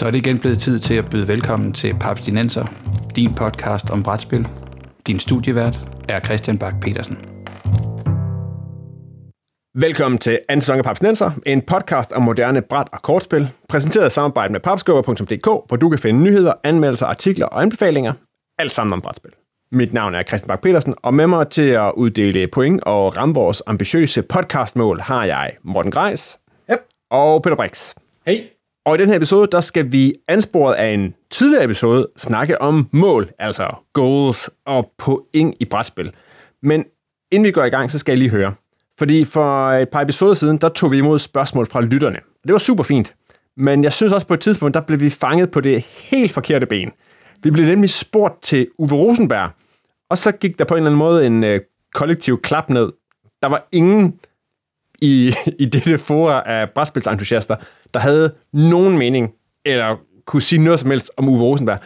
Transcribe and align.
Så 0.00 0.06
er 0.06 0.10
det 0.10 0.18
igen 0.18 0.38
blevet 0.38 0.58
tid 0.58 0.78
til 0.78 0.94
at 0.94 1.10
byde 1.10 1.28
velkommen 1.28 1.72
til 1.72 1.94
Papstinenser, 2.00 2.64
din 3.16 3.34
podcast 3.34 3.90
om 3.90 4.02
brætspil. 4.02 4.48
Din 5.06 5.18
studievært 5.18 5.76
er 6.08 6.20
Christian 6.20 6.58
Bak 6.58 6.74
petersen 6.82 7.18
Velkommen 9.74 10.18
til 10.18 10.40
anden 10.48 10.60
sæson 10.60 10.78
af 10.78 10.84
Papstinenser, 10.84 11.30
en 11.46 11.62
podcast 11.62 12.12
om 12.12 12.22
moderne 12.22 12.62
bræt- 12.62 12.88
og 12.92 13.02
kortspil, 13.02 13.48
præsenteret 13.68 14.06
i 14.06 14.10
samarbejde 14.10 14.52
med 14.52 14.60
papskubber.dk, 14.60 15.44
hvor 15.44 15.76
du 15.80 15.88
kan 15.88 15.98
finde 15.98 16.22
nyheder, 16.22 16.52
anmeldelser, 16.64 17.06
artikler 17.06 17.46
og 17.46 17.62
anbefalinger, 17.62 18.12
alt 18.58 18.72
sammen 18.72 18.92
om 18.92 19.00
brætspil. 19.00 19.32
Mit 19.72 19.92
navn 19.92 20.14
er 20.14 20.22
Christian 20.22 20.48
Bak 20.48 20.62
petersen 20.62 20.94
og 21.02 21.14
med 21.14 21.26
mig 21.26 21.48
til 21.48 21.70
at 21.70 21.92
uddele 21.96 22.48
point 22.48 22.84
og 22.84 23.16
ramme 23.16 23.34
vores 23.34 23.62
ambitiøse 23.66 24.22
podcastmål 24.22 25.00
har 25.00 25.24
jeg 25.24 25.50
Morten 25.62 25.90
Greis 25.90 26.38
yep. 26.72 26.78
og 27.10 27.42
Peter 27.42 27.56
Brix. 27.56 27.94
Hej. 28.26 28.59
Og 28.86 28.94
i 28.94 28.98
den 28.98 29.08
her 29.08 29.16
episode, 29.16 29.48
der 29.52 29.60
skal 29.60 29.92
vi 29.92 30.14
ansporet 30.28 30.74
af 30.74 30.88
en 30.88 31.14
tidligere 31.30 31.64
episode 31.64 32.08
snakke 32.16 32.62
om 32.62 32.88
mål, 32.92 33.30
altså 33.38 33.74
goals 33.92 34.50
og 34.66 34.92
point 34.98 35.56
i 35.60 35.64
brætspil. 35.64 36.12
Men 36.62 36.84
inden 37.32 37.46
vi 37.46 37.50
går 37.50 37.64
i 37.64 37.68
gang, 37.68 37.90
så 37.90 37.98
skal 37.98 38.12
jeg 38.12 38.18
lige 38.18 38.30
høre. 38.30 38.54
Fordi 38.98 39.24
for 39.24 39.70
et 39.70 39.88
par 39.88 40.00
episoder 40.00 40.34
siden, 40.34 40.58
der 40.58 40.68
tog 40.68 40.92
vi 40.92 40.98
imod 40.98 41.18
spørgsmål 41.18 41.66
fra 41.66 41.80
lytterne. 41.80 42.18
Det 42.44 42.52
var 42.52 42.58
super 42.58 42.84
fint. 42.84 43.14
Men 43.56 43.84
jeg 43.84 43.92
synes 43.92 44.12
også 44.12 44.26
på 44.26 44.34
et 44.34 44.40
tidspunkt, 44.40 44.74
der 44.74 44.80
blev 44.80 45.00
vi 45.00 45.10
fanget 45.10 45.50
på 45.50 45.60
det 45.60 45.80
helt 45.80 46.32
forkerte 46.32 46.66
ben. 46.66 46.90
Vi 47.42 47.50
blev 47.50 47.66
nemlig 47.66 47.90
spurgt 47.90 48.42
til 48.42 48.68
Uwe 48.78 48.92
Rosenberg, 48.92 49.50
og 50.10 50.18
så 50.18 50.32
gik 50.32 50.58
der 50.58 50.64
på 50.64 50.74
en 50.74 50.78
eller 50.78 50.90
anden 50.90 50.98
måde 50.98 51.26
en 51.26 51.44
øh, 51.44 51.60
kollektiv 51.94 52.42
klap 52.42 52.70
ned. 52.70 52.92
Der 53.42 53.48
var 53.48 53.68
ingen 53.72 54.20
i, 55.00 55.34
i 55.58 55.64
dette 55.64 55.98
fora 55.98 56.42
af 56.46 56.70
brætspilsentusiaster, 56.70 57.56
der 57.94 58.00
havde 58.00 58.34
nogen 58.52 58.98
mening, 58.98 59.32
eller 59.64 59.96
kunne 60.26 60.42
sige 60.42 60.62
noget 60.62 60.80
som 60.80 60.90
helst 60.90 61.10
om 61.16 61.28
Uwe 61.28 61.40
Rosenberg. 61.42 61.78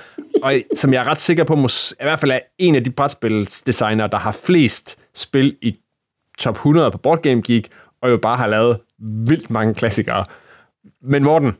Og 0.43 0.55
som 0.75 0.93
jeg 0.93 1.01
er 1.01 1.09
ret 1.09 1.21
sikker 1.21 1.45
på, 1.45 1.55
mås, 1.57 1.95
i 2.01 2.05
hvert 2.05 2.21
fald 2.21 2.31
er 2.31 2.41
en 2.59 2.75
af 2.75 2.85
de 2.85 2.91
brætspilsdesignere, 2.91 4.09
der 4.09 4.19
har 4.19 4.33
flest 4.33 4.99
spil 5.15 5.57
i 5.63 5.77
top 6.39 6.55
100 6.55 6.91
på 6.91 6.99
Board 6.99 7.23
Game 7.23 7.43
Geek, 7.43 7.69
og 8.03 8.11
jo 8.11 8.17
bare 8.17 8.37
har 8.37 8.47
lavet 8.47 8.79
vildt 8.99 9.51
mange 9.51 9.75
klassikere. 9.75 10.25
Men 11.03 11.23
Morten, 11.23 11.57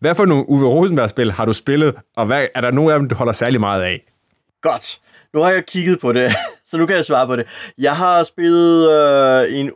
hvad 0.00 0.14
for 0.14 0.24
nogle 0.24 0.48
Uwe 0.48 0.68
Rosenberg-spil 0.68 1.32
har 1.32 1.44
du 1.44 1.52
spillet, 1.52 1.94
og 2.16 2.26
hvad, 2.26 2.46
er 2.54 2.60
der 2.60 2.70
nogle 2.70 2.92
af 2.92 2.98
dem, 2.98 3.08
du 3.08 3.14
holder 3.14 3.32
særlig 3.32 3.60
meget 3.60 3.82
af? 3.82 4.04
Godt. 4.62 5.00
Nu 5.34 5.40
har 5.40 5.50
jeg 5.50 5.66
kigget 5.66 6.00
på 6.00 6.12
det, 6.12 6.30
så 6.70 6.76
nu 6.76 6.86
kan 6.86 6.96
jeg 6.96 7.04
svare 7.04 7.26
på 7.26 7.36
det. 7.36 7.46
Jeg 7.78 7.96
har 7.96 8.22
spillet 8.22 8.90
øh, 8.90 9.58
en 9.58 9.68
8-9 9.68 9.72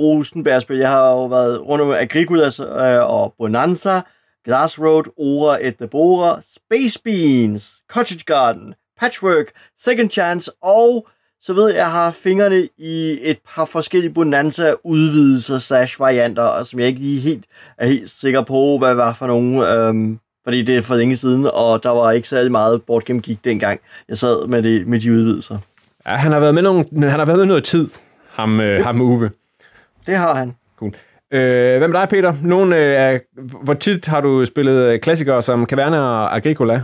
Rosenberg-spil. 0.00 0.76
Jeg 0.76 0.90
har 0.90 1.10
jo 1.10 1.26
været 1.26 1.60
rundt 1.60 1.82
om 1.82 1.90
Agricolas 1.90 2.60
øh, 2.60 3.10
og 3.10 3.34
Bonanza, 3.38 4.00
Glassroad, 4.44 5.04
Ora 5.16 5.58
et 5.66 5.90
Bora, 5.90 6.40
Space 6.42 7.00
Beans, 7.04 7.74
Cottage 7.90 8.24
Garden, 8.26 8.74
Patchwork, 9.00 9.46
Second 9.78 10.10
Chance 10.10 10.50
og 10.62 11.08
så 11.40 11.52
ved 11.52 11.68
jeg, 11.68 11.76
jeg 11.76 11.90
har 11.90 12.10
fingrene 12.10 12.68
i 12.78 13.18
et 13.22 13.38
par 13.54 13.64
forskellige 13.64 14.12
Bonanza 14.12 14.74
udvidelser 14.84 15.58
slash 15.58 16.00
varianter, 16.00 16.62
som 16.62 16.80
jeg 16.80 16.88
ikke 16.88 17.00
lige 17.00 17.20
helt 17.20 17.44
er 17.78 17.86
helt 17.86 18.10
sikker 18.10 18.42
på, 18.42 18.78
hvad 18.78 18.94
var 18.94 19.12
for 19.12 19.26
nogle, 19.26 19.72
øhm, 19.72 20.18
fordi 20.46 20.62
det 20.62 20.76
er 20.76 20.82
for 20.82 20.94
længe 20.94 21.16
siden, 21.16 21.46
og 21.54 21.82
der 21.82 21.90
var 21.90 22.10
ikke 22.10 22.28
særlig 22.28 22.52
meget 22.52 22.82
Board 22.82 23.02
Game 23.02 23.20
Geek 23.20 23.44
dengang, 23.44 23.80
jeg 24.08 24.18
sad 24.18 24.46
med, 24.46 24.62
det, 24.62 24.86
med 24.86 25.00
de 25.00 25.12
udvidelser. 25.12 25.58
Ja, 26.06 26.14
han 26.14 26.32
har 26.32 26.40
været 26.40 26.54
med, 26.54 26.62
nogle, 26.62 26.84
han 26.92 27.18
har 27.18 27.24
været 27.24 27.38
med 27.38 27.46
noget 27.46 27.64
tid, 27.64 27.88
ham, 28.30 28.60
øh, 28.60 28.84
ham 28.84 29.00
Uwe. 29.00 29.30
Det 30.06 30.16
har 30.16 30.34
han. 30.34 30.54
Cool. 30.78 30.94
Øh, 31.30 31.78
hvem 31.78 31.94
er 31.94 31.98
dig, 31.98 32.08
Peter? 32.08 32.34
Nogle, 32.42 33.10
øh, 33.12 33.20
hvor 33.62 33.74
tit 33.74 34.06
har 34.06 34.20
du 34.20 34.44
spillet 34.44 35.00
klassikere 35.00 35.42
som 35.42 35.66
Caverna 35.66 35.98
og 35.98 36.36
Agricola? 36.36 36.82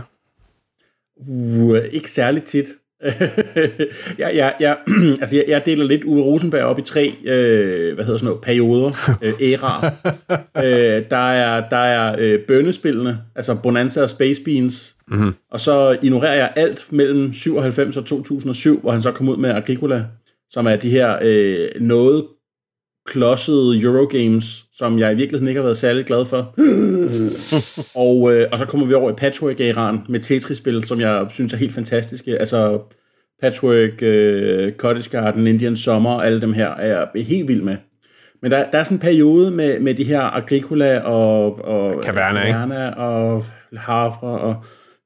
Uh, 1.27 1.77
ikke 1.91 2.11
særlig 2.11 2.43
tit. 2.43 2.65
Jeg, 4.19 4.31
jeg, 4.35 4.53
jeg, 4.59 4.77
altså 5.21 5.35
jeg, 5.35 5.45
jeg 5.47 5.65
deler 5.65 5.85
lidt 5.85 6.03
Uwe 6.03 6.21
Rosenberg 6.21 6.63
op 6.63 6.79
i 6.79 6.81
tre 6.81 7.13
øh, 7.25 7.93
hvad 7.93 8.05
hedder 8.05 8.17
sådan 8.17 8.25
noget, 8.25 8.41
perioder, 8.41 8.91
øh, 9.23 9.33
æraer. 9.41 9.89
øh, 10.57 11.03
der 11.09 11.31
er, 11.31 11.69
der 11.69 11.77
er 11.77 12.15
øh, 12.19 12.39
bønnespillene, 12.39 13.19
altså 13.35 13.55
Bonanza 13.55 14.01
og 14.01 14.09
Space 14.09 14.41
Beans, 14.41 14.95
mm-hmm. 15.07 15.33
og 15.51 15.59
så 15.59 15.97
ignorerer 16.01 16.35
jeg 16.35 16.53
alt 16.55 16.87
mellem 16.89 17.33
97 17.33 17.97
og 17.97 18.05
2007, 18.05 18.81
hvor 18.81 18.91
han 18.91 19.01
så 19.01 19.11
kom 19.11 19.29
ud 19.29 19.37
med 19.37 19.49
Agricola, 19.49 20.05
som 20.49 20.67
er 20.67 20.75
de 20.75 20.89
her 20.89 21.17
øh, 21.21 21.67
noget 21.81 22.23
klodsede 23.05 23.81
Eurogames, 23.81 24.65
som 24.73 24.99
jeg 24.99 25.13
i 25.13 25.15
virkeligheden 25.15 25.47
ikke 25.47 25.59
har 25.59 25.65
været 25.65 25.77
særlig 25.77 26.05
glad 26.05 26.25
for. 26.25 26.37
og, 28.05 28.33
øh, 28.33 28.47
og 28.51 28.59
så 28.59 28.65
kommer 28.65 28.87
vi 28.87 28.93
over 28.93 29.11
i 29.11 29.13
patchwork 29.13 29.59
iran 29.59 29.99
med 30.09 30.19
Tetris-spil, 30.19 30.83
som 30.83 30.99
jeg 30.99 31.27
synes 31.29 31.53
er 31.53 31.57
helt 31.57 31.73
fantastiske. 31.73 32.39
Altså 32.39 32.81
Patchwork, 33.41 34.01
øh, 34.01 34.71
Cottage 34.71 35.09
Garden, 35.09 35.47
Indian 35.47 35.77
Summer, 35.77 36.21
alle 36.21 36.41
dem 36.41 36.53
her 36.53 36.69
er 36.69 37.07
jeg 37.15 37.25
helt 37.25 37.47
vild 37.47 37.61
med. 37.61 37.77
Men 38.41 38.51
der, 38.51 38.71
der 38.71 38.77
er 38.77 38.83
sådan 38.83 38.95
en 38.95 39.01
periode 39.01 39.51
med, 39.51 39.79
med 39.79 39.95
de 39.95 40.03
her 40.03 40.21
Agricola 40.21 40.99
og, 40.99 41.65
og 41.65 42.03
Caverna, 42.03 42.45
Caverna 42.45 42.89
og 42.89 43.45
Havre, 43.73 44.39
og 44.39 44.55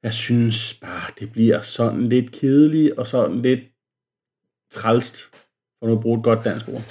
jeg 0.02 0.12
synes 0.12 0.74
bare, 0.74 1.10
det 1.20 1.32
bliver 1.32 1.60
sådan 1.60 2.08
lidt 2.08 2.32
kedeligt 2.32 2.92
og 2.92 3.06
sådan 3.06 3.42
lidt 3.42 3.60
trælst, 4.72 5.16
for 5.78 5.86
nu 5.86 5.92
at 5.92 6.00
bruge 6.00 6.18
et 6.18 6.24
godt 6.24 6.44
dansk 6.44 6.68
ord. 6.68 6.82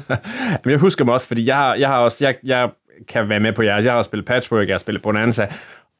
Men 0.64 0.70
jeg 0.70 0.78
husker 0.78 1.04
mig 1.04 1.14
også, 1.14 1.28
fordi 1.28 1.46
jeg, 1.46 1.76
jeg 1.78 1.88
har 1.88 1.98
også, 1.98 2.24
jeg, 2.24 2.36
jeg 2.44 2.70
kan 3.08 3.28
være 3.28 3.40
med 3.40 3.52
på 3.52 3.62
jeres. 3.62 3.84
Jeg 3.84 3.92
har 3.92 3.98
også 3.98 4.08
spillet 4.08 4.26
Patchwork, 4.26 4.68
jeg 4.68 4.74
har 4.74 4.78
spillet 4.78 5.02
Bonanza. 5.02 5.46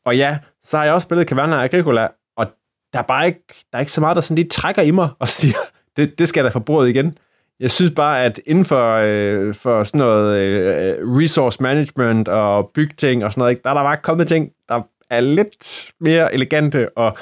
Og 0.04 0.16
ja, 0.16 0.38
så 0.62 0.76
har 0.76 0.84
jeg 0.84 0.94
også 0.94 1.04
spillet 1.04 1.28
Caverna 1.28 1.64
Agricola, 1.64 2.08
og 2.36 2.47
der 2.92 2.98
er 2.98 3.03
bare 3.03 3.26
ikke, 3.26 3.44
der 3.72 3.78
er 3.78 3.80
ikke 3.80 3.92
så 3.92 4.00
meget, 4.00 4.14
der 4.16 4.20
sådan 4.20 4.34
lige 4.34 4.48
trækker 4.48 4.82
i 4.82 4.91
mig 4.91 5.08
og 5.19 5.28
siger, 5.38 5.56
det, 5.97 6.19
det 6.19 6.28
skal 6.28 6.44
der 6.44 6.50
få 6.50 6.58
bordet 6.58 6.88
igen. 6.88 7.19
Jeg 7.60 7.70
synes 7.70 7.92
bare, 7.97 8.25
at 8.25 8.41
inden 8.47 8.64
for, 8.64 9.00
øh, 9.04 9.54
for 9.54 9.84
sådan 9.84 9.98
noget 9.98 10.38
øh, 10.38 11.16
resource 11.16 11.62
management 11.62 12.28
og 12.28 12.70
bygting 12.74 13.24
og 13.24 13.32
sådan 13.32 13.41
noget, 13.41 13.50
ikke, 13.50 13.62
der 13.62 13.70
er 13.70 13.74
der 13.74 13.82
bare 13.82 13.97
kommet 13.97 14.28
ting, 14.28 14.53
der 14.69 14.82
er 15.10 15.20
lidt 15.20 15.92
mere 16.00 16.34
elegante 16.34 16.98
og 16.98 17.16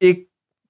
ikke 0.00 0.26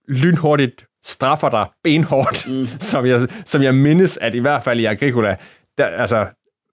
lynhurtigt 0.09 0.87
straffer 1.05 1.49
dig 1.49 1.67
benhårdt, 1.85 2.49
mm. 2.49 2.67
som, 2.91 3.07
jeg, 3.07 3.29
som 3.45 3.63
jeg 3.63 3.75
mindes, 3.75 4.17
at 4.17 4.35
i 4.35 4.39
hvert 4.39 4.65
fald 4.65 4.81
i 4.81 4.85
Agricola, 4.85 5.37
der, 5.79 5.87
altså, 5.87 6.27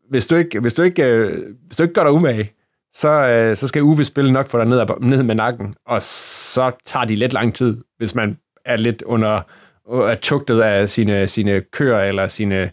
hvis 0.10 0.26
du 0.26 0.36
ikke, 0.36 0.60
hvis 0.60 0.74
du 0.74 0.82
ikke, 0.82 1.06
øh, 1.06 1.56
hvis 1.66 1.78
du 1.78 1.84
ikke 1.84 1.94
gør 1.94 2.04
dig 2.04 2.12
umage, 2.12 2.52
så, 2.94 3.10
øh, 3.10 3.56
så 3.56 3.68
skal 3.68 3.82
Uwe 3.82 4.04
spille 4.04 4.32
nok 4.32 4.48
for 4.48 4.58
dig 4.58 4.68
ned, 4.68 4.86
ned 5.02 5.24
med 5.24 5.36
nakken, 5.36 5.76
og 5.86 6.02
så 6.02 6.72
tager 6.86 7.06
de 7.06 7.16
lidt 7.16 7.34
lang 7.34 7.56
tid, 7.56 7.78
hvis 7.98 8.16
man 8.16 8.38
er 8.66 8.78
lidt 8.78 9.02
under 9.02 9.42
er 9.90 10.16
tugtet 10.22 10.62
af 10.62 10.90
sine, 10.90 11.28
sine 11.28 11.62
køer 11.62 12.00
eller 12.00 12.28
sine 12.28 12.72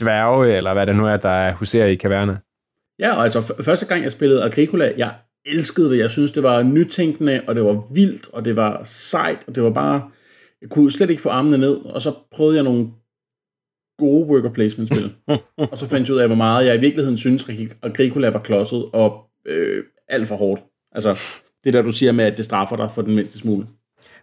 dværge, 0.00 0.56
eller 0.56 0.72
hvad 0.72 0.86
det 0.86 0.96
nu 0.96 1.06
er, 1.06 1.16
der 1.16 1.52
huserer 1.52 1.86
i 1.86 1.94
kaverne. 1.94 2.38
Ja, 2.98 3.22
altså 3.22 3.54
første 3.64 3.86
gang 3.86 4.02
jeg 4.02 4.12
spillede 4.12 4.44
Agricola, 4.44 4.92
jeg 4.96 5.10
elskede 5.46 5.90
det. 5.90 5.98
Jeg 5.98 6.10
synes, 6.10 6.32
det 6.32 6.42
var 6.42 6.62
nytænkende, 6.62 7.40
og 7.46 7.54
det 7.54 7.64
var 7.64 7.94
vildt, 7.94 8.28
og 8.32 8.44
det 8.44 8.56
var 8.56 8.80
sejt, 8.84 9.38
og 9.46 9.54
det 9.54 9.62
var 9.62 9.70
bare 9.70 10.10
jeg 10.62 10.70
kunne 10.70 10.92
slet 10.92 11.10
ikke 11.10 11.22
få 11.22 11.28
armene 11.28 11.58
ned, 11.58 11.76
og 11.76 12.02
så 12.02 12.12
prøvede 12.32 12.56
jeg 12.56 12.64
nogle 12.64 12.88
gode 13.98 14.26
worker 14.26 14.52
placement 14.52 14.94
spil. 14.94 15.14
og 15.70 15.78
så 15.78 15.86
fandt 15.86 16.08
jeg 16.08 16.14
ud 16.14 16.20
af, 16.20 16.28
hvor 16.28 16.36
meget 16.36 16.66
jeg 16.66 16.76
i 16.76 16.80
virkeligheden 16.80 17.18
synes, 17.18 17.48
at 17.48 17.76
Agricola 17.82 18.28
var 18.28 18.38
klodset 18.38 18.84
og 18.92 19.24
øh, 19.46 19.84
alt 20.08 20.28
for 20.28 20.36
hårdt. 20.36 20.62
Altså, 20.92 21.18
det 21.64 21.74
der, 21.74 21.82
du 21.82 21.92
siger 21.92 22.12
med, 22.12 22.24
at 22.24 22.36
det 22.36 22.44
straffer 22.44 22.76
dig 22.76 22.90
for 22.90 23.02
den 23.02 23.14
mindste 23.14 23.38
smule. 23.38 23.66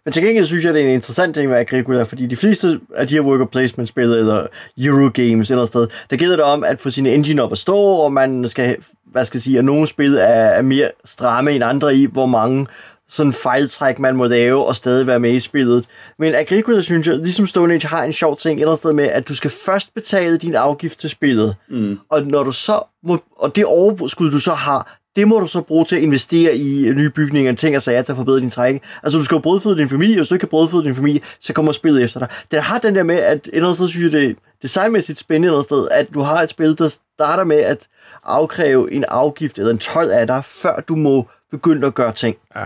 Men 0.04 0.12
til 0.12 0.22
gengæld 0.22 0.44
synes 0.44 0.64
jeg, 0.64 0.74
det 0.74 0.82
er 0.82 0.86
en 0.86 0.94
interessant 0.94 1.34
ting 1.34 1.50
med 1.50 1.58
Agricola, 1.58 2.02
fordi 2.02 2.26
de 2.26 2.36
fleste 2.36 2.80
af 2.94 3.08
de 3.08 3.14
her 3.14 3.20
worker 3.20 3.46
placement 3.46 3.88
spil, 3.88 4.04
eller 4.04 4.46
Eurogames 4.78 5.50
eller 5.50 5.64
sted, 5.64 5.88
der 6.10 6.16
giver 6.16 6.30
det 6.30 6.42
om 6.42 6.64
at 6.64 6.80
få 6.80 6.90
sine 6.90 7.12
engine 7.12 7.42
op 7.42 7.52
at 7.52 7.58
stå, 7.58 7.76
og 7.76 8.12
man 8.12 8.48
skal, 8.48 8.76
hvad 9.04 9.24
skal 9.24 9.38
jeg 9.38 9.42
sige, 9.42 9.58
at 9.58 9.64
nogle 9.64 9.86
spil 9.86 10.14
er, 10.14 10.18
er 10.24 10.62
mere 10.62 10.90
stramme 11.04 11.52
end 11.52 11.64
andre 11.64 11.96
i, 11.96 12.06
hvor 12.06 12.26
mange 12.26 12.66
sådan 13.08 13.32
fejltræk, 13.32 13.98
man 13.98 14.16
må 14.16 14.26
lave 14.26 14.66
og 14.66 14.76
stadig 14.76 15.06
være 15.06 15.20
med 15.20 15.32
i 15.32 15.40
spillet. 15.40 15.86
Men 16.18 16.34
Agricola, 16.34 16.80
synes 16.80 17.06
jeg, 17.06 17.16
ligesom 17.16 17.46
Stone 17.46 17.74
Age, 17.74 17.86
har 17.86 18.04
en 18.04 18.12
sjov 18.12 18.36
ting 18.36 18.58
et 18.58 18.60
eller 18.60 18.70
andet 18.70 18.78
sted 18.78 18.92
med, 18.92 19.04
at 19.04 19.28
du 19.28 19.34
skal 19.34 19.50
først 19.50 19.94
betale 19.94 20.36
din 20.36 20.54
afgift 20.54 20.98
til 20.98 21.10
spillet. 21.10 21.56
Mm. 21.70 21.98
Og 22.10 22.22
når 22.22 22.44
du 22.44 22.52
så 22.52 22.80
må, 23.02 23.22
og 23.36 23.56
det 23.56 23.64
overskud, 23.64 24.30
du 24.30 24.40
så 24.40 24.52
har, 24.52 24.98
det 25.16 25.28
må 25.28 25.40
du 25.40 25.46
så 25.46 25.60
bruge 25.60 25.84
til 25.84 25.96
at 25.96 26.02
investere 26.02 26.56
i 26.56 26.92
nye 26.96 27.10
bygninger, 27.10 27.54
ting 27.54 27.76
og 27.76 27.82
sager, 27.82 28.02
der 28.02 28.14
forbedrer 28.14 28.40
din 28.40 28.50
trækning. 28.50 28.84
Altså, 29.02 29.18
du 29.18 29.24
skal 29.24 29.34
jo 29.34 29.40
brødføde 29.40 29.78
din 29.78 29.88
familie, 29.88 30.14
og 30.14 30.18
hvis 30.18 30.28
du 30.28 30.34
ikke 30.34 30.40
kan 30.40 30.48
brødføde 30.48 30.84
din 30.84 30.94
familie, 30.94 31.20
så 31.40 31.52
kommer 31.52 31.72
spillet 31.72 32.04
efter 32.04 32.20
dig. 32.20 32.28
Den 32.50 32.60
har 32.60 32.78
den 32.78 32.94
der 32.94 33.02
med, 33.02 33.16
at 33.16 33.36
et 33.36 33.50
eller 33.52 33.62
andet 33.64 33.76
sted, 33.76 33.88
synes 33.88 34.04
jeg, 34.04 34.20
det 34.20 34.30
er 34.30 34.34
designmæssigt 34.62 35.18
spændende 35.18 35.58
et 35.58 35.64
sted, 35.64 35.88
at 35.90 36.14
du 36.14 36.20
har 36.20 36.42
et 36.42 36.50
spil, 36.50 36.78
der 36.78 36.88
starter 36.88 37.44
med 37.44 37.56
at 37.56 37.88
afkræve 38.24 38.92
en 38.92 39.04
afgift 39.08 39.58
eller 39.58 39.70
en 39.70 39.78
tolv 39.78 40.10
af 40.10 40.26
dig, 40.26 40.44
før 40.44 40.80
du 40.88 40.96
må 40.96 41.28
begynde 41.50 41.86
at 41.86 41.94
gøre 41.94 42.12
ting. 42.12 42.36
Ja 42.56 42.64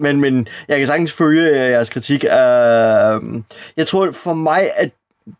men, 0.00 0.20
men 0.20 0.48
jeg 0.68 0.78
kan 0.78 0.86
sagtens 0.86 1.12
følge 1.12 1.48
øh, 1.48 1.70
jeres 1.70 1.90
kritik. 1.90 2.24
Uh, 2.24 3.42
jeg 3.76 3.86
tror 3.86 4.10
for 4.12 4.34
mig, 4.34 4.70
at 4.76 4.90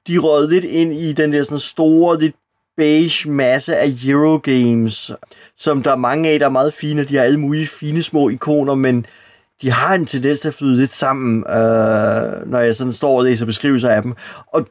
de 0.08 0.18
rød 0.18 0.50
lidt 0.50 0.64
ind 0.64 0.94
i 0.94 1.12
den 1.12 1.32
der 1.32 1.42
sådan 1.42 1.58
store, 1.58 2.20
lidt 2.20 2.34
beige 2.76 3.30
masse 3.30 3.76
af 3.76 3.88
Eurogames, 4.06 5.10
som 5.56 5.82
der 5.82 5.92
er 5.92 5.96
mange 5.96 6.28
af, 6.28 6.38
der 6.38 6.46
er 6.46 6.50
meget 6.50 6.74
fine, 6.74 7.04
de 7.04 7.16
har 7.16 7.22
alle 7.22 7.40
mulige 7.40 7.66
fine 7.66 8.02
små 8.02 8.28
ikoner, 8.28 8.74
men 8.74 9.06
de 9.62 9.70
har 9.70 9.94
en 9.94 10.06
tendens 10.06 10.40
til 10.40 10.48
at 10.48 10.54
flyde 10.54 10.76
lidt 10.76 10.92
sammen, 10.92 11.38
øh, 11.38 12.50
når 12.50 12.58
jeg 12.58 12.76
sådan 12.76 12.92
står 12.92 13.18
og 13.18 13.24
læser 13.24 13.46
beskrivelser 13.46 13.88
af 13.88 14.02
dem. 14.02 14.14
Og 14.46 14.66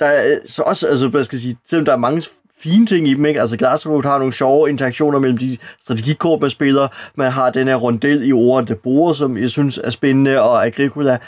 der 0.00 0.06
er 0.06 0.32
øh, 0.32 0.48
så 0.48 0.62
også, 0.62 0.86
altså, 0.86 1.08
hvad 1.08 1.24
skal 1.24 1.36
jeg 1.36 1.40
sige, 1.40 1.58
selvom 1.66 1.84
der 1.84 1.92
er 1.92 1.96
mange 1.96 2.22
fine 2.66 2.86
ting 2.86 3.08
i 3.08 3.14
dem, 3.14 3.24
ikke? 3.24 3.40
Altså 3.40 3.56
Glassroad 3.56 4.02
har 4.02 4.18
nogle 4.18 4.32
sjove 4.32 4.68
interaktioner 4.68 5.18
mellem 5.18 5.38
de 5.38 5.56
strategikort, 5.82 6.40
man 6.40 6.50
spiller. 6.50 6.88
Man 7.14 7.32
har 7.32 7.50
den 7.50 7.68
her 7.68 7.76
rondel 7.76 8.28
i 8.28 8.32
ordet, 8.32 8.68
der 8.68 8.74
bruger, 8.74 9.12
som 9.12 9.36
jeg 9.36 9.50
synes 9.50 9.80
er 9.84 9.90
spændende, 9.90 10.40
og 10.40 10.66
Agricola 10.66 11.18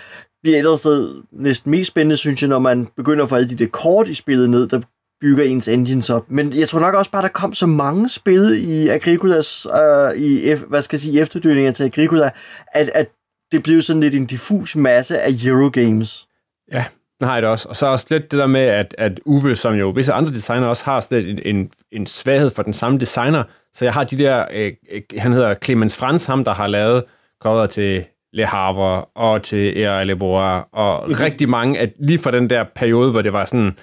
bliver 0.43 0.55
et 0.55 0.59
eller 0.59 0.71
andet 0.71 0.79
sted 0.79 1.23
næsten 1.33 1.71
mest 1.71 1.89
spændende, 1.89 2.17
synes 2.17 2.43
jeg, 2.43 2.49
når 2.49 2.59
man 2.59 2.89
begynder 2.97 3.23
at 3.23 3.29
få 3.29 3.35
alle 3.35 3.49
de 3.49 3.55
der 3.55 3.67
kort 3.67 4.09
i 4.09 4.15
spillet 4.15 4.51
ned, 4.51 4.69
der 4.69 4.81
bygger 5.21 5.45
ens 5.45 5.69
engines 5.69 6.11
op. 6.11 6.31
Men 6.31 6.53
jeg 6.53 6.69
tror 6.69 6.81
nok 6.81 6.95
også 6.95 7.11
bare, 7.11 7.23
der 7.23 7.29
kom 7.29 7.55
så 7.55 7.67
mange 7.67 8.09
spil 8.09 8.71
i 8.71 8.89
Agricolas, 8.89 9.67
øh, 9.67 10.23
i, 10.23 10.55
hvad 10.69 10.83
skal 10.83 10.97
jeg 10.97 11.01
sige, 11.01 11.21
efterdøninger 11.21 11.73
til 11.73 11.85
Agricola, 11.85 12.31
at, 12.73 12.91
at 12.95 13.11
det 13.53 13.63
blev 13.63 13.83
sådan 13.83 14.01
lidt 14.01 14.15
en 14.15 14.27
diffus 14.27 14.77
masse 14.77 15.21
af 15.21 15.31
Eurogames. 15.45 16.29
Ja, 16.73 16.85
har 17.27 17.35
jeg 17.35 17.43
det 17.43 17.51
også. 17.51 17.69
Og 17.69 17.77
så 17.77 17.87
også 17.87 18.07
lidt 18.11 18.31
det 18.31 18.39
der 18.39 18.47
med, 18.47 18.61
at, 18.61 18.95
at 18.99 19.21
Uwe, 19.25 19.57
som 19.57 19.75
jo 19.75 19.91
visse 19.91 20.13
andre 20.13 20.33
designer 20.33 20.67
også 20.67 20.85
har 20.85 21.01
sådan 21.01 21.25
en, 21.25 21.57
en, 21.57 21.71
en 21.93 22.07
svaghed 22.07 22.51
for 22.51 22.63
den 22.63 22.73
samme 22.73 22.99
designer. 22.99 23.43
Så 23.75 23.85
jeg 23.85 23.95
har 23.95 24.05
de 24.05 24.19
der, 24.19 24.45
øh, 24.53 24.73
han 25.19 25.33
hedder 25.33 25.55
Clemens 25.65 25.97
Frans, 25.97 26.27
ham 26.27 26.45
der 26.45 26.55
har 26.55 26.67
lavet 26.67 27.05
coveret 27.43 27.71
til 27.71 28.05
Le 28.33 28.47
Havre 28.47 29.05
og 29.05 29.43
til 29.43 29.81
Era 29.83 30.05
Le 30.05 30.17
Bois, 30.17 30.63
og 30.73 31.01
mm-hmm. 31.01 31.23
rigtig 31.23 31.49
mange, 31.49 31.79
at 31.79 31.93
lige 31.99 32.19
fra 32.19 32.31
den 32.31 32.51
der 32.51 32.65
periode, 32.75 33.11
hvor 33.11 33.23
det 33.23 33.33
var 33.33 33.45
sådan, 33.45 33.77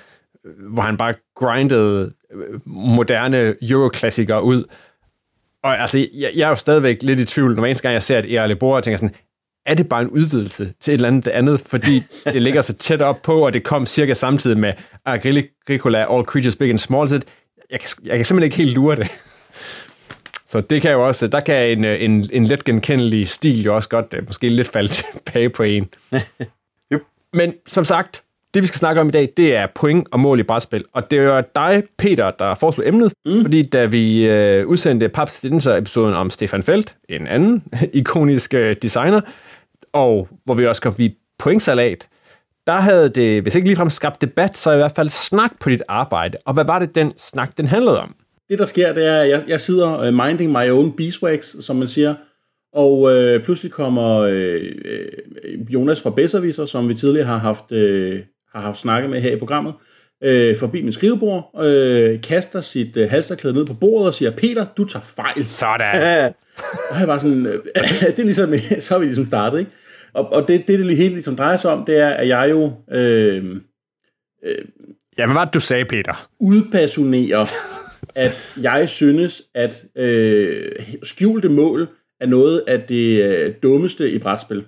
hvor 0.60 0.82
han 0.82 0.98
bare 0.98 1.14
grindede 1.36 2.14
moderne 2.66 3.56
euroklassikere 3.62 4.44
ud. 4.44 4.64
Og 5.64 5.82
altså, 5.82 5.98
jeg, 6.14 6.32
jeg 6.36 6.46
er 6.46 6.50
jo 6.50 6.56
stadigvæk 6.56 6.98
lidt 7.02 7.20
i 7.20 7.26
tvivl, 7.26 7.56
når 7.56 7.66
eneste 7.66 7.82
gang 7.82 7.94
jeg 7.94 8.04
ser 8.04 8.20
et 8.20 8.34
Era 8.34 8.48
Le 8.48 8.56
Bois, 8.56 8.84
tænker 8.84 8.98
sådan, 8.98 9.16
er 9.66 9.74
det 9.74 9.90
bare 9.90 10.02
en 10.02 10.10
udvidelse 10.10 10.74
til 10.80 10.92
et 10.92 10.96
eller 10.96 11.08
andet 11.08 11.28
andet, 11.28 11.60
fordi 11.60 12.04
det 12.34 12.42
ligger 12.42 12.62
så 12.62 12.74
tæt 12.74 13.02
op 13.02 13.22
på, 13.22 13.46
og 13.46 13.54
det 13.54 13.64
kom 13.64 13.86
cirka 13.86 14.14
samtidig 14.14 14.58
med 14.58 14.74
Agricola, 15.06 16.16
All 16.16 16.26
Creatures 16.26 16.56
Big 16.56 16.70
and 16.70 16.80
Small, 16.80 17.10
så 17.10 17.22
jeg 17.72 17.80
kan, 17.80 17.90
jeg 18.06 18.16
kan 18.16 18.26
simpelthen 18.26 18.44
ikke 18.44 18.58
helt 18.58 18.74
lure 18.74 18.96
det. 18.96 19.12
Så 20.48 20.62
det 20.62 20.82
kan 20.82 20.92
jo 20.92 21.08
også, 21.08 21.28
der 21.28 21.40
kan 21.40 21.70
en, 21.78 21.86
en, 21.86 22.30
en 22.34 22.48
let 22.48 22.64
genkendelig 22.64 23.28
stil 23.28 23.64
jo 23.64 23.76
også 23.76 23.90
godt 23.90 24.14
øh, 24.18 24.24
måske 24.28 24.50
lidt 24.50 24.68
falde 24.68 24.88
tilbage 24.98 25.50
på 25.50 25.64
en. 25.64 25.90
yep. 26.94 27.02
Men 27.34 27.54
som 27.68 27.86
sagt, 27.86 28.24
det 28.56 28.62
vi 28.62 28.68
skal 28.68 28.78
snakke 28.78 29.02
om 29.02 29.08
i 29.08 29.12
dag, 29.12 29.30
det 29.38 29.56
er 29.56 29.68
point 29.76 30.08
og 30.12 30.20
mål 30.20 30.40
i 30.40 30.44
brætspil. 30.44 30.84
Og 30.94 31.12
det 31.12 31.20
er 31.20 31.42
dig, 31.56 31.84
Peter, 31.98 32.32
der 32.32 32.56
foreslog 32.56 32.88
emnet, 32.88 33.14
mm. 33.26 33.42
fordi 33.42 33.64
da 33.64 33.86
vi 33.86 34.28
øh, 34.28 34.68
udsendte 34.68 35.10
Paps 35.10 35.46
episoden 35.46 36.14
om 36.14 36.30
Stefan 36.30 36.64
Felt, 36.64 36.96
en 37.10 37.28
anden 37.28 37.64
ikonisk 37.94 38.54
øh, 38.54 38.76
designer, 38.82 39.22
og 39.96 40.28
hvor 40.46 40.54
vi 40.54 40.66
også 40.66 40.82
kom 40.82 40.94
vi 40.98 41.16
pointsalat, 41.40 42.08
der 42.68 42.74
havde 42.74 43.10
det, 43.10 43.42
hvis 43.42 43.56
ikke 43.56 43.68
ligefrem 43.68 43.90
skabt 43.90 44.22
debat, 44.22 44.58
så 44.58 44.72
i 44.72 44.76
hvert 44.76 44.94
fald 44.96 45.10
snak 45.10 45.52
på 45.60 45.70
dit 45.70 45.84
arbejde. 45.88 46.38
Og 46.46 46.54
hvad 46.54 46.66
var 46.66 46.80
det, 46.80 46.96
den 46.96 47.18
snak, 47.18 47.58
den 47.58 47.68
handlede 47.68 48.00
om? 48.00 48.16
Det, 48.50 48.60
der 48.60 48.66
sker, 48.66 48.94
det 48.94 49.06
er, 49.06 49.22
at 49.22 49.30
jeg, 49.30 49.44
jeg 49.48 49.62
sidder 49.62 50.08
uh, 50.08 50.14
minding 50.14 50.52
my 50.52 50.70
own 50.70 50.92
beeswax, 50.92 51.56
som 51.60 51.76
man 51.76 51.88
siger, 51.88 52.16
og 52.74 53.16
øh, 53.16 53.44
pludselig 53.44 53.72
kommer 53.72 54.20
øh, 54.20 54.62
øh 54.86 55.74
Jonas 55.74 56.02
fra 56.02 56.10
Besserviser, 56.10 56.66
som 56.66 56.90
vi 56.90 56.94
tidligere 56.94 57.28
har 57.28 57.38
haft, 57.38 57.72
øh, 57.72 58.22
har 58.56 58.62
haft 58.62 58.78
snakket 58.78 59.10
med 59.10 59.22
her 59.22 59.32
i 59.32 59.40
programmet, 59.40 59.74
øh, 60.24 60.58
forbi 60.58 60.82
min 60.82 60.94
skrivebord, 60.94 61.64
øh, 61.64 62.22
kaster 62.22 62.62
sit 62.62 62.98
øh, 62.98 63.10
halsterklæde 63.10 63.56
ned 63.56 63.66
på 63.66 63.74
bordet 63.74 64.08
og 64.08 64.14
siger, 64.14 64.32
Peter, 64.32 64.66
du 64.78 64.86
tager 64.86 65.04
fejl. 65.04 65.48
Sådan. 65.48 66.34
og 66.92 67.00
jeg 67.00 67.08
var 67.08 67.18
sådan, 67.18 67.46
øh, 67.46 67.54
det 68.16 68.20
er 68.20 68.24
ligesom, 68.24 68.54
så 68.80 68.96
er 68.96 69.00
vi 69.00 69.06
ligesom 69.06 69.26
startet, 69.26 69.60
ikke? 69.60 69.72
Og, 70.16 70.34
og 70.34 70.48
det, 70.48 70.68
det, 70.68 70.80
det 70.80 70.98
hele 70.98 71.14
ligesom 71.14 71.36
drejer 71.36 71.58
sig 71.58 71.72
om, 71.72 71.86
det 71.86 71.98
er, 71.98 72.10
at 72.10 72.28
jeg 72.28 72.48
jo... 72.52 72.74
Øh, 72.92 73.62
øh, 74.44 74.66
ja, 75.18 75.26
hvad 75.26 75.34
var 75.34 75.46
det, 75.46 75.54
du 75.54 75.60
sagde, 75.60 75.86
Peter? 75.86 76.30
Udpassionerer, 76.40 77.46
at 78.26 78.54
jeg 78.62 78.90
synes, 78.90 79.44
at 79.54 79.86
øh, 79.96 80.72
skjulte 81.04 81.50
mål 81.50 81.88
er 82.20 82.26
noget 82.26 82.64
af 82.68 82.82
det 82.82 83.24
øh, 83.24 83.56
dummeste 83.64 84.12
i 84.12 84.20
brætspil. 84.20 84.66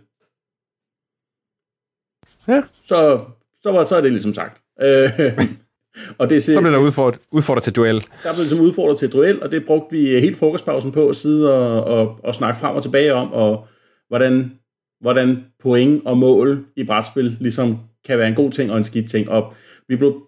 Ja. 2.47 2.63
Så, 2.85 3.21
så, 3.63 3.71
var, 3.71 3.83
så 3.83 3.95
er 3.95 4.01
det 4.01 4.11
ligesom 4.11 4.33
sagt. 4.33 4.61
Øh, 4.81 5.11
og 6.19 6.29
det, 6.29 6.43
så 6.43 6.61
blev 6.61 6.71
der 6.71 6.79
udfordret, 6.79 7.19
udfordret 7.31 7.63
til 7.63 7.75
duel. 7.75 8.05
Der 8.23 8.33
blev 8.33 8.43
ligesom 8.43 8.59
udfordret 8.59 8.99
til 8.99 9.11
duel, 9.11 9.43
og 9.43 9.51
det 9.51 9.65
brugte 9.65 9.97
vi 9.97 10.19
hele 10.19 10.35
frokostpausen 10.35 10.91
på 10.91 11.09
at 11.09 11.15
sidde 11.15 11.53
og, 11.53 11.83
og, 11.83 12.19
og 12.23 12.35
snakke 12.35 12.59
frem 12.59 12.75
og 12.75 12.83
tilbage 12.83 13.13
om, 13.13 13.33
og 13.33 13.67
hvordan 14.07 14.51
hvordan 15.01 15.43
point 15.63 16.01
og 16.05 16.17
mål 16.17 16.65
i 16.75 16.83
brætspil 16.83 17.37
ligesom 17.39 17.77
kan 18.05 18.17
være 18.17 18.27
en 18.27 18.35
god 18.35 18.51
ting 18.51 18.71
og 18.71 18.77
en 18.77 18.83
skidt 18.83 19.09
ting. 19.09 19.29
Og 19.29 19.53
vi 19.87 19.95
blev 19.95 20.21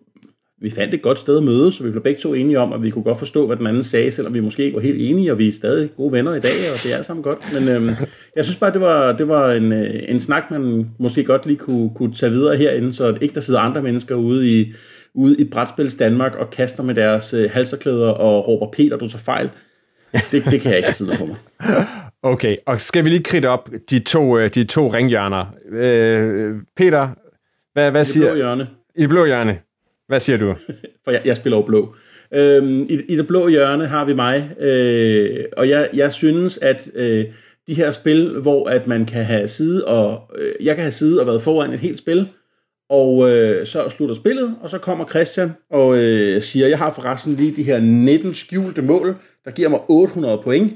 vi 0.62 0.69
fandt 0.69 0.94
et 0.94 1.01
godt 1.01 1.19
sted 1.19 1.38
at 1.38 1.44
møde, 1.44 1.71
så 1.71 1.83
vi 1.83 1.89
blev 1.89 2.04
begge 2.04 2.21
to 2.21 2.33
enige 2.33 2.60
om, 2.60 2.74
at 2.74 2.83
vi 2.83 2.89
kunne 2.89 3.04
godt 3.04 3.18
forstå, 3.18 3.48
hvad 3.48 3.57
den 3.57 3.68
anden 3.68 3.83
sagde, 3.83 4.12
selvom 4.12 4.33
vi 4.33 4.39
måske 4.39 4.63
ikke 4.63 4.75
var 4.75 4.81
helt 4.81 5.01
enige, 5.01 5.31
og 5.31 5.38
vi 5.38 5.48
er 5.48 5.51
stadig 5.51 5.89
gode 5.98 6.12
venner 6.12 6.36
i 6.36 6.39
dag, 6.39 6.51
og 6.74 6.83
det 6.83 6.94
er 6.94 7.01
sammen 7.01 7.24
godt. 7.24 7.54
Men 7.54 7.68
øhm, 7.68 7.89
jeg 8.36 8.45
synes 8.45 8.57
bare, 8.57 8.74
det 8.74 8.81
var, 8.81 9.12
det 9.12 9.27
var 9.27 9.51
en, 9.51 9.71
øh, 9.71 9.94
en 10.07 10.19
snak, 10.19 10.51
man 10.51 10.89
måske 10.98 11.24
godt 11.24 11.45
lige 11.45 11.57
kunne, 11.57 11.89
kunne 11.95 12.13
tage 12.13 12.31
videre 12.31 12.57
herinde, 12.57 12.94
så 12.94 13.18
ikke 13.21 13.36
der 13.36 13.42
sidder 13.42 13.60
andre 13.60 13.81
mennesker 13.81 14.16
ude 14.16 14.60
i, 14.60 14.74
ude 15.13 15.36
i 15.38 15.44
brætspils 15.44 15.95
Danmark 15.95 16.36
og 16.36 16.50
kaster 16.50 16.83
med 16.83 16.95
deres 16.95 17.33
øh, 17.33 17.50
halserklæder 17.51 18.10
og 18.10 18.48
råber, 18.48 18.71
Peter, 18.71 18.98
du 18.98 19.07
tager 19.07 19.24
fejl. 19.24 19.50
Det, 20.31 20.45
det 20.45 20.62
kan 20.62 20.71
jeg 20.71 20.77
ikke 20.77 20.94
sidde 20.94 21.16
på 21.18 21.25
mig. 21.25 21.38
Okay, 22.24 22.56
og 22.66 22.81
skal 22.81 23.06
vi 23.06 23.10
lige 23.10 23.24
kridte 23.24 23.50
op 23.50 23.69
de 23.89 24.00
to, 24.00 24.38
øh, 24.38 24.50
de 24.50 24.63
to 24.63 24.94
ringhjørner. 24.94 25.45
Øh, 25.71 26.56
Peter, 26.77 27.10
hvad, 27.74 27.92
hvad 27.92 28.06
siger... 28.06 28.25
I 28.25 28.27
det 28.27 28.33
blå 28.33 28.38
hjørne. 28.38 28.68
I 28.95 29.01
det 29.01 29.10
blå 29.10 29.25
hjørne. 29.25 29.60
Hvad 30.07 30.19
siger 30.19 30.38
du? 30.38 30.56
For 31.04 31.12
jeg, 31.12 31.21
jeg 31.25 31.36
spiller 31.36 31.57
jo 31.57 31.63
blå. 31.63 31.95
Øhm, 32.33 32.81
i, 32.81 33.01
I 33.10 33.18
det 33.18 33.27
blå 33.27 33.48
hjørne 33.48 33.86
har 33.86 34.06
vi 34.06 34.13
mig, 34.13 34.56
øh, 34.60 35.45
og 35.57 35.69
jeg, 35.69 35.89
jeg 35.94 36.13
synes, 36.13 36.57
at 36.57 36.89
øh, 36.95 37.25
de 37.68 37.74
her 37.74 37.92
spil, 37.92 38.39
hvor 38.42 38.69
at 38.69 38.88
man 38.88 39.06
kan 39.06 39.24
have 39.24 39.48
side 39.48 39.86
og 39.86 40.31
øh, 40.38 40.66
jeg 40.66 40.75
kan 40.75 40.83
have 40.83 40.92
side 40.92 41.19
og 41.21 41.27
været 41.27 41.42
foran 41.42 41.74
et 41.74 41.80
helt 41.80 41.98
spil, 41.98 42.27
og 42.89 43.30
øh, 43.30 43.66
så 43.66 43.89
slutter 43.89 44.16
spillet, 44.16 44.56
og 44.62 44.69
så 44.69 44.77
kommer 44.77 45.06
Christian 45.06 45.51
og 45.71 45.97
øh, 45.97 46.42
siger, 46.42 46.68
jeg 46.68 46.78
har 46.78 46.94
forresten 46.94 47.33
lige 47.33 47.56
de 47.56 47.64
her 47.64 47.80
19 47.80 48.33
skjulte 48.33 48.81
mål, 48.81 49.16
der 49.45 49.52
giver 49.52 49.69
mig 49.69 49.80
800 49.90 50.42
point. 50.44 50.73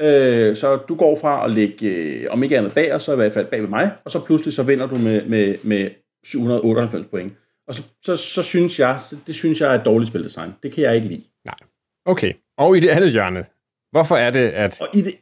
Øh, 0.00 0.56
så 0.56 0.76
du 0.76 0.94
går 0.94 1.18
fra 1.20 1.44
at 1.44 1.50
ligge, 1.50 1.86
øh, 1.86 2.26
om 2.30 2.42
ikke 2.42 2.58
andet 2.58 2.74
bag 2.74 3.00
så 3.00 3.12
i 3.12 3.16
hvert 3.16 3.32
fald 3.32 3.46
bag 3.46 3.60
ved 3.60 3.68
mig, 3.68 3.90
og 4.04 4.10
så 4.10 4.24
pludselig 4.24 4.54
så 4.54 4.62
vinder 4.62 4.86
du 4.86 4.96
med, 4.96 5.24
med, 5.24 5.54
med 5.62 5.90
798 6.24 7.06
point. 7.10 7.32
Og 7.68 7.74
så, 7.74 7.82
så, 8.02 8.16
så 8.16 8.42
synes 8.42 8.80
jeg, 8.80 8.98
det 9.26 9.34
synes 9.34 9.60
jeg 9.60 9.74
er 9.74 9.78
et 9.78 9.84
dårligt 9.84 10.08
spildesign. 10.08 10.50
Det 10.62 10.72
kan 10.72 10.84
jeg 10.84 10.96
ikke 10.96 11.08
lide. 11.08 11.22
Nej. 11.44 11.56
Okay. 12.06 12.32
Og 12.58 12.76
i 12.76 12.80
det 12.80 12.88
andet 12.88 13.12
hjørne, 13.12 13.46
hvorfor 13.90 14.16
er 14.16 14.30
det, 14.30 14.48
at... 14.48 14.80
Og 14.80 14.88
i 14.94 15.00
det, 15.00 15.14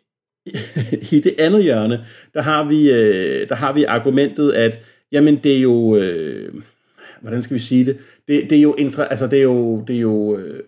i 1.17 1.21
det 1.21 1.35
andet 1.39 1.63
hjørne, 1.63 2.07
der 2.35 2.43
har 2.43 2.65
vi, 2.69 2.93
øh, 2.93 3.49
der 3.49 3.55
har 3.55 3.73
vi 3.73 3.85
argumentet, 3.85 4.53
at 4.53 4.81
jamen 5.13 5.37
det 5.37 5.57
er 5.57 5.61
jo, 5.61 5.97
øh, 5.97 6.55
hvordan 7.21 7.43
skal 7.43 7.55
vi 7.55 7.61
sige 7.61 7.85
det, 7.85 7.99
det, 8.29 8.51
det 8.51 8.59
er 8.59 8.63
jo, 8.63 8.75
intra, 8.75 9.05
altså 9.05 9.27
det 9.27 9.39
er 9.39 9.43
jo, 9.43 9.85
det 9.87 9.97
er 9.97 10.01
jo, 10.01 10.37
øh, 10.37 10.65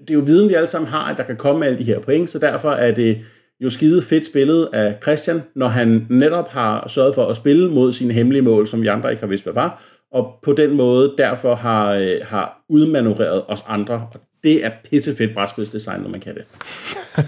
det 0.00 0.10
er 0.10 0.14
jo 0.14 0.20
viden, 0.20 0.48
vi 0.48 0.54
alle 0.54 0.66
sammen 0.66 0.90
har, 0.90 1.04
at 1.04 1.18
der 1.18 1.24
kan 1.24 1.36
komme 1.36 1.66
alle 1.66 1.78
de 1.78 1.84
her 1.84 2.00
point, 2.00 2.30
så 2.30 2.38
derfor 2.38 2.70
er 2.70 2.90
det 2.90 3.18
jo 3.60 3.70
skide 3.70 4.02
fedt 4.02 4.26
spillet 4.26 4.68
af 4.72 4.96
Christian, 5.02 5.42
når 5.54 5.68
han 5.68 6.06
netop 6.10 6.48
har 6.48 6.88
sørget 6.88 7.14
for 7.14 7.26
at 7.26 7.36
spille 7.36 7.70
mod 7.70 7.92
sine 7.92 8.14
hemmelige 8.14 8.42
mål, 8.42 8.66
som 8.66 8.82
vi 8.82 8.86
andre 8.86 9.10
ikke 9.10 9.22
har 9.22 9.28
vidst, 9.28 9.44
hvad 9.44 9.54
var, 9.54 9.82
og 10.12 10.34
på 10.42 10.52
den 10.52 10.76
måde 10.76 11.14
derfor 11.18 11.54
har, 11.54 11.92
øh, 11.92 12.14
har 12.22 12.64
udmanøvreret 12.68 13.42
os 13.48 13.64
andre. 13.66 13.94
Og 13.94 14.20
det 14.44 14.64
er 14.64 14.70
pissefedt 14.90 15.34
brætspilsdesign, 15.34 16.00
når 16.00 16.08
man 16.08 16.20
kan 16.20 16.34
det. 16.34 16.44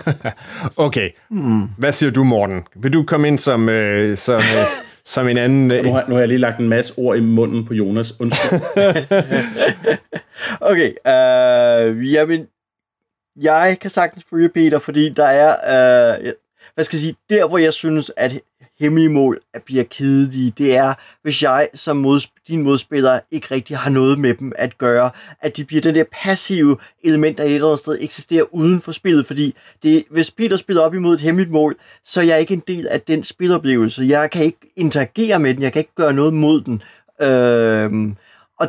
okay. 0.86 1.10
Mm. 1.30 1.62
Hvad 1.78 1.92
siger 1.92 2.10
du, 2.10 2.24
Morten? 2.24 2.62
Vil 2.76 2.92
du 2.92 3.02
komme 3.02 3.28
ind 3.28 3.38
som, 3.38 3.68
øh, 3.68 4.16
som, 4.16 4.36
øh, 4.36 4.66
som 5.04 5.28
en 5.28 5.36
anden... 5.36 5.70
Øh... 5.70 5.84
Nu, 5.84 5.92
har, 5.92 6.04
nu 6.08 6.14
har 6.14 6.20
jeg 6.20 6.28
lige 6.28 6.38
lagt 6.38 6.60
en 6.60 6.68
masse 6.68 6.94
ord 6.96 7.16
i 7.16 7.20
munden 7.20 7.64
på 7.64 7.74
Jonas. 7.74 8.20
Undskyld. 8.20 8.60
okay. 10.70 10.90
Øh, 11.06 12.12
jamen, 12.12 12.46
jeg 13.40 13.78
kan 13.80 13.90
sagtens 13.90 14.24
følge 14.30 14.48
Peter, 14.48 14.78
fordi 14.78 15.08
der 15.08 15.24
er, 15.24 15.50
øh, 16.18 16.32
hvad 16.74 16.84
skal 16.84 16.96
jeg 16.96 17.00
sige, 17.00 17.16
der 17.30 17.48
hvor 17.48 17.58
jeg 17.58 17.72
synes, 17.72 18.12
at 18.16 18.40
hemmelige 18.80 19.08
mål 19.08 19.40
bliver 19.64 19.84
kedelige, 19.84 20.52
det 20.58 20.76
er, 20.76 20.94
hvis 21.22 21.42
jeg 21.42 21.68
som 21.74 21.96
mod, 21.96 22.20
din 22.48 22.62
modspiller 22.62 23.20
ikke 23.30 23.46
rigtig 23.50 23.76
har 23.76 23.90
noget 23.90 24.18
med 24.18 24.34
dem 24.34 24.52
at 24.56 24.78
gøre, 24.78 25.10
at 25.40 25.56
de 25.56 25.64
bliver 25.64 25.82
den 25.82 25.94
der 25.94 26.04
passive 26.22 26.76
element, 27.04 27.38
der 27.38 27.44
et 27.44 27.54
eller 27.54 27.66
andet 27.66 27.78
sted 27.78 27.98
eksisterer 28.00 28.44
uden 28.54 28.80
for 28.80 28.92
spillet, 28.92 29.26
fordi 29.26 29.54
det, 29.82 30.04
hvis 30.10 30.30
Peter 30.30 30.56
spiller 30.56 30.82
op 30.82 30.94
imod 30.94 31.14
et 31.14 31.20
hemmeligt 31.20 31.50
mål, 31.50 31.76
så 32.04 32.20
er 32.20 32.24
jeg 32.24 32.40
ikke 32.40 32.54
en 32.54 32.62
del 32.68 32.88
af 32.88 33.00
den 33.00 33.24
spiloplevelse. 33.24 34.04
Jeg 34.08 34.30
kan 34.30 34.44
ikke 34.44 34.72
interagere 34.76 35.38
med 35.38 35.54
den, 35.54 35.62
jeg 35.62 35.72
kan 35.72 35.80
ikke 35.80 35.94
gøre 35.94 36.12
noget 36.12 36.34
mod 36.34 36.60
den. 36.60 36.82
Øh, 37.22 38.14
og 38.60 38.68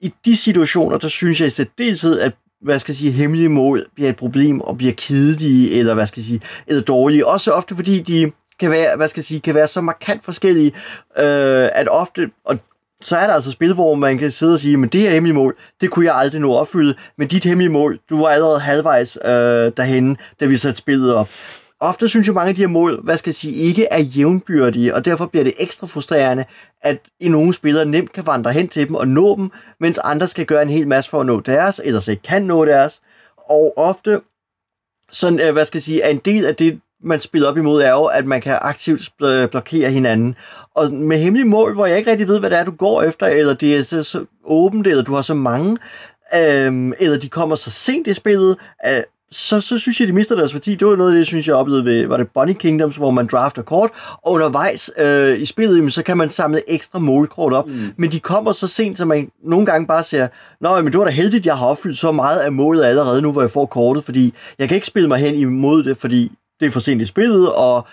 i 0.00 0.14
de 0.24 0.36
situationer, 0.36 0.98
der 0.98 1.08
synes 1.08 1.40
jeg 1.40 1.46
i 1.46 1.50
særdeleshed, 1.50 2.20
at 2.20 2.32
hvad 2.62 2.78
skal 2.78 2.92
jeg 2.92 2.96
sige, 2.96 3.12
hemmelige 3.12 3.48
mål 3.48 3.86
bliver 3.94 4.10
et 4.10 4.16
problem 4.16 4.60
og 4.60 4.78
bliver 4.78 4.92
kedelige, 4.92 5.72
eller 5.72 5.94
hvad 5.94 6.06
skal 6.06 6.20
jeg 6.20 6.26
sige, 6.26 6.40
eller 6.66 6.82
dårlige. 6.82 7.26
Også 7.26 7.52
ofte 7.52 7.74
fordi 7.74 8.00
de 8.00 8.32
kan 8.60 8.70
være, 8.70 8.96
hvad 8.96 9.08
skal 9.08 9.20
jeg 9.20 9.24
sige, 9.24 9.40
kan 9.40 9.54
være 9.54 9.66
så 9.66 9.80
markant 9.80 10.24
forskellige, 10.24 10.72
øh, 11.18 11.68
at 11.72 11.88
ofte, 11.90 12.30
og 12.44 12.58
så 13.00 13.16
er 13.16 13.26
der 13.26 13.34
altså 13.34 13.50
spil, 13.50 13.74
hvor 13.74 13.94
man 13.94 14.18
kan 14.18 14.30
sidde 14.30 14.54
og 14.54 14.60
sige, 14.60 14.76
men 14.76 14.88
det 14.88 15.00
her 15.00 15.10
hemmelige 15.10 15.34
mål, 15.34 15.56
det 15.80 15.90
kunne 15.90 16.06
jeg 16.06 16.14
aldrig 16.14 16.40
nå 16.40 16.54
at 16.54 16.58
opfylde, 16.60 16.94
men 17.18 17.28
dit 17.28 17.44
hemmelige 17.44 17.72
mål, 17.72 17.98
du 18.10 18.20
var 18.20 18.28
allerede 18.28 18.60
halvvejs 18.60 19.18
øh, 19.24 19.30
derhenne, 19.30 20.16
da 20.40 20.46
vi 20.46 20.56
satte 20.56 20.78
spillet 20.78 21.14
op. 21.14 21.28
Ofte 21.80 22.08
synes 22.08 22.26
jeg, 22.26 22.34
mange 22.34 22.48
af 22.48 22.54
de 22.54 22.60
her 22.60 22.68
mål, 22.68 23.00
hvad 23.04 23.16
skal 23.16 23.30
jeg 23.30 23.34
sige, 23.34 23.54
ikke 23.54 23.86
er 23.90 24.00
jævnbyrdige, 24.00 24.94
og 24.94 25.04
derfor 25.04 25.26
bliver 25.26 25.44
det 25.44 25.52
ekstra 25.58 25.86
frustrerende, 25.86 26.44
at 26.86 26.98
i 27.20 27.28
nogle 27.28 27.54
spillere 27.54 27.84
nemt 27.84 28.12
kan 28.12 28.26
vandre 28.26 28.52
hen 28.52 28.68
til 28.68 28.88
dem 28.88 28.94
og 28.94 29.08
nå 29.08 29.36
dem, 29.36 29.50
mens 29.80 29.98
andre 29.98 30.28
skal 30.28 30.46
gøre 30.46 30.62
en 30.62 30.70
hel 30.70 30.88
masse 30.88 31.10
for 31.10 31.20
at 31.20 31.26
nå 31.26 31.40
deres, 31.40 31.80
eller 31.84 32.00
så 32.00 32.10
ikke 32.10 32.22
kan 32.22 32.42
nå 32.42 32.64
deres. 32.64 33.00
Og 33.36 33.72
ofte, 33.76 34.20
sådan, 35.10 35.40
øh, 35.40 35.52
hvad 35.52 35.64
skal 35.64 35.78
jeg 35.78 35.82
sige, 35.82 36.02
er 36.02 36.08
en 36.08 36.20
del 36.24 36.46
af 36.46 36.56
det, 36.56 36.80
man 37.02 37.20
spiller 37.20 37.48
op 37.48 37.56
imod, 37.56 37.82
er 37.82 37.90
jo, 37.90 38.04
at 38.04 38.26
man 38.26 38.40
kan 38.40 38.58
aktivt 38.62 39.10
øh, 39.22 39.48
blokere 39.48 39.90
hinanden. 39.90 40.34
Og 40.74 40.92
med 40.92 41.18
hemmelige 41.18 41.48
mål, 41.48 41.74
hvor 41.74 41.86
jeg 41.86 41.98
ikke 41.98 42.10
rigtig 42.10 42.28
ved, 42.28 42.40
hvad 42.40 42.50
det 42.50 42.58
er, 42.58 42.64
du 42.64 42.70
går 42.70 43.02
efter, 43.02 43.26
eller 43.26 43.54
det 43.54 43.76
er 43.76 43.82
så, 43.82 44.02
så 44.02 44.24
åbent, 44.44 44.86
eller 44.86 45.04
du 45.04 45.14
har 45.14 45.22
så 45.22 45.34
mange, 45.34 45.78
øhm, 46.34 46.92
eller 46.98 47.18
de 47.18 47.28
kommer 47.28 47.56
så 47.56 47.70
sent 47.70 48.06
i 48.06 48.14
spillet, 48.14 48.56
øh, 48.86 49.02
så, 49.36 49.60
så 49.60 49.78
synes 49.78 50.00
jeg, 50.00 50.08
de 50.08 50.12
mister 50.12 50.36
deres 50.36 50.54
værdi. 50.54 50.74
Det 50.74 50.88
var 50.88 50.96
noget 50.96 51.10
af 51.10 51.16
det, 51.16 51.26
synes 51.26 51.48
jeg 51.48 51.54
oplevede 51.54 51.84
ved, 51.84 52.06
var 52.06 52.16
det 52.16 52.28
Bunny 52.34 52.52
Kingdoms, 52.52 52.96
hvor 52.96 53.10
man 53.10 53.26
drafter 53.26 53.62
kort, 53.62 53.90
og 54.22 54.32
undervejs 54.32 54.90
øh, 54.98 55.40
i 55.40 55.44
spillet, 55.44 55.92
så 55.92 56.02
kan 56.02 56.16
man 56.16 56.30
samle 56.30 56.70
ekstra 56.70 56.98
målkort 56.98 57.52
op, 57.52 57.66
mm. 57.66 57.92
men 57.96 58.12
de 58.12 58.20
kommer 58.20 58.52
så 58.52 58.68
sent, 58.68 58.98
så 58.98 59.04
man 59.04 59.30
nogle 59.44 59.66
gange 59.66 59.86
bare 59.86 60.02
siger, 60.04 60.28
Nå, 60.60 60.80
men 60.82 60.92
det 60.92 60.98
var 60.98 61.04
da 61.04 61.10
heldigt, 61.10 61.46
jeg 61.46 61.56
har 61.56 61.66
opfyldt 61.66 61.98
så 61.98 62.12
meget 62.12 62.38
af 62.38 62.52
målet 62.52 62.84
allerede 62.84 63.22
nu, 63.22 63.32
hvor 63.32 63.40
jeg 63.40 63.50
får 63.50 63.66
kortet, 63.66 64.04
fordi 64.04 64.34
jeg 64.58 64.68
kan 64.68 64.74
ikke 64.74 64.86
spille 64.86 65.08
mig 65.08 65.18
hen 65.18 65.34
imod 65.34 65.82
det, 65.82 65.96
fordi 65.96 66.32
det 66.60 66.66
er 66.66 66.70
for 66.70 66.80
sent 66.80 67.02
i 67.02 67.06
spillet, 67.06 67.52
og 67.52 67.86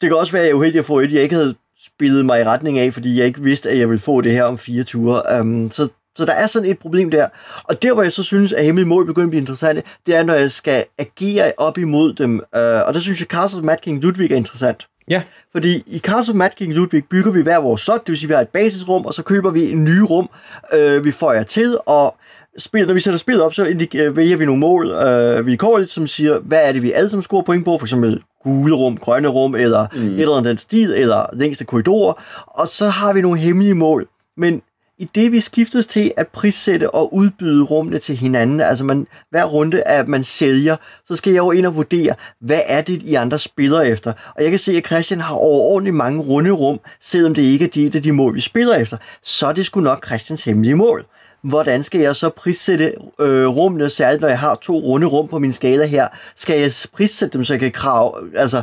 det 0.00 0.08
kan 0.08 0.16
også 0.16 0.32
være, 0.32 0.42
at 0.42 0.46
jeg 0.46 0.52
er 0.52 0.56
uheldig 0.56 0.78
at 0.78 0.84
få 0.84 1.00
et, 1.00 1.12
jeg 1.12 1.22
ikke 1.22 1.34
havde 1.34 1.54
spillet 1.84 2.26
mig 2.26 2.40
i 2.40 2.44
retning 2.44 2.78
af, 2.78 2.92
fordi 2.92 3.18
jeg 3.18 3.26
ikke 3.26 3.42
vidste, 3.42 3.70
at 3.70 3.78
jeg 3.78 3.88
ville 3.88 4.00
få 4.00 4.20
det 4.20 4.32
her 4.32 4.44
om 4.44 4.58
fire 4.58 4.84
ture. 4.84 5.40
Um, 5.40 5.70
så, 5.70 5.88
så 6.16 6.24
der 6.24 6.32
er 6.32 6.46
sådan 6.46 6.68
et 6.68 6.78
problem 6.78 7.10
der. 7.10 7.28
Og 7.64 7.82
der, 7.82 7.94
hvor 7.94 8.02
jeg 8.02 8.12
så 8.12 8.22
synes, 8.22 8.52
at 8.52 8.64
hemmelige 8.64 8.88
mål 8.88 9.06
begynder 9.06 9.26
at 9.26 9.30
blive 9.30 9.40
interessante, 9.40 9.82
det 10.06 10.16
er, 10.16 10.22
når 10.22 10.34
jeg 10.34 10.50
skal 10.50 10.84
agere 10.98 11.52
op 11.56 11.78
imod 11.78 12.12
dem. 12.12 12.34
Uh, 12.34 12.60
og 12.60 12.94
der 12.94 13.00
synes 13.00 13.20
jeg, 13.20 13.26
Castle 13.26 13.58
of 13.58 13.64
Mad 13.64 13.76
King 13.82 14.02
Ludwig 14.02 14.32
er 14.32 14.36
interessant. 14.36 14.86
Ja. 15.10 15.22
Fordi 15.52 15.82
i 15.86 15.98
Castle 15.98 16.32
of 16.32 16.36
Mad 16.36 16.50
King 16.56 16.72
Ludwig 16.72 17.04
bygger 17.10 17.30
vi 17.30 17.42
hver 17.42 17.58
vores 17.58 17.80
slot, 17.80 18.00
det 18.00 18.08
vil 18.08 18.18
sige, 18.18 18.26
at 18.26 18.28
vi 18.28 18.34
har 18.34 18.40
et 18.40 18.48
basisrum, 18.48 19.06
og 19.06 19.14
så 19.14 19.22
køber 19.22 19.50
vi 19.50 19.70
en 19.70 19.84
ny 19.84 19.98
rum, 19.98 20.28
uh, 20.72 21.04
vi 21.04 21.10
får 21.10 21.32
jer 21.32 21.42
til, 21.42 21.78
og 21.86 22.16
spil, 22.58 22.86
når 22.86 22.94
vi 22.94 23.00
sætter 23.00 23.18
spillet 23.18 23.44
op, 23.44 23.54
så 23.54 23.64
indik- 23.64 24.10
vælger 24.10 24.36
vi 24.36 24.44
nogle 24.44 24.60
mål 24.60 24.90
øh, 24.90 25.46
vilkårligt, 25.46 25.90
som 25.90 26.06
siger, 26.06 26.38
hvad 26.38 26.58
er 26.62 26.72
det, 26.72 26.82
vi 26.82 26.92
alle 26.92 27.08
sammen 27.08 27.22
scorer 27.22 27.42
point 27.42 27.64
på, 27.64 27.78
for 27.78 27.86
eksempel 27.86 28.22
gule 28.42 28.74
rum, 28.74 28.96
grønne 28.96 29.28
rum, 29.28 29.54
eller 29.54 29.86
mm. 29.92 30.06
et 30.06 30.20
eller 30.20 30.36
andet 30.36 30.50
den 30.50 30.58
stil, 30.58 30.92
eller 30.96 31.26
længste 31.32 31.64
korridorer, 31.64 32.22
og 32.46 32.68
så 32.68 32.88
har 32.88 33.12
vi 33.12 33.20
nogle 33.20 33.40
hemmelige 33.40 33.74
mål. 33.74 34.08
Men 34.36 34.62
i 34.98 35.08
det 35.14 35.32
vi 35.32 35.40
skiftes 35.40 35.86
til 35.86 36.12
at 36.16 36.28
prissætte 36.28 36.90
og 36.90 37.14
udbyde 37.14 37.64
rummene 37.64 37.98
til 37.98 38.16
hinanden, 38.16 38.60
altså 38.60 38.84
man, 38.84 39.06
hver 39.30 39.44
runde, 39.44 39.82
at 39.82 40.08
man 40.08 40.24
sælger, 40.24 40.76
så 41.04 41.16
skal 41.16 41.30
jeg 41.30 41.38
jo 41.38 41.50
ind 41.50 41.66
og 41.66 41.76
vurdere, 41.76 42.14
hvad 42.40 42.60
er 42.66 42.80
det, 42.80 43.02
I 43.02 43.14
andre 43.14 43.38
spiller 43.38 43.80
efter. 43.80 44.12
Og 44.36 44.42
jeg 44.42 44.50
kan 44.50 44.58
se, 44.58 44.76
at 44.76 44.86
Christian 44.86 45.20
har 45.20 45.34
overordentligt 45.34 45.96
mange 45.96 46.22
runde 46.22 46.50
rum, 46.50 46.80
selvom 47.00 47.34
det 47.34 47.42
ikke 47.42 47.64
er 47.64 47.68
de, 47.68 47.90
de 47.90 48.12
mål, 48.12 48.34
vi 48.34 48.40
spiller 48.40 48.74
efter. 48.74 48.96
Så 49.22 49.46
er 49.46 49.52
det 49.52 49.66
sgu 49.66 49.80
nok 49.80 50.06
Christians 50.06 50.44
hemmelige 50.44 50.76
mål 50.76 51.04
hvordan 51.42 51.84
skal 51.84 52.00
jeg 52.00 52.16
så 52.16 52.28
prissætte 52.28 52.94
øh, 53.20 53.46
rummene, 53.46 53.90
særligt 53.90 54.20
når 54.20 54.28
jeg 54.28 54.38
har 54.38 54.54
to 54.54 54.78
runde 54.78 55.06
rum 55.06 55.28
på 55.28 55.38
min 55.38 55.52
skala 55.52 55.86
her, 55.86 56.08
skal 56.36 56.60
jeg 56.60 56.72
prissætte 56.92 57.38
dem, 57.38 57.44
så 57.44 57.52
jeg 57.52 57.60
kan 57.60 57.72
krav, 57.72 58.24
altså 58.36 58.62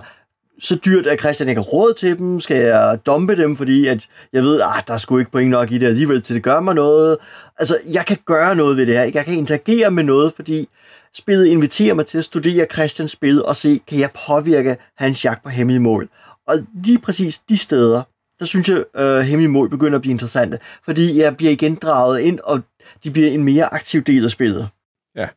så 0.60 0.76
dyrt, 0.86 1.08
at 1.08 1.20
Christian 1.20 1.50
ikke 1.50 1.62
har 1.62 1.66
råd 1.66 1.94
til 1.94 2.18
dem? 2.18 2.40
Skal 2.40 2.58
jeg 2.58 3.00
dumpe 3.06 3.36
dem, 3.36 3.56
fordi 3.56 3.88
at 3.88 4.08
jeg 4.34 4.44
ved, 4.44 4.62
at 4.62 4.68
ah, 4.68 4.84
der 4.88 4.94
er 4.94 4.98
sgu 4.98 5.18
ikke 5.18 5.32
point 5.32 5.50
nok 5.50 5.72
i 5.72 5.78
det 5.78 5.88
alligevel, 5.88 6.22
til 6.22 6.36
det 6.36 6.44
gør 6.44 6.60
mig 6.60 6.76
noget? 6.76 7.18
Altså, 7.60 7.78
jeg 7.94 8.06
kan 8.06 8.18
gøre 8.26 8.56
noget 8.56 8.78
ved 8.78 8.86
det 8.86 8.96
her. 8.96 9.12
Jeg 9.14 9.26
kan 9.26 9.38
interagere 9.38 9.92
med 9.92 10.04
noget, 10.04 10.34
fordi 10.36 10.68
spillet 11.14 11.46
inviterer 11.46 11.94
mig 11.94 12.06
til 12.06 12.18
at 12.18 12.24
studere 12.24 12.66
Christians 12.74 13.12
spil 13.12 13.44
og 13.46 13.56
se, 13.56 13.82
kan 13.88 14.00
jeg 14.00 14.10
påvirke 14.28 14.78
hans 14.98 15.26
jagt 15.26 15.44
på 15.44 15.50
hemmelige 15.50 15.80
mål? 15.80 16.10
Og 16.48 16.56
lige 16.86 17.00
præcis 17.00 17.40
de 17.40 17.58
steder, 17.58 18.02
der 18.40 18.46
synes 18.46 18.70
jeg, 18.70 18.84
øh, 18.98 19.20
hemmelige 19.20 19.52
mål 19.52 19.70
begynder 19.70 19.96
at 19.96 20.02
blive 20.02 20.12
interessante, 20.12 20.60
fordi 20.86 21.20
jeg 21.20 21.38
bliver 21.38 21.52
igen 21.52 21.76
draget 21.76 22.20
ind, 22.20 22.40
og 22.44 22.62
de 23.04 23.12
bliver 23.12 23.30
en 23.30 23.44
mere 23.44 23.74
aktiv 23.74 24.02
del 24.02 24.26
af 24.26 24.32
spillet. 24.32 24.70
Ja. 25.16 25.28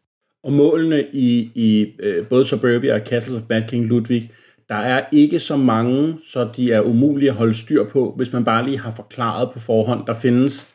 Og 0.45 0.53
målene 0.53 1.05
i, 1.13 1.51
i 1.55 1.93
uh, 2.07 2.27
både 2.27 2.47
Suburbia 2.47 2.95
og 2.95 3.01
Castles 3.07 3.43
of 3.43 3.49
Mad 3.49 3.63
King 3.69 3.87
Ludwig, 3.87 4.31
der 4.69 4.75
er 4.75 5.05
ikke 5.13 5.41
så 5.41 5.57
mange, 5.57 6.19
så 6.29 6.49
de 6.57 6.73
er 6.73 6.81
umulige 6.81 7.31
at 7.31 7.37
holde 7.37 7.55
styr 7.55 7.85
på, 7.85 8.15
hvis 8.17 8.33
man 8.33 8.45
bare 8.45 8.65
lige 8.65 8.79
har 8.79 8.91
forklaret 8.91 9.51
på 9.51 9.61
forhånd. 9.61 10.07
Der 10.07 10.15
findes, 10.15 10.75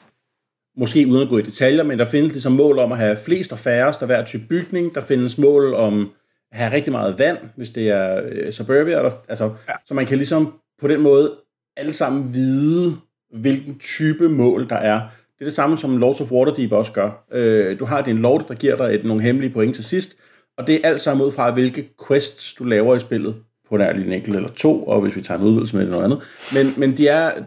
måske 0.78 1.08
uden 1.08 1.22
at 1.22 1.30
gå 1.30 1.38
i 1.38 1.42
detaljer, 1.42 1.84
men 1.84 2.00
der 2.00 2.06
findes 2.06 2.32
ligesom 2.32 2.52
mål 2.52 2.80
om 2.80 2.92
at 2.92 2.98
have 2.98 3.18
flest 3.26 3.52
og 3.52 3.60
færrest 3.60 4.02
af 4.02 4.08
hver 4.08 4.26
type 4.26 4.44
bygning. 4.50 4.96
Der 4.96 5.02
findes 5.02 5.38
mål 5.38 5.74
om 5.74 6.12
at 6.52 6.58
have 6.58 6.72
rigtig 6.72 6.92
meget 6.92 7.20
vand, 7.20 7.38
hvis 7.56 7.70
det 7.70 7.90
er 7.90 8.22
uh, 8.22 8.52
Suburbia. 8.52 9.04
Der, 9.04 9.12
altså, 9.30 9.46
ja. 9.46 9.74
Så 9.86 9.94
man 9.94 10.06
kan 10.06 10.18
ligesom 10.18 10.54
på 10.82 10.88
den 10.88 11.02
måde 11.02 11.36
alle 11.78 11.94
sammen 11.94 12.34
vide, 12.34 12.98
hvilken 13.34 13.80
type 13.80 14.30
mål 14.30 14.70
der 14.70 14.76
er. 14.76 15.00
Det 15.34 15.42
er 15.42 15.46
det 15.46 15.54
samme, 15.54 15.78
som 15.78 15.98
Lords 15.98 16.22
of 16.22 16.32
Waterdeep 16.32 16.72
også 16.72 16.92
gør. 16.92 17.26
Øh, 17.32 17.80
du 17.80 17.86
har 17.86 18.02
din 18.02 18.18
lord, 18.18 18.48
der 18.48 18.54
giver 18.54 18.76
dig 18.76 18.96
et, 18.96 19.04
nogle 19.04 19.24
hemmelige 19.24 19.54
point 19.54 19.76
til 19.76 19.84
sidst, 19.84 20.16
og 20.58 20.68
det 20.68 20.76
er 20.76 20.90
alt 20.90 21.02
sammen 21.02 21.26
ud 21.26 21.32
fra, 21.32 21.52
hvilke 21.52 21.90
quests 22.08 22.54
du 22.54 22.64
laver 22.64 22.96
i 22.96 23.00
spillet. 23.00 23.36
På 23.72 23.78
nær 23.78 23.94
lige 23.94 24.06
en 24.06 24.14
enkelt 24.14 24.36
eller 24.36 24.50
to, 24.50 24.84
og 24.88 25.02
hvis 25.02 25.16
vi 25.16 25.22
tager 25.22 25.40
en 25.40 25.46
udvidelse 25.46 25.76
med 25.76 25.84
det 25.84 25.92
noget 25.92 26.04
andet. 26.04 26.22
Men, 26.54 26.74
men 26.78 26.98
de 26.98 27.08
er, 27.08 27.44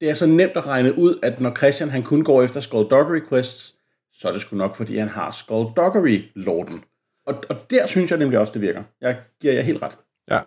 det 0.00 0.10
er 0.10 0.14
så 0.14 0.26
nemt 0.26 0.52
at 0.56 0.66
regne 0.66 0.98
ud, 0.98 1.18
at 1.22 1.40
når 1.40 1.54
Christian 1.54 1.90
han 1.90 2.02
kun 2.02 2.24
går 2.24 2.42
efter 2.42 2.60
Skullduggery 2.60 3.20
quests, 3.28 3.76
så 4.12 4.28
er 4.28 4.32
det 4.32 4.40
sgu 4.40 4.56
nok, 4.56 4.76
fordi 4.76 4.96
han 4.96 5.08
har 5.08 5.30
Skullduggery-lorden. 5.30 6.84
Og, 7.26 7.44
og 7.48 7.70
der 7.70 7.86
synes 7.86 8.10
jeg 8.10 8.18
nemlig 8.18 8.38
også, 8.38 8.52
det 8.52 8.62
virker. 8.62 8.82
Jeg 9.00 9.18
giver 9.40 9.54
jer 9.54 9.62
helt 9.62 9.82
ret. 9.82 9.98
Ja. 10.30 10.40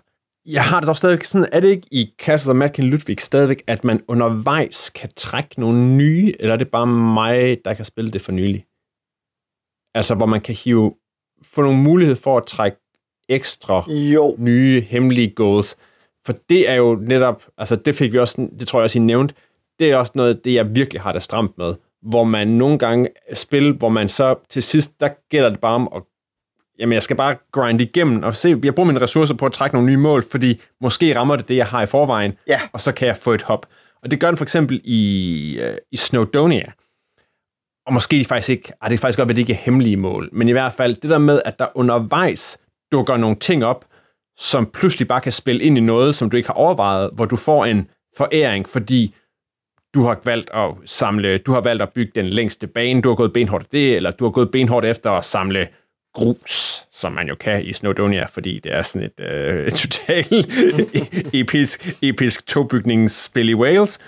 Jeg 0.46 0.64
har 0.64 0.80
det 0.80 0.88
dog 0.88 0.96
stadigvæk 0.96 1.24
sådan, 1.24 1.48
er 1.52 1.60
det 1.60 1.68
ikke 1.68 1.88
i 1.92 2.14
Castle 2.20 2.52
og 2.52 2.56
Madkin 2.56 2.86
Ludwig 2.86 3.22
stadigvæk, 3.22 3.64
at 3.68 3.84
man 3.84 4.04
undervejs 4.08 4.90
kan 4.90 5.10
trække 5.16 5.60
nogle 5.60 5.98
nye, 5.98 6.34
eller 6.40 6.54
er 6.54 6.58
det 6.58 6.72
bare 6.72 6.88
mig, 6.88 7.58
der 7.66 7.74
kan 7.74 7.86
spille 7.86 8.12
det 8.12 8.22
for 8.22 8.32
nylig? 8.32 8.66
Altså, 9.96 10.16
hvor 10.16 10.26
man 10.26 10.42
kan 10.42 10.56
hive, 10.56 10.96
få 11.44 11.62
nogle 11.62 11.80
mulighed 11.80 12.16
for 12.16 12.38
at 12.38 12.46
trække 12.46 12.78
ekstra 13.30 13.92
jo. 13.92 14.36
nye 14.40 14.82
hemmelige 14.82 15.30
goals. 15.30 15.76
For 16.26 16.34
det 16.50 16.70
er 16.70 16.76
jo 16.76 16.96
netop, 17.02 17.44
altså 17.58 17.76
det 17.76 17.96
fik 17.96 18.14
vi 18.14 18.20
også, 18.20 18.48
det 18.60 18.68
tror 18.68 18.80
jeg 18.80 18.84
også, 18.84 19.00
I 19.00 19.02
nævnt, 19.02 19.34
det 19.80 19.92
er 19.92 19.96
også 19.96 20.12
noget, 20.16 20.46
det 20.46 20.54
jeg 20.54 20.76
virkelig 20.76 21.02
har 21.02 21.12
det 21.12 21.24
stramt 21.24 21.58
med, 21.58 21.74
hvor 22.02 22.24
man 22.24 22.48
nogle 22.48 22.78
gange 22.78 23.10
spil, 23.34 23.74
hvor 23.74 23.90
man 23.90 24.10
så 24.10 24.36
til 24.50 24.64
sidst, 24.64 25.00
der 25.00 25.10
gælder 25.30 25.50
det 25.50 25.60
bare 25.60 25.76
om 25.76 25.90
at 25.96 26.02
jamen 26.80 26.94
jeg 26.94 27.04
skal 27.04 27.16
bare 27.16 27.36
grind 27.52 27.82
igennem 27.82 28.24
og 28.24 28.36
se, 28.36 28.60
jeg 28.64 28.76
bruger 28.76 28.88
mine 28.88 29.02
ressourcer 29.02 29.36
på 29.36 29.46
at 29.46 29.52
trække 29.52 29.76
nogle 29.76 29.90
nye 29.90 29.98
mål, 29.98 30.24
fordi 30.32 30.62
måske 30.82 31.18
rammer 31.18 31.36
det 31.36 31.48
det, 31.48 31.58
jeg 31.58 31.66
har 31.66 31.82
i 31.82 31.86
forvejen, 31.86 32.34
ja. 32.48 32.60
og 32.74 32.82
så 32.82 32.92
kan 32.92 33.08
jeg 33.08 33.18
få 33.18 33.34
et 33.34 33.42
hop. 33.42 33.66
Og 34.04 34.12
det 34.12 34.20
gør 34.20 34.28
den 34.28 34.38
for 34.38 34.46
eksempel 34.46 34.82
i, 34.84 35.60
uh, 35.62 35.76
i 35.92 35.96
Snowdonia. 35.98 36.72
Og 37.86 37.94
måske 37.94 38.26
faktisk 38.26 38.50
ikke, 38.50 38.72
ah, 38.82 38.90
det 38.90 38.98
er 38.98 39.02
faktisk 39.02 39.18
godt, 39.18 39.30
at 39.30 39.36
det 39.36 39.42
ikke 39.42 39.54
er 39.54 39.58
hemmelige 39.58 39.98
mål, 39.98 40.30
men 40.32 40.50
i 40.50 40.52
hvert 40.52 40.74
fald 40.74 40.96
det 40.96 41.10
der 41.10 41.18
med, 41.18 41.42
at 41.46 41.60
der 41.60 41.68
undervejs 41.76 42.63
dukker 42.94 43.18
nogle 43.18 43.36
ting 43.36 43.66
op, 43.66 43.86
som 44.38 44.66
pludselig 44.74 45.08
bare 45.08 45.22
kan 45.22 45.32
spille 45.32 45.64
ind 45.64 45.78
i 45.78 45.82
noget, 45.82 46.16
som 46.16 46.30
du 46.30 46.38
ikke 46.38 46.50
har 46.50 46.54
overvejet, 46.54 47.10
hvor 47.14 47.26
du 47.26 47.36
får 47.36 47.66
en 47.66 47.90
foræring, 48.18 48.70
fordi 48.70 49.16
du 49.94 50.04
har 50.04 50.22
valgt 50.24 50.50
at 50.54 50.72
samle, 50.86 51.38
du 51.38 51.52
har 51.52 51.62
valgt 51.62 51.82
at 51.82 51.90
bygge 51.90 52.12
den 52.16 52.26
længste 52.26 52.68
bane, 52.68 53.02
du 53.02 53.10
har 53.10 53.16
gået 53.16 53.34
benhårdt 53.34 53.72
det, 53.72 53.96
eller 53.96 54.12
du 54.12 54.24
har 54.24 54.32
gået 54.32 54.52
benhårdt 54.52 54.86
efter 54.86 55.12
at 55.12 55.26
samle 55.26 55.68
grus, 56.14 56.86
som 56.92 57.12
man 57.12 57.28
jo 57.28 57.36
kan 57.36 57.66
i 57.66 57.74
Snowdonia, 57.74 58.26
fordi 58.26 58.60
det 58.60 58.74
er 58.74 58.82
sådan 58.82 59.12
et 59.18 59.26
øh, 59.26 59.72
totalt 59.72 60.50
episk, 61.42 61.88
episk 62.02 62.48
togbygningsspil 62.48 63.50
i 63.50 63.56
Wales. 63.56 64.00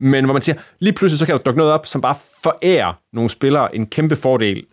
Men 0.00 0.24
hvor 0.24 0.32
man 0.32 0.42
siger, 0.42 0.58
lige 0.78 0.92
pludselig 0.92 1.18
så 1.18 1.26
kan 1.26 1.36
der 1.36 1.42
dukke 1.42 1.58
noget 1.58 1.72
op, 1.72 1.86
som 1.86 2.00
bare 2.00 2.16
forærer 2.42 2.92
nogle 3.12 3.30
spillere 3.30 3.76
en 3.76 3.86
kæmpe 3.86 4.16
fordel 4.16 4.66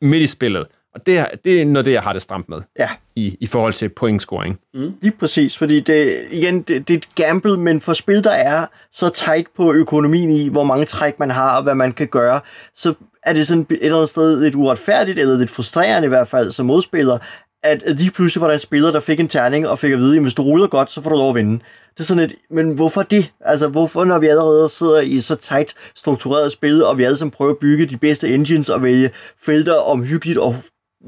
midt 0.00 0.22
i 0.22 0.26
spillet. 0.26 0.66
Og 0.94 1.06
det 1.06 1.18
er, 1.18 1.26
det 1.44 1.60
er 1.60 1.64
noget 1.64 1.86
det, 1.86 1.92
jeg 1.92 2.02
har 2.02 2.12
det 2.12 2.22
stramt 2.22 2.48
med 2.48 2.58
ja. 2.78 2.88
i, 3.16 3.36
i 3.40 3.46
forhold 3.46 3.72
til 3.72 3.88
pointscoring. 3.88 4.58
Mm. 4.74 4.92
Lige 5.02 5.14
præcis, 5.20 5.58
fordi 5.58 5.80
det, 5.80 6.24
igen, 6.30 6.62
det, 6.62 6.88
det 6.88 6.94
er 6.94 6.98
et 6.98 7.14
gamble, 7.14 7.56
men 7.56 7.80
for 7.80 7.92
spil, 7.92 8.24
der 8.24 8.30
er 8.30 8.66
så 8.92 9.08
tight 9.08 9.46
på 9.56 9.72
økonomien 9.72 10.30
i, 10.30 10.48
hvor 10.48 10.64
mange 10.64 10.84
træk 10.86 11.18
man 11.18 11.30
har, 11.30 11.56
og 11.56 11.62
hvad 11.62 11.74
man 11.74 11.92
kan 11.92 12.08
gøre, 12.08 12.40
så 12.74 12.94
er 13.22 13.32
det 13.32 13.46
sådan 13.46 13.66
et 13.70 13.78
eller 13.82 13.96
andet 13.96 14.08
sted 14.08 14.40
lidt 14.40 14.54
uretfærdigt, 14.54 15.18
eller 15.18 15.38
lidt 15.38 15.50
frustrerende 15.50 16.06
i 16.06 16.08
hvert 16.08 16.28
fald 16.28 16.52
som 16.52 16.66
modspiller, 16.66 17.18
at 17.62 17.82
lige 17.86 18.10
pludselig 18.10 18.40
var 18.40 18.46
der 18.46 18.54
en 18.54 18.60
spiller, 18.60 18.90
der 18.90 19.00
fik 19.00 19.20
en 19.20 19.28
terning 19.28 19.68
og 19.68 19.78
fik 19.78 19.92
at 19.92 19.98
vide, 19.98 20.16
at 20.16 20.22
hvis 20.22 20.34
du 20.34 20.42
ruller 20.42 20.66
godt, 20.66 20.90
så 20.90 21.02
får 21.02 21.10
du 21.10 21.16
lov 21.16 21.28
at 21.28 21.34
vinde. 21.34 21.58
Det 21.92 22.00
er 22.00 22.04
sådan 22.04 22.24
et, 22.24 22.34
men 22.50 22.72
hvorfor 22.72 23.02
det? 23.02 23.32
Altså, 23.40 23.68
hvorfor, 23.68 24.04
når 24.04 24.18
vi 24.18 24.26
allerede 24.26 24.68
sidder 24.68 25.00
i 25.00 25.20
så 25.20 25.34
tight 25.36 25.74
struktureret 25.94 26.52
spil, 26.52 26.84
og 26.84 26.98
vi 26.98 27.04
alle 27.04 27.16
sammen 27.16 27.30
prøver 27.30 27.50
at 27.50 27.58
bygge 27.58 27.86
de 27.86 27.96
bedste 27.96 28.34
engines 28.34 28.68
og 28.68 28.82
vælge 28.82 29.10
felter 29.44 29.74
omhyggeligt 29.74 30.38
og 30.38 30.56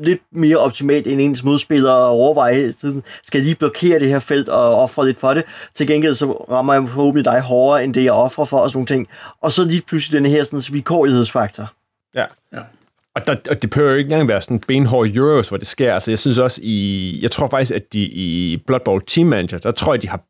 lidt 0.00 0.20
mere 0.32 0.56
optimalt 0.56 1.06
end 1.06 1.20
ens 1.20 1.44
modspillere 1.44 1.96
og 1.96 2.08
overveje, 2.08 2.72
skal 2.72 3.38
jeg 3.38 3.42
lige 3.42 3.56
blokere 3.56 3.98
det 3.98 4.08
her 4.08 4.18
felt 4.18 4.48
og 4.48 4.74
ofre 4.74 5.06
lidt 5.06 5.18
for 5.18 5.34
det. 5.34 5.44
Til 5.74 5.86
gengæld 5.86 6.14
så 6.14 6.32
rammer 6.32 6.74
jeg 6.74 6.88
forhåbentlig 6.88 7.24
dig 7.24 7.40
hårdere, 7.40 7.84
end 7.84 7.94
det 7.94 8.04
jeg 8.04 8.12
offrer 8.12 8.44
for 8.44 8.58
og 8.58 8.70
sådan 8.70 8.76
nogle 8.76 8.86
ting. 8.86 9.08
Og 9.40 9.52
så 9.52 9.64
lige 9.64 9.82
pludselig 9.82 10.22
den 10.22 10.30
her 10.30 10.44
sådan, 10.44 10.62
vilkårlighedsfaktor. 10.72 11.72
Ja. 12.14 12.24
Ja. 12.52 12.60
Og, 13.14 13.26
der, 13.26 13.36
og 13.50 13.62
det 13.62 13.70
behøver 13.70 13.90
jo 13.90 13.96
ikke 13.96 14.08
engang 14.08 14.28
være 14.28 14.40
sådan 14.40 14.60
benhård 14.60 15.08
euros, 15.08 15.48
hvor 15.48 15.56
det 15.56 15.66
sker. 15.66 15.94
Altså, 15.94 16.10
jeg 16.10 16.18
synes 16.18 16.38
også 16.38 16.60
i... 16.64 17.18
Jeg 17.22 17.30
tror 17.30 17.48
faktisk, 17.48 17.74
at 17.74 17.92
de 17.92 18.00
i 18.00 18.62
Blood 18.66 18.80
Bowl 18.84 19.02
Team 19.06 19.26
Manager, 19.26 19.58
der 19.58 19.70
tror 19.70 19.94
jeg, 19.94 20.02
de 20.02 20.08
har 20.08 20.20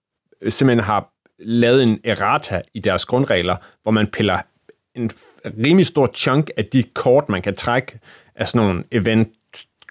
simpelthen 0.48 0.84
har 0.84 1.08
lavet 1.38 1.82
en 1.82 1.98
errata 2.04 2.60
i 2.74 2.80
deres 2.80 3.04
grundregler, 3.04 3.56
hvor 3.82 3.92
man 3.92 4.06
piller 4.06 4.38
en 4.94 5.10
rimelig 5.66 5.86
stor 5.86 6.10
chunk 6.14 6.50
af 6.56 6.64
de 6.64 6.82
kort, 6.94 7.28
man 7.28 7.42
kan 7.42 7.54
trække 7.54 7.98
af 8.36 8.48
sådan 8.48 8.66
nogle 8.66 8.84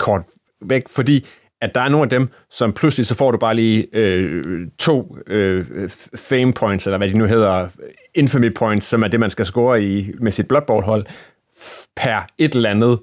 event-kort 0.02 0.24
væk, 0.62 0.84
fordi 0.90 1.28
at 1.62 1.76
der 1.76 1.82
er 1.82 1.90
nogle 1.90 2.04
af 2.04 2.10
dem, 2.10 2.30
som 2.52 2.74
pludselig 2.74 3.06
så 3.06 3.16
får 3.16 3.32
du 3.32 3.38
bare 3.38 3.56
lige 3.56 3.88
øh, 3.94 4.68
to 4.80 5.18
øh, 5.28 5.90
fame 6.16 6.54
points, 6.54 6.88
eller 6.88 6.98
hvad 6.98 7.08
de 7.10 7.18
nu 7.18 7.26
hedder, 7.26 7.68
infamy 8.16 8.54
points, 8.54 8.88
som 8.88 9.04
er 9.04 9.08
det, 9.08 9.20
man 9.20 9.30
skal 9.30 9.46
score 9.46 9.84
i 9.84 10.12
med 10.20 10.32
sit 10.32 10.48
Blood 10.48 10.62
Bowl-hold, 10.68 11.06
per 11.96 12.28
et 12.38 12.56
eller 12.56 12.70
andet. 12.70 13.00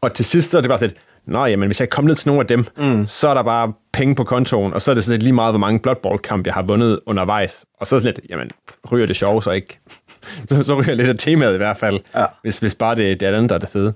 Og 0.00 0.14
til 0.14 0.24
sidst 0.24 0.50
så 0.50 0.56
er 0.56 0.60
det 0.60 0.68
bare 0.68 0.78
sådan, 0.78 0.96
Nå, 1.26 1.46
jamen, 1.46 1.66
hvis 1.66 1.80
jeg 1.80 1.90
kommer 1.90 2.06
ned 2.08 2.16
til 2.16 2.28
nogle 2.28 2.40
af 2.40 2.46
dem, 2.46 2.64
mm. 2.76 3.06
så 3.06 3.28
er 3.28 3.34
der 3.34 3.42
bare 3.42 3.72
penge 3.92 4.14
på 4.14 4.24
kontoen, 4.24 4.72
og 4.72 4.82
så 4.82 4.90
er 4.90 4.94
det 4.94 5.04
sådan 5.04 5.14
lidt 5.14 5.22
lige 5.22 5.32
meget, 5.32 5.52
hvor 5.52 5.58
mange 5.58 5.80
Blood 5.80 5.96
Bowl-kamp, 6.02 6.46
jeg 6.46 6.54
har 6.54 6.62
vundet 6.62 7.00
undervejs. 7.06 7.66
Og 7.80 7.86
så 7.86 7.96
er 7.96 7.98
det 7.98 8.02
sådan 8.02 8.14
lidt, 8.22 8.30
jamen, 8.30 8.50
ryger 8.92 9.06
det 9.06 9.16
sjov 9.16 9.42
så 9.42 9.50
ikke? 9.50 9.78
så, 10.48 10.62
så 10.62 10.80
ryger 10.80 10.94
lidt 10.94 11.08
af 11.08 11.14
temaet 11.18 11.54
i 11.54 11.56
hvert 11.56 11.76
fald, 11.76 12.00
Ja. 12.14 12.24
hvis, 12.42 12.58
hvis 12.58 12.74
bare 12.74 12.94
det, 12.94 13.20
det 13.20 13.28
er 13.28 13.36
andet, 13.36 13.48
der 13.50 13.54
er 13.54 13.58
det 13.58 13.68
fede. 13.68 13.94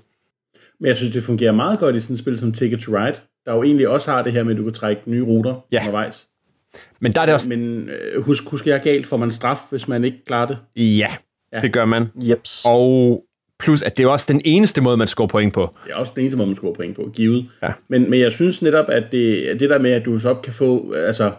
Men 0.79 0.87
jeg 0.87 0.95
synes, 0.97 1.13
det 1.13 1.23
fungerer 1.23 1.51
meget 1.51 1.79
godt 1.79 1.95
i 1.95 1.99
sådan 1.99 2.13
et 2.13 2.19
spil 2.19 2.37
som 2.37 2.51
Ticket 2.53 2.79
to 2.79 2.91
Ride, 2.97 3.15
der 3.45 3.53
jo 3.55 3.63
egentlig 3.63 3.87
også 3.87 4.11
har 4.11 4.21
det 4.23 4.31
her 4.33 4.43
med, 4.43 4.51
at 4.51 4.57
du 4.57 4.63
kan 4.63 4.73
trække 4.73 5.01
nye 5.05 5.21
ruter 5.23 5.65
Ja. 5.71 5.79
undervejs. 5.79 6.27
Men 6.99 7.11
der 7.11 7.21
er 7.21 7.25
det 7.25 7.33
også... 7.35 7.49
Men 7.49 7.89
øh, 7.89 8.21
husk, 8.21 8.43
husk 8.49 8.67
jeg 8.67 8.81
galt, 8.81 9.07
får 9.07 9.17
man 9.17 9.31
straf, 9.31 9.59
hvis 9.69 9.87
man 9.87 10.03
ikke 10.03 10.25
klarer 10.25 10.47
det. 10.47 10.57
Ja, 10.75 11.09
ja. 11.53 11.59
det 11.61 11.73
gør 11.73 11.85
man. 11.85 12.07
Jeps. 12.15 12.61
Og 12.65 13.23
plus, 13.59 13.81
at 13.81 13.97
det 13.97 14.03
er 14.03 14.07
også 14.07 14.25
den 14.29 14.41
eneste 14.45 14.81
måde, 14.81 14.97
man 14.97 15.07
scorer 15.07 15.27
point 15.27 15.53
på. 15.53 15.75
Det 15.85 15.91
er 15.91 15.95
også 15.95 16.11
den 16.15 16.21
eneste 16.21 16.37
måde, 16.37 16.47
man 16.47 16.55
scorer 16.55 16.73
point 16.73 16.95
på, 16.95 17.09
givet. 17.13 17.45
Ja. 17.63 17.73
Men, 17.87 18.09
men 18.09 18.19
jeg 18.19 18.31
synes 18.31 18.61
netop, 18.61 18.85
at 18.89 19.03
det, 19.11 19.41
at 19.41 19.59
det 19.59 19.69
der 19.69 19.79
med, 19.79 19.91
at 19.91 20.05
du 20.05 20.19
så 20.19 20.29
op 20.29 20.41
kan 20.41 20.53
få, 20.53 20.93
altså, 20.93 21.31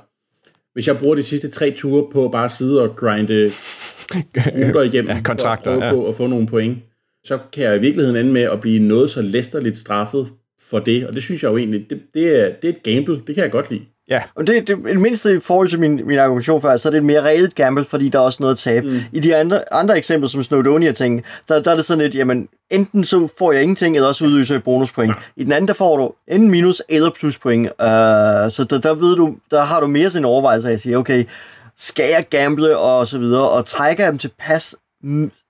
hvis 0.72 0.86
jeg 0.86 0.98
bruger 0.98 1.14
de 1.14 1.22
sidste 1.22 1.48
tre 1.50 1.70
ture 1.76 2.06
på 2.12 2.28
bare 2.28 2.44
at 2.44 2.50
sidde 2.50 2.82
og 2.82 2.96
grinde 2.96 3.50
ruter 4.56 4.82
igennem, 4.82 5.10
Ja, 5.10 5.20
kontrakter, 5.24 5.64
for 5.64 5.72
at 5.72 5.78
prøve 5.78 5.84
ja. 5.84 5.92
på 5.92 6.08
at 6.08 6.14
få 6.14 6.26
nogle 6.26 6.46
point, 6.46 6.78
så 7.26 7.38
kan 7.52 7.64
jeg 7.64 7.76
i 7.76 7.80
virkeligheden 7.80 8.16
ende 8.16 8.32
med 8.32 8.42
at 8.42 8.60
blive 8.60 8.78
noget 8.78 9.10
så 9.10 9.22
læsterligt 9.22 9.78
straffet 9.78 10.28
for 10.70 10.78
det, 10.78 11.06
og 11.06 11.14
det 11.14 11.22
synes 11.22 11.42
jeg 11.42 11.48
jo 11.48 11.56
egentlig, 11.56 11.86
det, 11.90 12.00
det, 12.14 12.40
er, 12.40 12.52
det 12.62 12.70
er 12.70 12.72
et 12.72 12.82
gamble, 12.82 13.22
det 13.26 13.34
kan 13.34 13.44
jeg 13.44 13.50
godt 13.50 13.70
lide. 13.70 13.82
Ja, 14.10 14.22
Og 14.34 14.46
det, 14.46 14.68
det, 14.68 14.78
det 14.84 15.00
mindste 15.00 15.34
i 15.34 15.40
forhold 15.40 15.68
til 15.68 15.80
min, 15.80 16.00
min 16.06 16.18
argumentation 16.18 16.62
før, 16.62 16.76
så 16.76 16.88
er 16.88 16.90
det 16.90 16.98
et 16.98 17.04
mere 17.04 17.22
reelt 17.22 17.54
gamble, 17.54 17.84
fordi 17.84 18.08
der 18.08 18.18
er 18.18 18.22
også 18.22 18.36
noget 18.40 18.54
at 18.54 18.58
tabe. 18.58 18.86
Mm. 18.86 18.98
I 19.12 19.20
de 19.20 19.36
andre, 19.36 19.72
andre 19.72 19.98
eksempler, 19.98 20.28
som 20.28 20.42
Snowdonia 20.42 20.92
ting, 20.92 21.24
der, 21.48 21.62
der 21.62 21.70
er 21.70 21.74
det 21.74 21.84
sådan 21.84 22.02
lidt, 22.02 22.14
jamen, 22.14 22.48
enten 22.70 23.04
så 23.04 23.28
får 23.38 23.52
jeg 23.52 23.62
ingenting, 23.62 23.96
eller 23.96 24.08
også 24.08 24.24
udløser 24.24 24.54
jeg 24.54 24.64
bonuspoint. 24.64 25.12
I 25.36 25.44
den 25.44 25.52
anden, 25.52 25.68
der 25.68 25.74
får 25.74 25.96
du 25.96 26.12
enten 26.28 26.50
minus 26.50 26.82
eller 26.88 27.10
pluspoint. 27.10 27.66
Uh, 27.66 27.86
så 28.50 28.66
der, 28.70 28.80
der, 28.82 28.94
ved 28.94 29.16
du, 29.16 29.36
der 29.50 29.62
har 29.62 29.80
du 29.80 29.86
mere 29.86 30.10
sådan 30.10 30.22
en 30.22 30.26
overvejelse 30.26 30.68
af 30.68 30.72
at 30.72 30.80
sige, 30.80 30.98
okay, 30.98 31.24
skal 31.76 32.06
jeg 32.16 32.26
gamble 32.30 32.78
og 32.78 33.06
så 33.06 33.18
videre, 33.18 33.48
og 33.50 33.64
trækker 33.66 34.04
jeg 34.04 34.12
dem 34.12 34.18
tilpas, 34.18 34.76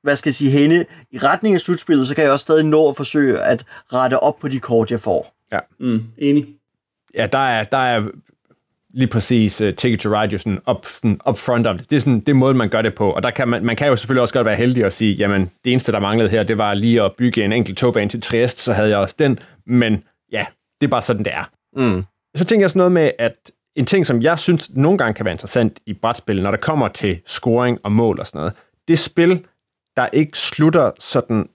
hvad 0.03 0.17
skal 0.17 0.29
jeg 0.29 0.35
sige, 0.35 0.51
henne 0.51 0.85
i 1.11 1.19
retning 1.19 1.55
af 1.55 1.61
slutspillet, 1.61 2.07
så 2.07 2.15
kan 2.15 2.25
jeg 2.25 2.33
også 2.33 2.43
stadig 2.43 2.65
nå 2.65 2.89
at 2.89 2.97
forsøge 2.97 3.39
at 3.39 3.65
rette 3.93 4.23
op 4.23 4.39
på 4.39 4.49
de 4.49 4.61
kort, 4.61 4.91
jeg 4.91 5.01
får. 5.01 5.35
Mm, 5.81 6.05
enig. 6.19 6.47
ja 7.15 7.27
der, 7.33 7.39
er, 7.39 7.65
der 7.65 7.79
er 7.79 8.03
lige 8.95 9.09
præcis 9.09 9.61
uh, 9.61 9.71
Ticket 9.75 10.01
to 10.01 10.09
Ride 10.09 10.33
jo 10.33 10.39
sådan 10.39 10.59
up, 10.71 10.87
sådan 10.87 11.21
up 11.29 11.39
front 11.39 11.67
of 11.67 11.79
det. 11.79 11.91
Det 11.91 11.97
er 11.97 12.01
sådan 12.01 12.21
det 12.21 12.29
er 12.29 12.35
måden, 12.35 12.57
man 12.57 12.69
gør 12.69 12.83
det 12.83 12.95
på. 12.95 13.11
Og 13.11 13.23
der 13.23 13.31
kan 13.31 13.49
man, 13.49 13.65
man 13.65 13.77
kan 13.77 13.89
jo 13.89 13.97
selvfølgelig 13.97 14.23
også 14.23 14.35
godt 14.35 14.45
være 14.45 14.57
heldig 14.57 14.85
og 14.85 14.93
sige, 14.93 15.15
jamen 15.15 15.51
det 15.65 15.73
eneste, 15.73 15.93
der 15.93 16.01
manglede 16.01 16.29
her, 16.29 16.43
det 16.43 16.59
var 16.59 16.75
lige 16.75 17.03
at 17.03 17.13
bygge 17.19 17.45
en 17.45 17.53
enkelt 17.53 17.79
togbane 17.79 18.11
til 18.11 18.21
Trieste, 18.21 18.63
så 18.63 18.73
havde 18.73 18.91
jeg 18.91 18.99
også 18.99 19.17
den. 19.19 19.39
Men 19.67 20.05
ja, 20.33 20.47
det 20.81 20.87
er 20.87 20.91
bare 20.91 21.03
sådan, 21.03 21.25
det 21.25 21.33
er. 21.33 21.51
Mm. 21.77 22.05
Så 22.35 22.45
tænker 22.45 22.63
jeg 22.63 22.71
sådan 22.71 22.79
noget 22.79 22.93
med, 22.93 23.11
at 23.19 23.51
en 23.77 23.87
ting, 23.87 24.07
som 24.07 24.23
jeg 24.23 24.39
synes 24.39 24.75
nogle 24.75 24.99
gange 24.99 25.15
kan 25.15 25.25
være 25.25 25.33
interessant 25.33 25.81
i 25.87 25.93
brætspil, 25.93 26.43
når 26.43 26.51
der 26.51 26.59
kommer 26.59 26.89
til 26.89 27.21
scoring 27.27 27.79
og 27.83 27.93
mål 27.93 28.21
og 28.21 28.27
sådan 28.27 28.39
noget, 28.39 28.53
det 28.89 28.99
spil, 28.99 29.47
der 29.97 30.09
ikke 30.13 30.39
slutter 30.39 30.91
sådan 30.99 31.49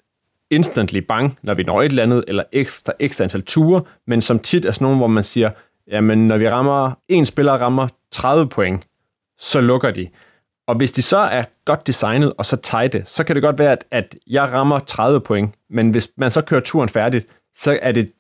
instantly 0.52 0.98
bang, 0.98 1.40
når 1.42 1.54
vi 1.54 1.64
når 1.64 1.82
et 1.82 1.86
eller 1.86 2.04
andet, 2.04 2.24
eller 2.28 2.44
efter 2.52 2.94
ekstra 3.00 3.24
antal 3.24 3.44
ture, 3.44 3.82
men 4.08 4.22
som 4.22 4.40
tit 4.40 4.66
er 4.66 4.72
sådan 4.72 4.86
nogle, 4.86 4.98
hvor 4.98 5.08
man 5.08 5.24
siger, 5.24 5.52
jamen 5.88 6.28
når 6.28 6.38
vi 6.38 6.50
rammer, 6.50 6.92
en 7.08 7.26
spiller 7.26 7.54
rammer 7.54 7.88
30 8.12 8.50
point, 8.50 8.84
så 9.40 9.62
lukker 9.62 9.92
de. 9.92 10.08
Og 10.68 10.76
hvis 10.76 10.92
de 10.92 11.02
så 11.02 11.18
er 11.18 11.44
godt 11.66 11.88
designet 11.88 12.34
og 12.38 12.46
så 12.46 12.58
tighte, 12.58 13.04
så 13.06 13.24
kan 13.24 13.36
det 13.36 13.44
godt 13.44 13.60
være, 13.60 13.72
at, 13.72 13.86
at 13.92 14.16
jeg 14.28 14.44
rammer 14.44 14.80
30 14.80 15.22
point, 15.22 15.56
men 15.70 15.90
hvis 15.90 16.12
man 16.18 16.32
så 16.32 16.42
kører 16.42 16.62
turen 16.62 16.90
færdigt, 16.90 17.28
så 17.56 17.80
er 17.82 17.92
det 17.92 18.12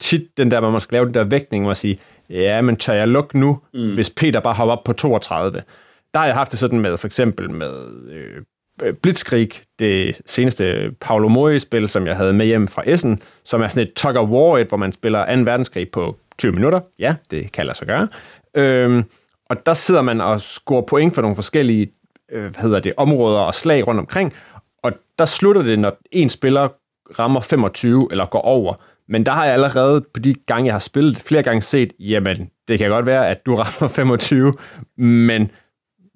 tit 0.00 0.36
den 0.36 0.50
der, 0.50 0.60
hvor 0.60 0.70
man 0.70 0.80
skal 0.80 0.96
lave 0.96 1.06
den 1.06 1.14
der 1.14 1.24
vægtning, 1.24 1.64
hvor 1.64 1.68
man 1.68 1.76
siger, 1.76 1.96
ja, 2.30 2.60
men 2.60 2.76
tør 2.76 2.92
jeg 2.92 3.08
lukke 3.08 3.38
nu, 3.38 3.60
mm. 3.74 3.94
hvis 3.94 4.10
Peter 4.10 4.40
bare 4.40 4.54
hopper 4.54 4.72
op 4.72 4.84
på 4.84 4.92
32? 4.92 5.62
Der 6.14 6.20
har 6.20 6.26
jeg 6.26 6.34
haft 6.34 6.50
det 6.50 6.58
sådan 6.58 6.80
med, 6.80 6.96
for 6.96 7.06
eksempel 7.06 7.50
med 7.50 7.72
øh, 8.10 8.42
Øh, 8.82 8.94
Blitzkrieg, 8.94 9.50
det 9.78 10.20
seneste 10.26 10.90
Paolo 11.00 11.28
Mori-spil, 11.28 11.88
som 11.88 12.06
jeg 12.06 12.16
havde 12.16 12.32
med 12.32 12.46
hjem 12.46 12.68
fra 12.68 12.82
Essen, 12.86 13.22
som 13.44 13.62
er 13.62 13.68
sådan 13.68 13.86
et 13.86 13.94
tug 13.94 14.16
of 14.16 14.28
war, 14.28 14.58
et, 14.58 14.68
hvor 14.68 14.76
man 14.76 14.92
spiller 14.92 15.36
2. 15.36 15.42
verdenskrig 15.42 15.90
på 15.90 16.16
20 16.38 16.52
minutter. 16.52 16.80
Ja, 16.98 17.14
det 17.30 17.52
kan 17.52 17.66
lade 17.66 17.78
sig 17.78 17.86
gøre. 17.86 18.08
Øhm, 18.54 19.04
og 19.48 19.66
der 19.66 19.72
sidder 19.72 20.02
man 20.02 20.20
og 20.20 20.40
scorer 20.40 20.82
point 20.82 21.14
for 21.14 21.22
nogle 21.22 21.34
forskellige 21.34 21.92
øh, 22.32 22.42
hvad 22.42 22.62
hedder 22.62 22.80
det, 22.80 22.92
områder 22.96 23.40
og 23.40 23.54
slag 23.54 23.86
rundt 23.86 24.00
omkring, 24.00 24.32
og 24.82 24.92
der 25.18 25.24
slutter 25.24 25.62
det, 25.62 25.78
når 25.78 25.98
en 26.12 26.30
spiller 26.30 26.68
rammer 27.18 27.40
25 27.40 28.08
eller 28.10 28.26
går 28.26 28.40
over. 28.40 28.74
Men 29.08 29.26
der 29.26 29.32
har 29.32 29.44
jeg 29.44 29.52
allerede 29.52 30.00
på 30.14 30.20
de 30.20 30.34
gange, 30.34 30.66
jeg 30.66 30.74
har 30.74 30.78
spillet, 30.78 31.16
flere 31.18 31.42
gange 31.42 31.62
set, 31.62 31.92
jamen, 32.00 32.50
det 32.68 32.78
kan 32.78 32.90
godt 32.90 33.06
være, 33.06 33.28
at 33.28 33.46
du 33.46 33.54
rammer 33.60 33.88
25, 33.88 34.52
men 34.96 35.50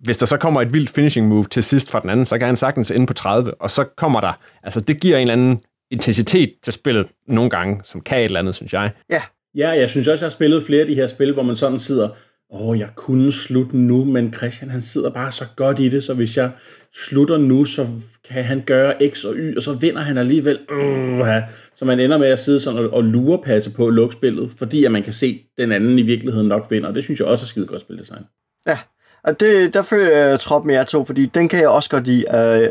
hvis 0.00 0.16
der 0.16 0.26
så 0.26 0.36
kommer 0.36 0.60
et 0.60 0.74
vildt 0.74 0.90
finishing 0.90 1.28
move 1.28 1.44
til 1.44 1.62
sidst 1.62 1.90
fra 1.90 2.00
den 2.00 2.10
anden, 2.10 2.24
så 2.24 2.38
kan 2.38 2.46
han 2.46 2.56
sagtens 2.56 2.90
ende 2.90 3.06
på 3.06 3.14
30, 3.14 3.54
og 3.54 3.70
så 3.70 3.84
kommer 3.84 4.20
der, 4.20 4.32
altså 4.62 4.80
det 4.80 5.00
giver 5.00 5.16
en 5.16 5.20
eller 5.20 5.32
anden 5.32 5.60
intensitet 5.90 6.52
til 6.62 6.72
spillet 6.72 7.06
nogle 7.28 7.50
gange, 7.50 7.80
som 7.84 8.00
kan 8.00 8.18
et 8.18 8.24
eller 8.24 8.38
andet, 8.38 8.54
synes 8.54 8.72
jeg. 8.72 8.90
Ja, 9.10 9.22
Ja, 9.54 9.68
jeg 9.68 9.90
synes 9.90 10.08
også, 10.08 10.24
jeg 10.24 10.30
har 10.30 10.34
spillet 10.34 10.62
flere 10.62 10.80
af 10.80 10.86
de 10.86 10.94
her 10.94 11.06
spil, 11.06 11.32
hvor 11.32 11.42
man 11.42 11.56
sådan 11.56 11.78
sidder, 11.78 12.08
åh, 12.52 12.68
oh, 12.68 12.78
jeg 12.78 12.88
kunne 12.96 13.32
slutte 13.32 13.76
nu, 13.76 14.04
men 14.04 14.32
Christian, 14.32 14.70
han 14.70 14.82
sidder 14.82 15.10
bare 15.10 15.32
så 15.32 15.44
godt 15.56 15.80
i 15.80 15.88
det, 15.88 16.04
så 16.04 16.14
hvis 16.14 16.36
jeg 16.36 16.50
slutter 16.94 17.38
nu, 17.38 17.64
så 17.64 17.86
kan 18.28 18.44
han 18.44 18.62
gøre 18.66 18.94
X 19.10 19.24
og 19.24 19.34
Y, 19.36 19.56
og 19.56 19.62
så 19.62 19.72
vinder 19.72 20.00
han 20.00 20.18
alligevel. 20.18 20.58
Uh, 20.72 21.18
ja. 21.18 21.42
Så 21.76 21.84
man 21.84 22.00
ender 22.00 22.18
med 22.18 22.26
at 22.26 22.38
sidde 22.38 22.60
sådan 22.60 22.84
og, 22.84 22.90
og 22.92 23.04
lurepasse 23.04 23.70
på 23.70 23.86
at 23.86 23.94
lukke 23.94 24.12
spillet, 24.12 24.50
fordi 24.58 24.84
at 24.84 24.92
man 24.92 25.02
kan 25.02 25.12
se, 25.12 25.44
at 25.44 25.62
den 25.62 25.72
anden 25.72 25.98
i 25.98 26.02
virkeligheden 26.02 26.48
nok 26.48 26.66
vinder. 26.70 26.92
Det 26.92 27.04
synes 27.04 27.20
jeg 27.20 27.28
også 27.28 27.44
er 27.44 27.46
skide 27.46 27.66
godt 27.66 27.80
spildesign. 27.80 28.22
Ja, 28.66 28.78
og 29.24 29.40
det, 29.40 29.74
der 29.74 29.82
føler 29.82 30.16
jeg 30.16 30.40
trop 30.40 30.64
med 30.64 30.74
jer 30.74 30.84
to, 30.84 31.04
fordi 31.04 31.26
den 31.26 31.48
kan 31.48 31.60
jeg 31.60 31.68
også 31.68 31.90
godt 31.90 32.06
lide. 32.06 32.24
Øh, 32.34 32.62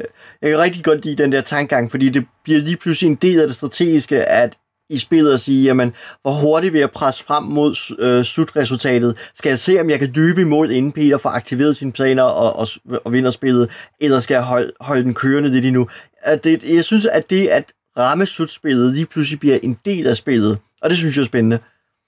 jeg 0.41 0.49
kan 0.49 0.59
rigtig 0.59 0.83
godt 0.83 1.05
lide 1.05 1.23
den 1.23 1.31
der 1.31 1.41
tankegang, 1.41 1.91
fordi 1.91 2.09
det 2.09 2.25
bliver 2.43 2.59
lige 2.59 2.77
pludselig 2.77 3.09
en 3.09 3.15
del 3.15 3.39
af 3.39 3.47
det 3.47 3.55
strategiske, 3.55 4.25
at 4.25 4.57
i 4.89 4.97
spillet 4.97 5.33
at 5.33 5.39
sige, 5.39 5.63
jamen, 5.63 5.93
hvor 6.21 6.31
hurtigt 6.31 6.73
vil 6.73 6.79
jeg 6.79 6.91
presse 6.91 7.23
frem 7.23 7.43
mod 7.43 7.95
øh, 7.99 8.25
slutresultatet? 8.25 9.17
Skal 9.33 9.49
jeg 9.49 9.59
se, 9.59 9.81
om 9.81 9.89
jeg 9.89 9.99
kan 9.99 10.11
dybe 10.15 10.41
imod, 10.41 10.69
inden 10.69 10.91
Peter 10.91 11.17
får 11.17 11.29
aktiveret 11.29 11.75
sine 11.75 11.91
planer 11.91 12.23
og, 12.23 12.55
og, 12.55 12.67
og 13.05 13.13
vinder 13.13 13.29
spillet, 13.29 13.69
eller 14.01 14.19
skal 14.19 14.33
jeg 14.33 14.43
holde, 14.43 14.71
holde 14.81 15.03
den 15.03 15.13
kørende 15.13 15.49
lidt 15.49 15.65
endnu? 15.65 15.87
At 16.21 16.43
det, 16.43 16.63
jeg 16.63 16.83
synes, 16.83 17.05
at 17.05 17.29
det 17.29 17.47
at 17.47 17.63
ramme 17.97 18.25
slutspillet 18.25 18.93
lige 18.93 19.05
pludselig 19.05 19.39
bliver 19.39 19.57
en 19.63 19.79
del 19.85 20.07
af 20.07 20.17
spillet, 20.17 20.57
og 20.81 20.89
det 20.89 20.97
synes 20.97 21.15
jeg 21.15 21.21
er 21.21 21.25
spændende. 21.25 21.59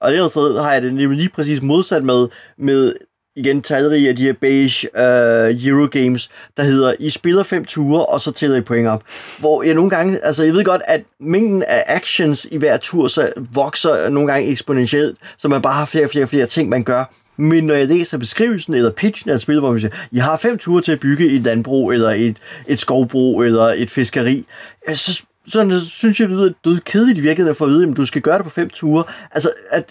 Og 0.02 0.12
det 0.12 0.18
andet 0.18 0.32
sted 0.32 0.60
har 0.60 0.74
jeg 0.74 0.82
det 0.82 0.94
nemlig 0.94 1.18
lige 1.18 1.30
præcis 1.30 1.62
modsat 1.62 2.04
med, 2.04 2.28
med 2.58 2.94
igen 3.36 3.62
talrige 3.62 4.10
af 4.10 4.16
de 4.16 4.24
her 4.24 4.34
beige 4.34 4.88
uh, 4.94 5.68
Eurogames, 5.68 6.30
der 6.58 6.64
hedder, 6.64 6.94
I 7.00 7.10
spiller 7.10 7.44
fem 7.44 7.66
ture, 7.66 8.06
og 8.06 8.22
så 8.22 8.32
tæller 8.32 8.58
I 8.58 8.62
point 8.62 8.88
op. 8.88 9.04
Hvor 9.40 9.64
jeg 9.64 9.74
nogle 9.74 9.90
gange, 9.90 10.26
altså 10.26 10.44
jeg 10.44 10.54
ved 10.54 10.64
godt, 10.64 10.82
at 10.88 11.04
mængden 11.20 11.64
af 11.64 11.84
actions 11.88 12.48
i 12.52 12.58
hver 12.58 12.78
tur, 12.78 13.08
så 13.08 13.32
vokser 13.54 14.10
nogle 14.10 14.32
gange 14.32 14.50
eksponentielt, 14.50 15.18
så 15.38 15.48
man 15.48 15.62
bare 15.62 15.74
har 15.74 15.86
flere 15.86 16.06
og 16.06 16.10
flere 16.10 16.28
flere 16.28 16.46
ting, 16.46 16.70
man 16.70 16.84
gør. 16.84 17.14
Men 17.38 17.64
når 17.64 17.74
jeg 17.74 17.88
læser 17.88 18.18
beskrivelsen 18.18 18.74
eller 18.74 18.92
pitchen 18.92 19.32
af 19.32 19.40
spillet, 19.40 19.62
hvor 19.62 19.72
man 19.72 19.80
siger, 19.80 19.96
I 20.12 20.18
har 20.18 20.38
fem 20.38 20.58
ture 20.58 20.82
til 20.82 20.92
at 20.92 21.00
bygge 21.00 21.26
et 21.26 21.42
landbrug, 21.42 21.92
eller 21.92 22.10
et, 22.10 22.38
et 22.68 22.80
skovbrug, 22.80 23.44
eller 23.44 23.64
et 23.64 23.92
fiskeri, 23.92 24.46
øh, 24.90 24.96
så 24.96 25.24
sådan, 25.48 25.72
så 25.72 25.86
synes 25.86 26.20
jeg, 26.20 26.30
det 26.30 26.38
lyder 26.38 26.54
død 26.66 26.80
kedeligt 26.80 27.18
i 27.18 27.22
virkeligheden 27.22 27.56
for 27.56 27.66
at 27.66 27.72
vide, 27.72 27.90
at 27.90 27.98
du 27.98 28.06
skal 28.06 28.22
gøre 28.22 28.38
det 28.38 28.44
på 28.44 28.50
fem 28.50 28.70
ture. 28.70 29.04
Altså, 29.32 29.52
at 29.72 29.86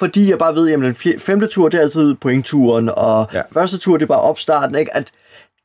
fordi 0.00 0.30
jeg 0.30 0.38
bare 0.38 0.54
ved, 0.54 0.70
at 0.70 0.78
den 0.80 1.18
femte 1.20 1.46
tur, 1.46 1.68
det 1.68 1.78
er 1.78 1.82
altid 1.82 2.14
pointturen, 2.14 2.88
og 2.88 3.28
Ja. 3.32 3.38
ja. 3.38 3.42
første 3.52 3.78
tur, 3.78 3.96
det 3.96 4.02
er 4.02 4.06
bare 4.06 4.20
opstarten, 4.20 4.74
ikke? 4.76 4.96
At 4.96 5.10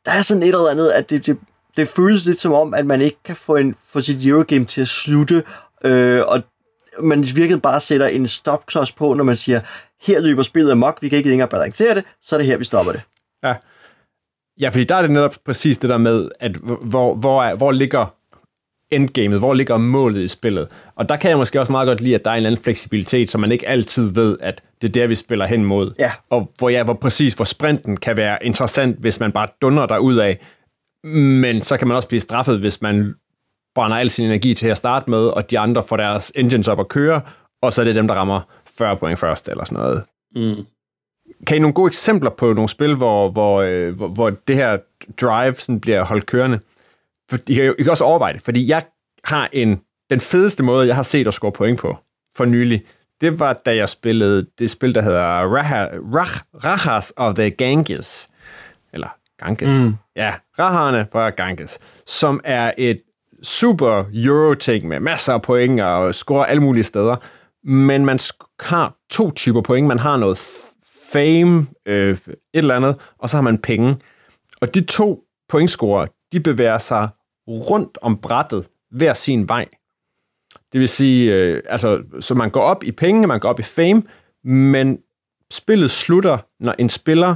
der 0.06 0.12
er 0.12 0.22
sådan 0.22 0.44
et 0.44 0.48
eller 0.48 0.70
andet, 0.70 0.90
at 0.90 1.10
det, 1.10 1.26
det, 1.26 1.38
det 1.78 1.88
føles 1.88 2.26
lidt 2.26 2.40
som 2.40 2.54
om, 2.54 2.74
at 2.74 2.86
man 2.86 3.02
ikke 3.02 3.18
kan 3.26 3.36
få, 3.36 3.56
en, 3.56 3.76
få 3.90 4.02
sit 4.02 4.28
Eurogame 4.28 4.66
til 4.66 4.82
at 4.82 4.88
slutte, 4.88 5.44
øh, 5.86 6.22
og 6.28 6.42
man 7.00 7.26
virkelig 7.36 7.62
bare 7.62 7.80
sætter 7.80 8.08
en 8.08 8.28
stopklods 8.28 8.92
på, 8.92 9.14
når 9.14 9.24
man 9.24 9.36
siger, 9.36 9.60
her 10.02 10.20
løber 10.20 10.44
spillet 10.44 10.72
amok, 10.72 10.98
vi 11.02 11.10
kan 11.10 11.18
ikke 11.18 11.30
længere 11.30 11.48
balancere 11.48 11.96
det, 11.96 12.04
så 12.22 12.36
er 12.36 12.38
det 12.38 12.48
her, 12.48 12.58
vi 12.58 12.64
stopper 12.64 12.92
det. 12.92 13.02
Ja. 13.44 13.54
Ja, 14.60 14.70
fordi 14.70 14.84
der 14.84 14.96
er 14.96 15.02
det 15.02 15.12
netop 15.12 15.36
præcis 15.46 15.78
det 15.78 15.90
der 15.90 15.98
med, 15.98 16.30
at 16.40 16.52
hvor, 16.86 17.16
hvor, 17.16 17.44
er, 17.44 17.56
hvor 17.56 17.72
ligger 17.72 18.06
endgamet, 18.92 19.40
hvor 19.40 19.54
ligger 19.54 19.78
målet 19.78 20.22
i 20.22 20.28
spillet. 20.28 20.68
Og 20.96 21.10
der 21.10 21.16
kan 21.16 21.30
jeg 21.30 21.38
måske 21.38 21.60
også 21.60 21.72
meget 21.72 21.88
godt 21.88 22.02
lide, 22.02 22.16
at 22.16 22.26
der 22.26 22.32
er 22.32 22.36
en 22.36 22.38
eller 22.38 22.50
anden 22.50 22.64
fleksibilitet, 22.64 23.32
så 23.32 23.38
man 23.38 23.52
ikke 23.52 23.68
altid 23.68 24.14
ved, 24.14 24.38
at 24.42 24.64
det 24.82 24.88
er 24.88 24.92
der, 24.92 25.08
vi 25.08 25.16
spiller 25.16 25.46
hen 25.46 25.66
mod. 25.66 25.92
Ja. 26.00 26.12
Og 26.30 26.52
hvor, 26.58 26.70
ja, 26.70 26.84
hvor 26.84 26.94
præcis, 26.94 27.34
hvor 27.34 27.46
sprinten 27.46 27.98
kan 27.98 28.18
være 28.18 28.38
interessant, 28.42 29.00
hvis 29.00 29.20
man 29.20 29.32
bare 29.32 29.48
dunder 29.62 29.86
der 29.86 29.98
ud 29.98 30.16
af. 30.16 30.40
Men 31.04 31.62
så 31.62 31.78
kan 31.78 31.88
man 31.88 31.98
også 31.98 32.08
blive 32.08 32.20
straffet, 32.20 32.60
hvis 32.60 32.82
man 32.82 33.16
brænder 33.76 33.98
al 33.98 34.10
sin 34.10 34.26
energi 34.26 34.54
til 34.54 34.68
at 34.68 34.78
starte 34.78 35.10
med, 35.10 35.20
og 35.20 35.52
de 35.52 35.60
andre 35.60 35.84
får 35.84 35.98
deres 35.98 36.32
engines 36.36 36.68
op 36.68 36.80
at 36.80 36.88
køre, 36.88 37.22
og 37.62 37.74
så 37.74 37.82
er 37.82 37.86
det 37.86 37.96
dem, 37.96 38.08
der 38.08 38.16
rammer 38.16 38.42
40 38.78 38.98
point 38.98 39.20
først, 39.20 39.50
eller 39.50 39.66
sådan 39.66 39.84
noget. 39.84 40.04
Mm. 40.36 40.66
Kan 41.48 41.58
I 41.58 41.60
nogle 41.60 41.74
gode 41.74 41.88
eksempler 41.88 42.30
på 42.30 42.54
nogle 42.54 42.70
spil, 42.70 42.96
hvor, 42.96 43.30
hvor, 43.30 43.62
øh, 43.62 43.96
hvor, 43.96 44.08
hvor 44.08 44.30
det 44.30 44.56
her 44.56 44.78
drive 45.22 45.54
sådan 45.54 45.80
bliver 45.80 46.04
holdt 46.04 46.26
kørende? 46.26 46.60
For 47.30 47.38
I 47.48 47.54
kan, 47.54 47.76
I 47.80 47.84
kan 47.84 47.92
også 47.92 48.04
overveje 48.04 48.34
det, 48.34 48.42
fordi 48.42 48.70
jeg 48.70 48.86
har 49.24 49.50
en, 49.54 49.82
den 50.10 50.20
fedeste 50.20 50.64
måde, 50.64 50.88
jeg 50.88 50.96
har 50.96 51.04
set 51.04 51.28
at 51.28 51.34
score 51.34 51.52
point 51.52 51.80
på 51.80 51.98
for 52.36 52.46
nylig, 52.46 52.84
det 53.22 53.40
var, 53.40 53.54
da 53.54 53.76
jeg 53.76 53.90
spillede 53.90 54.48
det 54.60 54.70
spil, 54.70 54.96
der 54.96 55.02
hedder 55.02 55.56
Raha, 55.56 55.86
Rah, 55.86 56.64
Rahas 56.64 57.14
of 57.18 57.36
the 57.36 57.50
Ganges. 57.50 58.30
Eller 58.94 59.08
Ganges. 59.38 59.86
Mm. 59.86 59.96
Ja, 60.16 60.34
Rahane 60.60 61.08
fra 61.12 61.30
Ganges. 61.30 61.80
Som 62.08 62.42
er 62.44 62.72
et 62.78 63.02
super 63.44 64.04
Euro-ting 64.14 64.88
med 64.88 65.00
masser 65.00 65.34
af 65.34 65.42
point 65.42 65.82
og 65.82 66.16
score 66.16 66.50
alle 66.50 66.64
mulige 66.64 66.84
steder. 66.84 67.16
Men 67.64 68.06
man 68.06 68.20
har 68.60 68.96
to 69.10 69.32
typer 69.32 69.62
point. 69.62 69.88
Man 69.88 70.00
har 70.00 70.18
noget 70.18 70.40
fame, 71.12 71.68
øh, 71.86 72.18
et 72.28 72.36
eller 72.54 72.76
andet, 72.76 72.96
og 73.20 73.30
så 73.30 73.38
har 73.38 73.42
man 73.42 73.58
penge. 73.58 73.98
Og 74.62 74.76
de 74.76 74.84
to 74.84 75.24
pointscorer, 75.50 76.08
de 76.34 76.40
bevæger 76.40 76.78
sig 76.78 77.10
rundt 77.48 77.98
om 78.02 78.18
brættet 78.18 78.68
hver 78.92 79.14
sin 79.14 79.50
vej. 79.50 79.66
Det 80.74 80.80
vil 80.80 80.90
sige, 80.90 81.34
øh, 81.34 81.64
altså, 81.66 82.04
så 82.20 82.36
man 82.36 82.50
går 82.50 82.62
op 82.62 82.84
i 82.84 82.92
penge, 82.92 83.28
man 83.28 83.40
går 83.40 83.50
op 83.50 83.60
i 83.60 83.64
fame, 83.64 84.04
men 84.44 85.00
spillet 85.52 85.92
slutter, 85.92 86.38
når 86.60 86.76
en 86.80 86.90
spiller 86.90 87.36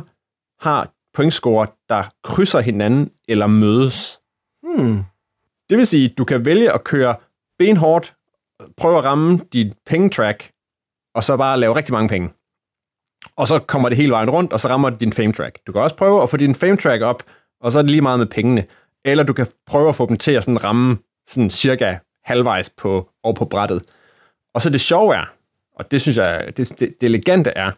har 0.59 0.93
pointscorer, 1.13 1.65
der 1.89 2.03
krydser 2.23 2.59
hinanden 2.59 3.11
eller 3.27 3.47
mødes. 3.47 4.19
Hmm. 4.63 5.03
Det 5.69 5.77
vil 5.77 5.87
sige, 5.87 6.09
du 6.17 6.25
kan 6.25 6.45
vælge 6.45 6.71
at 6.71 6.83
køre 6.83 7.15
benhårdt, 7.59 8.15
prøve 8.77 8.97
at 8.97 9.03
ramme 9.03 9.39
dit 9.53 9.77
pengetrack, 9.85 10.51
og 11.15 11.23
så 11.23 11.37
bare 11.37 11.59
lave 11.59 11.75
rigtig 11.75 11.93
mange 11.93 12.09
penge. 12.09 12.29
Og 13.35 13.47
så 13.47 13.59
kommer 13.59 13.89
det 13.89 13.97
hele 13.97 14.11
vejen 14.11 14.29
rundt, 14.29 14.53
og 14.53 14.59
så 14.59 14.67
rammer 14.67 14.89
det 14.89 14.99
din 14.99 15.13
fame 15.13 15.33
track. 15.33 15.59
Du 15.67 15.71
kan 15.71 15.81
også 15.81 15.95
prøve 15.95 16.23
at 16.23 16.29
få 16.29 16.37
din 16.37 16.55
fame 16.55 16.77
track 16.77 17.03
op, 17.03 17.23
og 17.61 17.71
så 17.71 17.79
er 17.79 17.81
det 17.81 17.91
lige 17.91 18.01
meget 18.01 18.19
med 18.19 18.27
pengene. 18.27 18.65
Eller 19.05 19.23
du 19.23 19.33
kan 19.33 19.47
prøve 19.67 19.89
at 19.89 19.95
få 19.95 20.05
dem 20.05 20.17
til 20.17 20.31
at 20.31 20.43
sådan 20.43 20.63
ramme 20.63 20.97
sådan 21.27 21.49
cirka 21.49 21.97
halvvejs 22.23 22.69
på, 22.69 23.09
over 23.23 23.35
på 23.35 23.45
brættet. 23.45 23.81
Og 24.53 24.61
så 24.61 24.69
det 24.69 24.81
sjove 24.81 25.15
er, 25.15 25.25
og 25.75 25.91
det 25.91 26.01
synes 26.01 26.17
jeg, 26.17 26.53
det, 26.57 26.69
det, 26.69 26.79
det 26.79 27.03
elegante 27.03 27.49
er, 27.49 27.71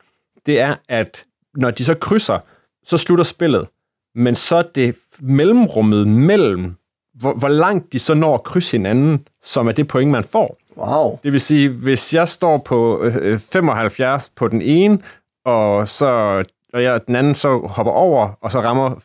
det 0.46 0.60
er, 0.60 0.76
at 0.90 1.26
når 1.56 1.72
de 1.72 1.86
så 1.86 1.94
krydser, 1.94 2.40
så 2.86 2.98
slutter 2.98 3.24
spillet. 3.24 3.68
Men 4.16 4.36
så 4.36 4.64
det 4.76 4.96
mellemrummet 5.20 6.08
mellem, 6.08 6.76
hvor, 7.14 7.34
hvor 7.34 7.48
langt 7.48 7.94
de 7.94 8.00
så 8.00 8.14
når 8.14 8.34
at 8.34 8.44
krydse 8.44 8.72
hinanden, 8.72 9.28
som 9.44 9.68
er 9.68 9.72
det 9.72 9.88
point, 9.88 10.12
man 10.12 10.24
får. 10.24 10.58
Wow. 10.78 11.20
Det 11.24 11.34
vil 11.34 11.42
sige, 11.42 11.70
hvis 11.70 12.14
jeg 12.14 12.28
står 12.28 12.58
på 12.58 13.04
øh, 13.04 13.40
75 13.40 14.30
på 14.30 14.48
den 14.48 14.62
ene, 14.62 15.00
og 15.46 15.90
så 15.90 16.44
og 16.74 16.84
jeg, 16.84 17.08
den 17.08 17.16
anden 17.16 17.36
så 17.36 17.58
hopper 17.58 17.94
over, 17.94 18.30
og 18.42 18.52
så 18.52 18.60
rammer 18.60 18.96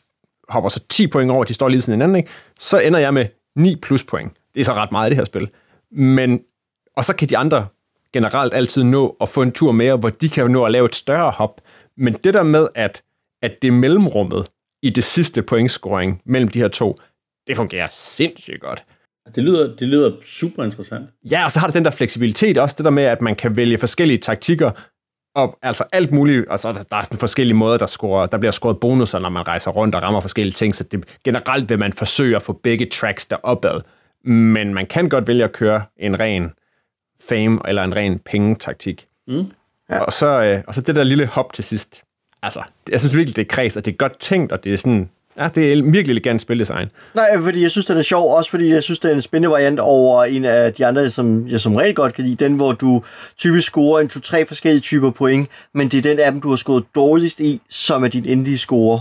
hopper 0.48 0.70
så 0.70 0.84
10 0.88 1.06
point 1.06 1.30
over, 1.30 1.44
de 1.44 1.54
står 1.54 1.68
lige 1.68 1.82
sådan 1.82 1.92
hinanden, 1.92 2.16
ikke? 2.16 2.30
så 2.58 2.78
ender 2.78 2.98
jeg 2.98 3.14
med 3.14 3.26
9 3.56 3.76
plus 3.82 4.04
point. 4.04 4.32
Det 4.54 4.60
er 4.60 4.64
så 4.64 4.74
ret 4.74 4.92
meget 4.92 5.08
i 5.08 5.10
det 5.10 5.16
her 5.16 5.24
spil. 5.24 5.50
Men, 5.92 6.40
og 6.96 7.04
så 7.04 7.16
kan 7.16 7.28
de 7.28 7.36
andre 7.36 7.66
generelt 8.12 8.54
altid 8.54 8.82
nå 8.82 9.16
at 9.20 9.28
få 9.28 9.42
en 9.42 9.52
tur 9.52 9.72
mere, 9.72 9.96
hvor 9.96 10.08
de 10.08 10.28
kan 10.28 10.50
nå 10.50 10.64
at 10.64 10.72
lave 10.72 10.86
et 10.86 10.96
større 10.96 11.30
hop. 11.30 11.60
Men 11.96 12.12
det 12.12 12.34
der 12.34 12.42
med, 12.42 12.68
at, 12.74 13.02
at 13.42 13.52
det 13.62 13.68
er 13.68 13.72
mellemrummet 13.72 14.48
i 14.82 14.90
det 14.90 15.04
sidste 15.04 15.42
pointscoring 15.42 16.22
mellem 16.24 16.48
de 16.48 16.58
her 16.58 16.68
to, 16.68 16.96
det 17.46 17.56
fungerer 17.56 17.88
sindssygt 17.90 18.60
godt. 18.60 18.84
Det 19.34 19.44
lyder, 19.44 19.76
det 19.76 19.88
lyder 19.88 20.12
super 20.22 20.64
interessant. 20.64 21.06
Ja, 21.30 21.44
og 21.44 21.50
så 21.50 21.60
har 21.60 21.66
det 21.66 21.74
den 21.74 21.84
der 21.84 21.90
fleksibilitet 21.90 22.58
også, 22.58 22.74
det 22.78 22.84
der 22.84 22.90
med, 22.90 23.02
at 23.02 23.20
man 23.20 23.34
kan 23.34 23.56
vælge 23.56 23.78
forskellige 23.78 24.18
taktikker, 24.18 24.70
og 25.36 25.58
altså 25.62 25.84
alt 25.92 26.12
muligt, 26.12 26.46
altså 26.50 26.72
der 26.90 26.96
er 26.96 27.02
sådan 27.02 27.18
forskellige 27.18 27.56
måder, 27.56 27.78
der, 27.78 27.86
scorer, 27.86 28.26
der 28.26 28.38
bliver 28.38 28.52
scoret 28.52 28.80
bonusser, 28.80 29.18
når 29.18 29.28
man 29.28 29.48
rejser 29.48 29.70
rundt 29.70 29.94
og 29.94 30.02
rammer 30.02 30.20
forskellige 30.20 30.52
ting, 30.52 30.74
så 30.74 30.84
det, 30.84 31.04
generelt 31.24 31.68
vil 31.68 31.78
man 31.78 31.92
forsøge 31.92 32.36
at 32.36 32.42
få 32.42 32.52
begge 32.52 32.86
tracks 32.86 33.26
deropad. 33.26 33.80
Men 34.24 34.74
man 34.74 34.86
kan 34.86 35.08
godt 35.08 35.28
vælge 35.28 35.44
at 35.44 35.52
køre 35.52 35.82
en 35.96 36.20
ren 36.20 36.52
fame 37.28 37.60
eller 37.68 37.84
en 37.84 37.96
ren 37.96 38.18
pengetaktik. 38.18 39.06
Mm. 39.28 39.44
Ja. 39.90 40.00
Og, 40.00 40.12
så, 40.12 40.26
øh, 40.26 40.62
og 40.66 40.74
så 40.74 40.80
det 40.80 40.96
der 40.96 41.04
lille 41.04 41.26
hop 41.26 41.52
til 41.52 41.64
sidst. 41.64 42.04
Altså, 42.42 42.62
jeg 42.90 43.00
synes 43.00 43.16
virkelig, 43.16 43.36
det 43.36 43.42
er 43.42 43.54
kreds, 43.54 43.76
og 43.76 43.84
det 43.84 43.92
er 43.92 43.96
godt 43.96 44.18
tænkt, 44.18 44.52
og 44.52 44.64
det 44.64 44.72
er 44.72 44.76
sådan, 44.76 45.10
ja, 45.38 45.48
det 45.54 45.72
er 45.72 45.82
virkelig 45.82 46.10
elegant 46.10 46.42
spildesign. 46.42 46.88
Nej, 47.14 47.26
fordi 47.42 47.62
jeg 47.62 47.70
synes, 47.70 47.86
den 47.86 47.98
er 47.98 48.02
sjov, 48.02 48.36
også 48.36 48.50
fordi 48.50 48.68
jeg 48.68 48.82
synes, 48.82 48.98
det 48.98 49.10
er 49.10 49.14
en 49.14 49.22
spændende 49.22 49.50
variant 49.52 49.80
over 49.80 50.24
en 50.24 50.44
af 50.44 50.74
de 50.74 50.86
andre, 50.86 51.10
som 51.10 51.48
jeg 51.48 51.60
som 51.60 51.76
regel 51.76 51.94
godt 51.94 52.14
kan 52.14 52.24
lide. 52.24 52.44
Den, 52.44 52.54
hvor 52.54 52.72
du 52.72 53.02
typisk 53.38 53.66
scorer 53.66 54.00
en 54.00 54.08
to-tre 54.08 54.46
forskellige 54.46 54.80
typer 54.80 55.10
point, 55.10 55.48
men 55.74 55.88
det 55.88 55.98
er 55.98 56.02
den 56.02 56.18
af 56.18 56.32
dem, 56.32 56.40
du 56.40 56.48
har 56.48 56.56
scoret 56.56 56.84
dårligst 56.94 57.40
i, 57.40 57.60
som 57.70 58.04
er 58.04 58.08
din 58.08 58.24
endelige 58.26 58.58
score. 58.58 59.00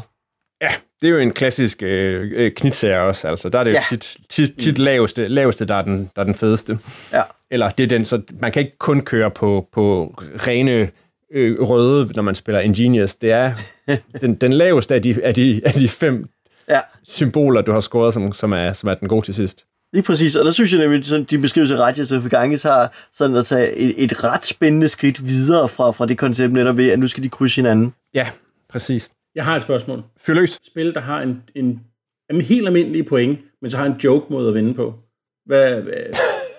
Ja, 0.62 0.70
det 1.02 1.08
er 1.08 1.12
jo 1.12 1.18
en 1.18 1.32
klassisk 1.32 1.84
øh, 1.84 2.32
øh, 2.36 2.52
knitserie 2.52 3.02
også. 3.02 3.28
Altså, 3.28 3.50
der 3.50 3.60
er 3.60 3.64
det 3.64 3.72
jo 3.72 3.76
Ja. 3.76 3.84
tit, 3.90 4.18
tit, 4.30 4.52
tit 4.60 4.80
laveste, 4.80 5.28
laveste 5.28 5.66
der, 5.66 5.76
er 5.76 5.82
den, 5.82 6.10
der 6.16 6.22
er 6.22 6.26
den 6.26 6.36
fedeste. 6.36 6.78
Ja. 7.14 7.22
Eller 7.52 7.70
det 7.70 7.84
er 7.84 7.88
den, 7.88 8.06
så 8.06 8.22
man 8.42 8.52
kan 8.52 8.62
ikke 8.62 8.78
kun 8.78 9.02
køre 9.02 9.32
på, 9.32 9.68
på 9.74 10.14
rene 10.48 10.90
øh, 11.36 11.62
røde, 11.62 12.12
når 12.16 12.22
man 12.24 12.36
spiller 12.36 12.60
Ingenious. 12.60 13.14
Det 13.14 13.32
er 13.32 13.54
den, 14.22 14.36
den 14.36 14.54
laveste 14.54 14.96
af 14.96 15.02
de, 15.02 15.24
af, 15.24 15.34
de, 15.34 15.62
af 15.66 15.74
de 15.74 15.90
fem 15.90 16.30
Ja, 16.70 16.80
symboler, 17.04 17.62
du 17.62 17.72
har 17.72 17.80
scoret, 17.80 18.14
som, 18.14 18.34
som, 18.34 18.54
er, 18.54 18.74
som 18.74 18.90
er 18.90 18.94
den 18.94 19.08
gode 19.08 19.26
til 19.26 19.34
sidst. 19.34 19.66
lige 19.94 20.04
præcis. 20.04 20.36
Og 20.36 20.46
der 20.46 20.52
synes 20.52 20.72
jeg 20.74 20.80
nemlig, 20.82 21.06
sådan, 21.06 21.26
de 21.30 21.38
beskrivelser, 21.38 21.78
Rajas 21.78 22.12
og 22.12 22.22
Ganges 22.30 22.64
har 22.64 22.94
sådan 23.14 23.36
at 23.36 23.46
tage 23.46 23.72
et, 23.76 24.04
et 24.04 24.24
ret 24.24 24.46
spændende 24.46 24.88
skridt 24.88 25.26
videre 25.26 25.68
fra, 25.70 25.92
fra 25.92 26.06
det 26.06 26.18
koncept 26.18 26.54
netop 26.54 26.78
ved, 26.78 26.92
at 26.92 27.00
nu 27.00 27.08
skal 27.08 27.24
de 27.24 27.30
krydse 27.30 27.56
hinanden. 27.56 27.94
Ja, 28.16 28.30
præcis. 28.70 29.10
Jeg 29.36 29.46
har 29.46 29.56
et 29.56 29.62
spørgsmål. 29.62 30.04
Fyr 30.20 30.34
løs. 30.34 30.60
Spil, 30.68 30.94
der 30.94 31.00
har 31.00 31.22
en, 31.22 31.42
en, 31.56 31.80
en 32.30 32.42
helt 32.42 32.68
almindelig 32.68 33.06
point, 33.06 33.40
men 33.62 33.72
så 33.72 33.78
har 33.78 33.86
en 33.86 33.96
joke-måde 34.04 34.48
at 34.48 34.54
vinde 34.54 34.74
på. 34.74 34.94
Hvad, 35.46 35.82
hvad, 35.82 35.94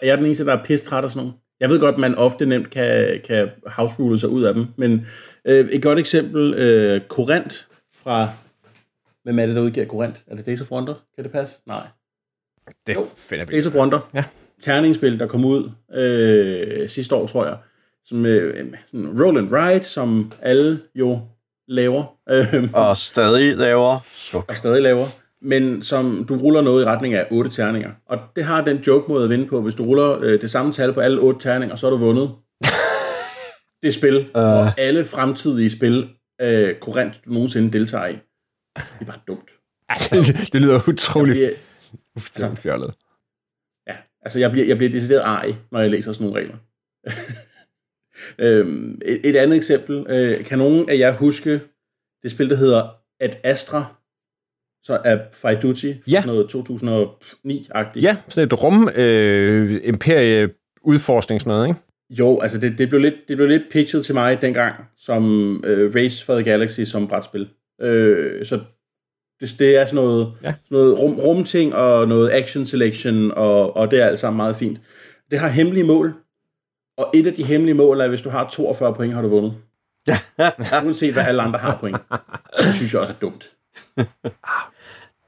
er 0.02 0.06
jeg 0.06 0.18
den 0.18 0.26
eneste, 0.26 0.44
der 0.44 0.52
er 0.56 0.64
pisse 0.64 0.86
træt 0.86 1.04
og 1.04 1.10
sådan 1.10 1.20
noget? 1.26 1.34
Jeg 1.60 1.68
ved 1.68 1.80
godt, 1.80 1.94
at 1.94 2.00
man 2.00 2.14
ofte 2.14 2.46
nemt 2.46 2.70
kan, 2.70 3.20
kan 3.24 3.48
house 3.66 4.18
sig 4.18 4.28
ud 4.28 4.42
af 4.42 4.54
dem, 4.54 4.66
men 4.76 5.06
øh, 5.44 5.68
et 5.68 5.82
godt 5.82 5.98
eksempel, 5.98 6.54
øh, 6.54 7.00
Korant 7.00 7.66
fra... 7.94 8.28
Hvem 9.24 9.38
er 9.38 9.46
det, 9.46 9.56
der 9.56 9.62
udgiver 9.62 9.86
Korant? 9.86 10.22
Er 10.26 10.36
det 10.36 10.46
Days 10.46 10.60
of 10.60 10.70
Wonder? 10.72 10.94
Kan 11.14 11.24
det 11.24 11.32
passe? 11.32 11.56
Nej. 11.66 11.86
Det 12.86 12.96
finder 13.16 13.44
vi. 13.44 13.52
Days 13.54 13.66
of 13.66 13.74
Wonder. 13.74 14.10
Ja. 14.14 14.24
Terningsspil, 14.60 15.18
der 15.18 15.26
kom 15.26 15.44
ud 15.44 15.70
øh, 15.94 16.88
sidste 16.88 17.14
år, 17.14 17.26
tror 17.26 17.44
jeg. 17.46 17.56
Som 18.04 18.26
øh, 18.26 18.74
sådan 18.86 19.22
roll 19.22 19.38
and 19.38 19.48
ride, 19.52 19.84
som 19.84 20.32
alle 20.42 20.80
jo 20.94 21.20
laver. 21.68 22.16
Øh, 22.30 22.70
Og 22.72 22.96
stadig 22.96 23.56
laver 23.56 23.98
suk. 24.06 24.44
og 24.48 24.54
stadig 24.56 24.82
laver, 24.82 25.06
men 25.42 25.82
som 25.82 26.24
du 26.28 26.36
ruller 26.36 26.60
noget 26.60 26.82
i 26.82 26.86
retning 26.86 27.14
af 27.14 27.26
otte 27.30 27.50
terninger. 27.50 27.92
Og 28.06 28.18
det 28.36 28.44
har 28.44 28.64
den 28.64 28.76
joke-måde 28.76 29.24
at 29.24 29.30
vinde 29.30 29.46
på. 29.46 29.62
Hvis 29.62 29.74
du 29.74 29.84
ruller 29.84 30.20
øh, 30.20 30.40
det 30.40 30.50
samme 30.50 30.72
tal 30.72 30.92
på 30.92 31.00
alle 31.00 31.20
otte 31.20 31.40
terninger, 31.40 31.76
så 31.76 31.86
har 31.86 31.90
du 31.90 31.96
vundet 31.96 32.30
det 33.82 33.94
spil, 33.94 34.16
uh. 34.18 34.30
og 34.34 34.80
alle 34.80 35.04
fremtidige 35.04 35.70
spil, 35.70 36.08
øh, 36.40 36.74
kurrent 36.74 37.20
du 37.24 37.30
nogensinde 37.30 37.72
deltager 37.72 38.06
i. 38.06 38.12
Det 38.12 39.00
er 39.00 39.04
bare 39.04 39.20
dumt. 39.26 39.50
det, 40.26 40.52
det 40.52 40.60
lyder 40.60 40.80
utroligt 40.88 41.38
Jeg, 41.38 41.54
fuldstændig 42.18 42.58
fjollet. 42.58 42.94
ja, 43.88 43.96
altså 44.22 44.38
jeg 44.38 44.50
bliver, 44.50 44.66
jeg 44.66 44.76
bliver 44.76 44.92
decideret 44.92 45.20
arg, 45.20 45.54
når 45.72 45.80
jeg 45.80 45.90
læser 45.90 46.12
sådan 46.12 46.26
nogle 46.26 46.40
regler. 46.40 46.56
øhm, 48.44 49.00
et, 49.04 49.20
et 49.24 49.36
andet 49.36 49.56
eksempel. 49.56 50.06
Øh, 50.08 50.44
kan 50.44 50.58
nogen 50.58 50.88
af 50.88 50.98
jer 50.98 51.16
huske 51.16 51.60
det 52.22 52.30
spil, 52.30 52.50
der 52.50 52.56
hedder 52.56 52.88
Ad 53.20 53.32
Astra, 53.44 53.94
så 54.86 54.98
af 55.04 55.20
Faiduti, 55.32 55.94
Ja. 56.10 56.22
noget 56.26 56.54
2009-agtigt? 56.54 58.02
Ja, 58.02 58.16
sådan 58.28 58.46
et 58.46 58.62
rum 58.62 58.88
øh, 58.96 59.80
imperie 59.84 60.48
udforskning 60.82 61.40
sådan 61.40 61.50
noget, 61.50 61.68
ikke? 61.68 61.80
Jo, 62.10 62.40
altså 62.40 62.58
det, 62.58 62.78
det, 62.78 62.88
blev 62.88 63.00
lidt, 63.00 63.14
det 63.28 63.36
blev 63.36 63.48
lidt 63.48 63.62
pitchet 63.70 64.04
til 64.04 64.14
mig 64.14 64.42
dengang, 64.42 64.74
som 64.98 65.24
øh, 65.66 65.94
Race 65.94 66.24
for 66.24 66.34
the 66.34 66.44
Galaxy 66.44 66.80
som 66.80 67.08
brætspil. 67.08 67.48
Øh, 67.80 68.46
så 68.46 68.60
det, 69.40 69.56
det 69.58 69.76
er 69.76 69.84
sådan 69.84 69.94
noget, 69.94 70.32
Ja. 70.42 70.54
sådan 70.64 70.78
noget 70.78 70.98
rum, 70.98 71.14
rumting 71.14 71.74
og 71.74 72.08
noget 72.08 72.30
action 72.32 72.66
selection, 72.66 73.30
og, 73.36 73.76
og 73.76 73.90
det 73.90 74.00
er 74.02 74.06
alt 74.06 74.18
sammen 74.18 74.36
meget 74.36 74.56
fint. 74.56 74.78
Det 75.30 75.38
har 75.38 75.48
hemmelige 75.48 75.84
mål, 75.84 76.14
Og 76.98 77.10
et 77.14 77.26
af 77.26 77.32
de 77.34 77.44
hemmelige 77.44 77.74
mål 77.74 78.00
er, 78.00 78.04
at 78.04 78.08
hvis 78.10 78.22
du 78.22 78.30
har 78.30 78.48
42 78.50 78.94
point, 78.94 79.14
har 79.14 79.22
du 79.22 79.28
vundet. 79.28 79.54
Uanset 80.84 81.12
hvad 81.12 81.22
alle 81.24 81.42
andre 81.42 81.58
har 81.58 81.76
point. 81.80 81.96
Det 82.58 82.74
synes 82.74 82.92
jeg 82.92 83.00
også 83.00 83.12
er 83.12 83.16
dumt. 83.20 83.52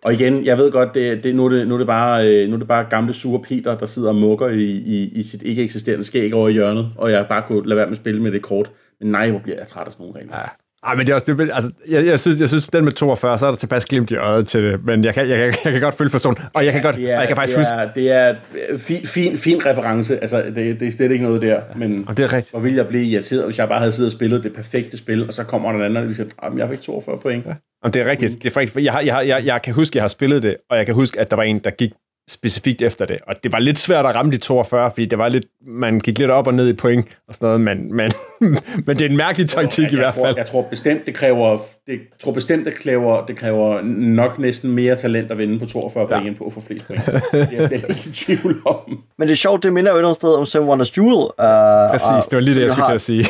Og 0.08 0.14
igen, 0.14 0.44
jeg 0.44 0.58
ved 0.58 0.72
godt, 0.72 0.94
det, 0.94 1.24
det, 1.24 1.34
nu, 1.34 1.44
er 1.44 1.48
det, 1.48 1.68
nu, 1.68 1.74
er 1.74 1.78
det 1.78 1.86
bare, 1.86 2.28
øh, 2.28 2.48
nu 2.48 2.54
er 2.54 2.58
det 2.58 2.68
bare 2.68 2.84
gamle 2.90 3.12
sure 3.12 3.42
Peter, 3.42 3.78
der 3.78 3.86
sidder 3.86 4.08
og 4.08 4.14
mukker 4.14 4.48
i, 4.48 4.64
i, 4.64 5.08
i 5.14 5.22
sit 5.22 5.42
ikke 5.42 5.62
eksisterende 5.62 6.04
skæg 6.04 6.34
over 6.34 6.48
i 6.48 6.52
hjørnet, 6.52 6.90
og 6.96 7.10
jeg 7.10 7.26
bare 7.28 7.42
kunne 7.46 7.68
lade 7.68 7.76
være 7.76 7.86
med 7.86 7.92
at 7.92 8.00
spille 8.00 8.22
med 8.22 8.32
det 8.32 8.42
kort. 8.42 8.70
Men 9.00 9.10
nej, 9.10 9.30
hvor 9.30 9.38
bliver 9.38 9.58
jeg 9.58 9.66
træt 9.66 9.86
af 9.86 9.92
sådan 9.92 10.06
nogle 10.06 10.20
regler. 10.20 10.36
Ja. 10.36 10.44
Ej, 10.86 10.94
men 10.94 11.06
det 11.06 11.12
er 11.12 11.14
også, 11.14 11.34
det, 11.34 11.50
altså, 11.52 11.70
jeg, 11.88 12.06
jeg, 12.06 12.20
synes, 12.20 12.40
jeg 12.40 12.48
synes, 12.48 12.66
den 12.66 12.84
med 12.84 12.92
42, 12.92 13.38
så 13.38 13.46
er 13.46 13.50
der 13.50 13.58
tilpas 13.58 13.84
glimt 13.84 14.10
i 14.10 14.16
øjet 14.16 14.48
til 14.48 14.64
det, 14.64 14.86
men 14.86 15.04
jeg 15.04 15.14
kan, 15.14 15.28
jeg, 15.28 15.38
jeg, 15.38 15.54
jeg 15.64 15.72
kan 15.72 15.80
godt 15.80 15.94
følge 15.94 16.10
forståen, 16.10 16.36
og 16.52 16.64
jeg 16.64 16.72
kan, 16.72 16.82
godt, 16.82 16.96
er, 16.96 17.00
og 17.00 17.20
jeg 17.20 17.26
kan 17.28 17.36
faktisk 17.36 17.56
det 17.56 17.66
huske, 17.66 17.74
er, 17.74 17.92
det 17.92 18.12
er 18.12 18.78
fin, 18.78 19.06
fin, 19.06 19.36
fin 19.36 19.66
reference, 19.66 20.20
altså 20.20 20.42
det, 20.42 20.80
det 20.80 20.88
er 20.88 20.92
slet 20.92 21.10
ikke 21.10 21.24
noget 21.24 21.42
der, 21.42 21.60
men 21.76 22.04
og 22.08 22.16
det 22.16 22.24
er 22.24 22.32
rigtigt. 22.32 22.50
hvor 22.50 22.60
ville 22.60 22.78
jeg 22.78 22.86
blive 22.86 23.04
irriteret, 23.04 23.44
hvis 23.44 23.58
jeg 23.58 23.68
bare 23.68 23.78
havde 23.78 23.92
siddet 23.92 24.12
og 24.12 24.16
spillet 24.16 24.44
det 24.44 24.52
perfekte 24.52 24.98
spil, 24.98 25.26
og 25.26 25.34
så 25.34 25.44
kommer 25.44 25.72
der 25.72 25.78
en 25.78 25.84
anden, 25.84 26.08
og 26.08 26.14
siger, 26.14 26.28
at 26.42 26.52
jeg 26.56 26.68
fik 26.68 26.80
42 26.80 27.18
point. 27.18 27.46
Ja. 27.46 27.52
Og 27.82 27.94
det 27.94 28.02
er 28.02 28.10
rigtigt. 28.10 28.42
Det 28.42 28.56
er 28.56 28.56
rigtigt. 28.56 28.84
Jeg, 28.84 28.92
har, 28.92 29.00
jeg, 29.00 29.28
jeg, 29.28 29.44
jeg 29.44 29.62
kan 29.62 29.74
huske, 29.74 29.92
at 29.92 29.94
jeg 29.94 30.02
har 30.02 30.08
spillet 30.08 30.42
det, 30.42 30.56
og 30.70 30.76
jeg 30.76 30.86
kan 30.86 30.94
huske, 30.94 31.20
at 31.20 31.30
der 31.30 31.36
var 31.36 31.42
en, 31.42 31.58
der 31.58 31.70
gik 31.70 31.90
specifikt 32.28 32.82
efter 32.82 33.06
det. 33.06 33.18
Og 33.26 33.34
det 33.42 33.52
var 33.52 33.58
lidt 33.58 33.78
svært 33.78 34.06
at 34.06 34.14
ramme 34.14 34.32
de 34.32 34.36
42, 34.36 34.90
fordi 34.90 35.06
det 35.06 35.18
var 35.18 35.28
lidt, 35.28 35.44
man 35.66 36.00
gik 36.00 36.18
lidt 36.18 36.30
op 36.30 36.46
og 36.46 36.54
ned 36.54 36.68
i 36.68 36.72
point 36.72 37.06
og 37.28 37.34
sådan 37.34 37.46
noget, 37.46 37.60
men, 37.60 37.96
men, 37.96 38.12
men 38.86 38.96
det 38.96 39.02
er 39.02 39.08
en 39.08 39.16
mærkelig 39.16 39.48
taktik 39.48 39.84
jeg, 39.84 39.92
i 39.92 39.96
hvert 39.96 40.14
tror, 40.14 40.24
fald. 40.24 40.36
Jeg 40.36 40.46
tror 40.46 40.62
bestemt, 40.62 41.06
det 41.06 41.14
kræver, 41.14 41.56
det, 41.86 41.92
jeg 41.92 41.98
tror 42.22 42.32
bestemt, 42.32 42.64
det 42.64 42.74
kræver, 42.74 43.26
det 43.26 43.36
kræver 43.36 43.82
nok 43.82 44.38
næsten 44.38 44.72
mere 44.72 44.96
talent 44.96 45.30
at 45.30 45.38
vinde 45.38 45.58
på 45.58 45.66
42 45.66 46.08
point, 46.08 46.28
end 46.28 46.36
på 46.36 46.50
få 46.54 46.60
flest 46.60 46.86
point. 46.86 47.06
Det 47.06 47.14
er 47.32 47.46
jeg 47.52 47.68
slet 47.68 47.84
ikke 47.88 48.02
i 48.06 48.12
tvivl 48.12 48.62
om. 48.64 48.76
Men 49.18 49.28
det 49.28 49.32
er 49.32 49.36
sjovt, 49.36 49.62
det 49.62 49.72
minder 49.72 49.90
jo 49.90 49.96
et 49.96 49.98
eller 49.98 50.08
andet 50.08 50.16
sted 50.16 50.34
om 50.34 50.46
Seven 50.46 50.68
Wonders 50.68 50.96
Jewel. 50.96 51.14
Uh, 51.14 51.90
Præcis, 51.90 52.28
det 52.28 52.36
var 52.36 52.40
lige 52.40 52.54
det, 52.54 52.62
jeg 52.62 52.70
skulle 52.70 52.88
til 52.88 52.94
at 52.94 53.00
sige. 53.00 53.26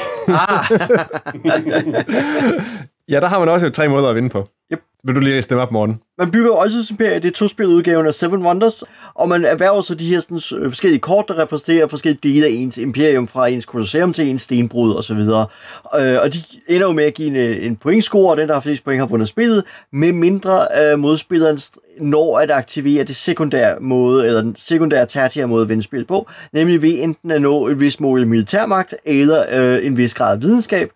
ja, 3.13 3.21
der 3.21 3.27
har 3.27 3.39
man 3.39 3.49
også 3.49 3.67
jo 3.67 3.73
tre 3.73 3.89
måder 3.89 4.09
at 4.09 4.17
vinde 4.17 4.29
på. 4.29 4.49
Yep. 4.73 4.81
Vil 5.05 5.15
du 5.15 5.21
lige 5.21 5.43
stemme 5.43 5.63
op, 5.63 5.73
Morten? 5.73 6.01
Man 6.19 6.31
bygger 6.31 6.51
også 6.51 6.87
Imperiet, 6.91 7.23
det 7.23 7.29
er 7.29 7.33
to-spiludgaven 7.33 8.07
af 8.07 8.15
Seven 8.15 8.47
Wonders, 8.47 8.85
og 9.15 9.29
man 9.29 9.45
erhverver 9.45 9.81
så 9.81 9.95
de 9.95 10.07
her 10.07 10.21
sådan, 10.21 10.63
øh, 10.63 10.71
forskellige 10.71 11.01
kort, 11.01 11.25
der 11.29 11.39
repræsenterer 11.39 11.87
forskellige 11.87 12.21
dele 12.23 12.47
af 12.47 12.51
ens 12.51 12.79
imperium, 12.79 13.29
fra 13.29 13.47
ens 13.47 13.67
kolosseum 13.67 14.13
til 14.13 14.29
ens 14.29 14.43
stenbrud 14.43 14.95
osv. 14.95 15.19
Øh, 15.19 16.19
og 16.23 16.35
de 16.35 16.39
ender 16.69 16.87
jo 16.87 16.93
med 16.93 17.05
at 17.05 17.15
give 17.15 17.29
en, 17.29 17.63
en 17.71 17.77
pointscore, 17.77 18.31
og 18.31 18.37
den, 18.37 18.49
der 18.49 18.55
har 18.55 18.61
flest 18.61 18.85
point, 18.85 19.01
har 19.01 19.07
vundet 19.07 19.29
spillet, 19.29 19.65
med 19.93 20.13
mindre 20.13 20.67
øh, 20.81 20.99
modspilleren 20.99 21.59
når 22.01 22.39
at 22.39 22.51
aktivere 22.51 23.05
det 23.05 23.17
sekundære 23.17 23.77
måde, 23.81 24.27
eller 24.27 24.41
den 24.41 24.57
sekundære 24.59 25.07
tertiære 25.07 25.47
måde 25.47 25.63
at 25.63 25.69
vinde 25.69 25.83
spillet 25.83 26.09
på, 26.09 26.29
nemlig 26.53 26.83
ved 26.83 27.03
enten 27.03 27.31
at 27.31 27.43
nå 27.43 27.67
et 27.67 27.81
vis 27.81 28.01
mål 28.01 28.23
i 28.23 28.25
militærmagt, 28.25 28.95
eller 29.05 29.45
øh, 29.53 29.87
en 29.87 29.97
vis 29.97 30.15
grad 30.15 30.35
af 30.37 30.43
videnskab, 30.43 30.91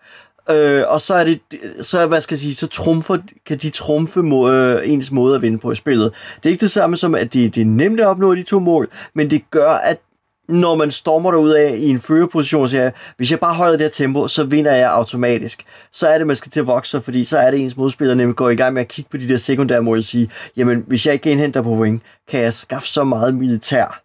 Øh, 0.50 0.82
og 0.88 1.00
så 1.00 1.14
er 1.14 1.24
det, 1.24 1.40
så 1.82 2.06
hvad 2.06 2.20
skal 2.20 2.34
jeg 2.34 2.40
sige, 2.40 2.54
så 2.54 2.66
trumfer, 2.66 3.18
kan 3.46 3.58
de 3.58 3.70
trumfe 3.70 4.22
må, 4.22 4.50
øh, 4.52 4.90
ens 4.90 5.10
måde 5.10 5.34
at 5.34 5.42
vinde 5.42 5.58
på 5.58 5.72
i 5.72 5.74
spillet. 5.74 6.12
Det 6.36 6.46
er 6.46 6.50
ikke 6.50 6.60
det 6.60 6.70
samme 6.70 6.96
som, 6.96 7.14
at 7.14 7.32
det, 7.32 7.54
det 7.54 7.60
er 7.60 7.64
nemt 7.64 8.00
at 8.00 8.06
opnå 8.06 8.34
de 8.34 8.42
to 8.42 8.58
mål, 8.58 8.88
men 9.14 9.30
det 9.30 9.50
gør, 9.50 9.70
at 9.70 10.00
når 10.48 10.74
man 10.74 10.90
stormer 10.90 11.30
derud 11.30 11.50
af 11.50 11.74
i 11.76 11.88
en 11.88 12.00
førerposition 12.00 12.68
så 12.68 12.70
siger, 12.70 12.90
hvis 13.16 13.30
jeg 13.30 13.40
bare 13.40 13.54
holder 13.54 13.72
det 13.72 13.80
her 13.80 13.90
tempo, 13.90 14.28
så 14.28 14.44
vinder 14.44 14.72
jeg 14.72 14.90
automatisk. 14.90 15.62
Så 15.92 16.08
er 16.08 16.18
det, 16.18 16.26
man 16.26 16.36
skal 16.36 16.50
til 16.50 16.60
at 16.60 16.66
vokse, 16.66 17.00
fordi 17.00 17.24
så 17.24 17.38
er 17.38 17.50
det 17.50 17.60
ens 17.60 17.76
modspiller 17.76 18.14
nemlig 18.14 18.36
går 18.36 18.50
i 18.50 18.54
gang 18.54 18.74
med 18.74 18.82
at 18.82 18.88
kigge 18.88 19.10
på 19.10 19.16
de 19.16 19.28
der 19.28 19.36
sekundære 19.36 19.82
mål 19.82 19.98
og 19.98 20.04
sige, 20.04 20.30
jamen 20.56 20.84
hvis 20.86 21.06
jeg 21.06 21.14
ikke 21.14 21.30
indhenter 21.30 21.62
på 21.62 21.76
point, 21.76 22.02
kan 22.28 22.40
jeg 22.40 22.52
skaffe 22.52 22.88
så 22.88 23.04
meget 23.04 23.34
militær, 23.34 24.00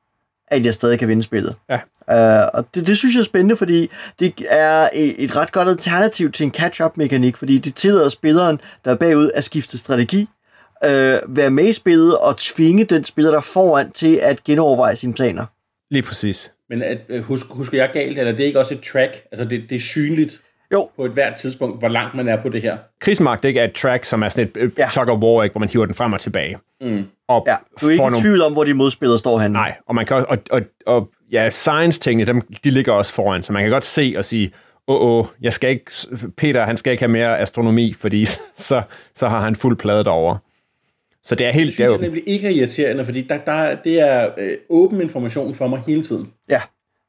at 0.48 0.66
jeg 0.66 0.74
stadig 0.74 1.00
kan 1.00 1.08
vinde 1.08 1.24
spillet. 1.24 1.56
Ja. 1.70 1.80
Uh, 2.12 2.48
og 2.54 2.66
det, 2.76 2.88
det 2.88 2.98
synes 2.98 3.16
jeg 3.16 3.20
er 3.20 3.26
spændende, 3.26 3.58
fordi 3.58 3.90
det 4.20 4.34
er 4.50 4.90
et, 4.94 5.24
et 5.24 5.36
ret 5.36 5.52
godt 5.52 5.68
alternativ 5.68 6.32
til 6.32 6.44
en 6.44 6.52
catch-up-mekanik, 6.52 7.38
fordi 7.38 7.58
det 7.58 7.76
tillader 7.76 8.10
spilleren, 8.10 8.62
der 8.86 8.92
er 8.92 8.96
bagud, 8.96 9.32
at 9.34 9.44
skifte 9.44 9.78
strategi, 9.78 10.30
uh, 10.86 10.90
være 11.38 11.50
med 11.50 11.66
i 11.66 11.74
spillet 11.74 12.18
og 12.18 12.38
tvinge 12.38 12.84
den 12.84 13.04
spiller, 13.04 13.32
der 13.32 13.38
er 13.38 13.42
foran, 13.42 13.92
til 13.92 14.16
at 14.16 14.44
genoverveje 14.44 14.96
sine 14.96 15.14
planer. 15.14 15.46
Lige 15.92 16.04
præcis. 16.04 16.52
Men 16.70 16.82
at, 16.82 16.98
øh, 17.10 17.24
husk, 17.24 17.46
husker 17.50 17.78
jeg 17.78 17.90
galt, 17.94 18.20
eller 18.20 18.32
det 18.32 18.42
er 18.42 18.46
ikke 18.46 18.60
også 18.60 18.74
et 18.74 18.82
track? 18.82 19.24
Altså 19.32 19.46
det, 19.46 19.64
det 19.70 19.76
er 19.76 19.80
synligt 19.80 20.42
Jo, 20.74 20.90
på 20.96 21.06
et 21.06 21.12
hvert 21.12 21.36
tidspunkt, 21.36 21.80
hvor 21.80 21.88
langt 21.88 22.16
man 22.16 22.28
er 22.28 22.42
på 22.42 22.50
det 22.50 22.62
her. 22.62 22.78
Krigsmagt 23.00 23.46
ikke 23.46 23.60
er 23.60 23.64
et 23.64 23.74
track, 23.74 24.06
som 24.06 24.24
er 24.24 24.30
sådan 24.30 24.52
et 24.56 24.74
ja. 24.78 24.88
Tug 24.92 25.10
of 25.10 25.20
war, 25.20 25.44
ikke, 25.44 25.54
hvor 25.54 25.60
man 25.60 25.70
hiver 25.70 25.86
den 25.86 25.96
frem 25.96 26.14
og 26.14 26.20
tilbage. 26.20 26.58
Mm. 26.82 27.06
Og 27.28 27.44
ja. 27.48 27.56
Du 27.82 27.86
er 27.88 27.92
ikke 27.92 28.02
får 28.02 28.08
i 28.08 28.12
nogle 28.12 28.24
tvivl 28.24 28.42
om, 28.42 28.54
hvor 28.54 28.64
de 28.64 28.74
modspillere 28.74 29.20
står 29.20 29.40
henne. 29.40 29.54
Nej, 29.54 29.76
og 29.86 29.96
man 29.96 30.06
kan 30.06 30.16
også, 30.16 30.28
og, 30.30 30.38
og, 30.52 30.62
og 30.86 31.10
ja, 31.32 31.50
science-tingene, 31.50 32.26
dem, 32.26 32.42
de 32.64 32.70
ligger 32.70 32.94
også 32.94 33.14
foran, 33.14 33.44
så 33.44 33.54
man 33.54 33.62
kan 33.62 33.72
godt 33.72 33.86
se 33.86 34.14
og 34.18 34.26
sige, 34.26 34.52
åh, 34.88 35.02
åh, 35.02 35.26
jeg 35.42 35.54
skal 35.54 35.70
ikke, 35.70 35.92
Peter, 36.38 36.66
han 36.66 36.78
skal 36.78 36.92
ikke 36.92 37.02
have 37.02 37.12
mere 37.12 37.40
astronomi, 37.40 37.94
fordi 37.94 38.26
så, 38.56 38.82
så 39.16 39.28
har 39.28 39.40
han 39.40 39.56
fuld 39.56 39.78
plade 39.78 40.04
derovre. 40.04 40.38
Så 41.24 41.36
det 41.36 41.48
er 41.48 41.52
helt, 41.52 41.68
det 41.68 41.74
synes 41.74 41.88
er 41.88 41.92
jeg 41.92 41.98
jo, 41.98 42.02
nemlig 42.02 42.24
ikke 42.26 42.48
er 42.48 42.52
irriterende, 42.52 43.06
fordi 43.06 43.22
der, 43.22 43.38
der, 43.38 43.76
det 43.76 44.00
er 44.00 44.30
øh, 44.38 44.58
åben 44.70 45.02
information 45.02 45.56
for 45.56 45.68
mig 45.68 45.84
hele 45.88 46.04
tiden. 46.04 46.32
Ja. 46.50 46.62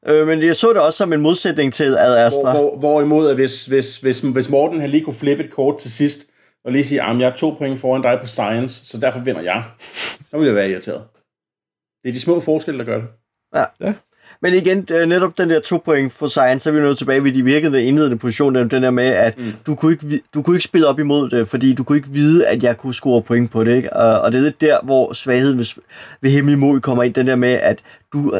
Øh, 0.07 0.27
men 0.27 0.43
jeg 0.43 0.55
så 0.55 0.69
det 0.73 0.81
også 0.81 0.97
som 0.97 1.13
en 1.13 1.21
modsætning 1.21 1.73
til 1.73 1.95
Ad 1.97 2.25
Astra. 2.25 2.51
Hvor, 2.51 2.69
hvor, 2.69 2.77
hvorimod, 2.77 3.29
at 3.29 3.35
hvis, 3.35 3.65
hvis, 3.65 3.99
hvis, 3.99 4.19
hvis 4.19 4.49
Morten 4.49 4.81
han 4.81 4.89
lige 4.89 5.03
kunne 5.03 5.15
flippe 5.15 5.43
et 5.43 5.51
kort 5.51 5.79
til 5.79 5.91
sidst, 5.91 6.19
og 6.65 6.71
lige 6.71 6.85
sige, 6.85 7.01
at 7.01 7.19
jeg 7.19 7.29
er 7.29 7.35
to 7.35 7.55
point 7.57 7.79
foran 7.79 8.01
dig 8.01 8.17
på 8.21 8.27
science, 8.27 8.85
så 8.85 8.97
derfor 8.97 9.19
vinder 9.19 9.41
jeg, 9.41 9.63
så 10.29 10.37
vil 10.37 10.45
jeg 10.45 10.55
være 10.55 10.69
irriteret. 10.69 11.03
Det 12.03 12.09
er 12.09 12.13
de 12.13 12.19
små 12.19 12.39
forskelle, 12.39 12.79
der 12.79 12.85
gør 12.85 12.97
det. 12.97 13.07
Ja. 13.55 13.63
ja. 13.79 13.93
Men 14.41 14.53
igen, 14.53 14.87
netop 14.89 15.37
den 15.37 15.49
der 15.49 15.59
to 15.59 15.77
point 15.85 16.13
for 16.13 16.27
science, 16.27 16.63
så 16.63 16.69
er 16.69 16.73
vi 16.73 16.79
nået 16.79 16.97
tilbage 16.97 17.23
ved 17.23 17.31
de 17.31 17.43
virkede 17.43 17.83
indledende 17.83 18.17
position, 18.17 18.55
den 18.55 18.71
den 18.71 18.83
der 18.83 18.91
med, 18.91 19.05
at 19.05 19.37
mm. 19.37 19.53
du, 19.65 19.75
kunne 19.75 19.91
ikke, 19.91 20.21
du 20.33 20.41
kunne 20.41 20.55
ikke 20.55 20.63
spille 20.63 20.87
op 20.87 20.99
imod 20.99 21.29
det, 21.29 21.47
fordi 21.47 21.73
du 21.73 21.83
kunne 21.83 21.97
ikke 21.97 22.09
vide, 22.09 22.47
at 22.47 22.63
jeg 22.63 22.77
kunne 22.77 22.93
score 22.93 23.21
point 23.21 23.51
på 23.51 23.63
det. 23.63 23.75
Ikke? 23.75 23.93
Og, 23.93 24.21
og 24.21 24.31
det 24.31 24.47
er 24.47 24.51
der, 24.61 24.77
hvor 24.83 25.13
svagheden 25.13 25.59
ved, 25.59 25.65
ved 26.21 26.31
hemmelig 26.31 26.59
mål 26.59 26.81
kommer 26.81 27.03
ind, 27.03 27.13
den 27.13 27.27
der 27.27 27.35
med, 27.35 27.53
at 27.53 27.83
du 28.13 28.33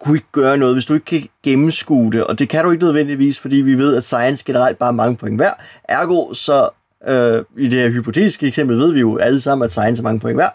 kunne 0.00 0.16
ikke 0.16 0.32
gøre 0.32 0.56
noget, 0.56 0.74
hvis 0.74 0.84
du 0.84 0.94
ikke 0.94 1.06
kan 1.06 1.28
gennemskue 1.44 2.12
det, 2.12 2.24
og 2.24 2.38
det 2.38 2.48
kan 2.48 2.64
du 2.64 2.70
ikke 2.70 2.84
nødvendigvis, 2.84 3.40
fordi 3.40 3.56
vi 3.56 3.74
ved, 3.74 3.96
at 3.96 4.04
science 4.04 4.44
generelt 4.44 4.78
bare 4.78 4.88
er 4.88 4.92
mange 4.92 5.16
point 5.16 5.36
hver. 5.36 5.50
Ergo, 5.88 6.34
så 6.34 6.68
øh, 7.08 7.44
i 7.58 7.68
det 7.68 7.80
her 7.80 7.90
hypotetiske 7.90 8.46
eksempel 8.46 8.78
ved 8.78 8.92
vi 8.92 9.00
jo 9.00 9.16
alle 9.16 9.40
sammen, 9.40 9.64
at 9.64 9.72
science 9.72 10.00
er 10.00 10.02
mange 10.02 10.20
point 10.20 10.36
hver, 10.36 10.48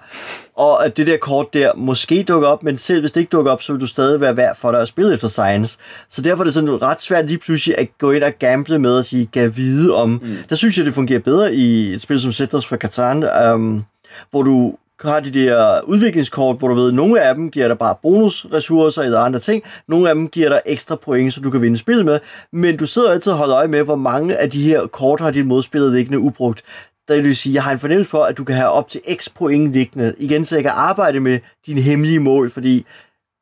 og 0.55 0.85
at 0.85 0.97
det 0.97 1.07
der 1.07 1.17
kort 1.17 1.53
der 1.53 1.71
måske 1.75 2.23
dukker 2.23 2.47
op, 2.47 2.63
men 2.63 2.77
selv 2.77 2.99
hvis 2.99 3.11
det 3.11 3.21
ikke 3.21 3.29
dukker 3.29 3.51
op, 3.51 3.61
så 3.61 3.73
vil 3.73 3.81
du 3.81 3.87
stadig 3.87 4.21
være 4.21 4.37
værd 4.37 4.57
for 4.57 4.71
dig 4.71 4.81
at 4.81 4.87
spille 4.87 5.13
efter 5.13 5.27
science. 5.27 5.77
Så 6.09 6.21
derfor 6.21 6.43
er 6.43 6.43
det 6.43 6.53
sådan 6.53 6.81
ret 6.81 7.01
svært 7.01 7.27
lige 7.27 7.37
pludselig 7.37 7.77
at 7.77 7.87
gå 7.99 8.11
ind 8.11 8.23
og 8.23 8.33
gamble 8.39 8.79
med 8.79 8.97
og 8.97 9.05
sige, 9.05 9.25
gav 9.25 9.55
vide 9.55 9.95
om. 9.95 10.09
Mm. 10.09 10.35
Der 10.49 10.55
synes 10.55 10.77
jeg, 10.77 10.85
det 10.85 10.93
fungerer 10.93 11.19
bedre 11.19 11.53
i 11.53 11.93
et 11.93 12.01
spil 12.01 12.21
som 12.21 12.31
Settlers 12.31 12.65
for 12.65 12.77
Catan, 12.77 13.53
um, 13.53 13.83
hvor 14.31 14.41
du 14.41 14.75
har 15.03 15.19
de 15.19 15.31
der 15.31 15.81
udviklingskort, 15.81 16.57
hvor 16.57 16.67
du 16.67 16.75
ved, 16.75 16.87
at 16.87 16.93
nogle 16.93 17.21
af 17.21 17.35
dem 17.35 17.51
giver 17.51 17.67
dig 17.67 17.77
bare 17.77 17.95
bonusressourcer 18.01 19.01
eller 19.01 19.19
andre 19.19 19.39
ting, 19.39 19.63
nogle 19.87 20.09
af 20.09 20.15
dem 20.15 20.27
giver 20.27 20.49
dig 20.49 20.61
ekstra 20.65 20.95
point, 20.95 21.33
så 21.33 21.41
du 21.41 21.49
kan 21.49 21.61
vinde 21.61 21.77
spillet 21.77 22.05
med, 22.05 22.19
men 22.53 22.77
du 22.77 22.85
sidder 22.85 23.11
altid 23.11 23.31
og 23.31 23.37
holder 23.37 23.55
øje 23.55 23.67
med, 23.67 23.83
hvor 23.83 23.95
mange 23.95 24.37
af 24.37 24.49
de 24.49 24.63
her 24.63 24.87
kort 24.87 25.21
har 25.21 25.31
dit 25.31 25.47
modspiller 25.47 25.91
liggende 25.91 26.19
ubrugt. 26.19 26.63
Det 27.07 27.23
vil 27.23 27.35
sige, 27.35 27.53
jeg 27.53 27.63
har 27.63 27.71
en 27.71 27.79
fornemmelse 27.79 28.09
for, 28.09 28.23
at 28.23 28.37
du 28.37 28.43
kan 28.43 28.55
have 28.55 28.69
op 28.69 28.89
til 28.89 29.01
x 29.15 29.29
point 29.35 29.73
liggende, 29.73 30.15
igen, 30.17 30.45
så 30.45 30.55
jeg 30.55 30.63
kan 30.63 30.73
arbejde 30.75 31.19
med 31.19 31.39
dine 31.65 31.81
hemmelige 31.81 32.19
mål, 32.19 32.49
fordi 32.51 32.85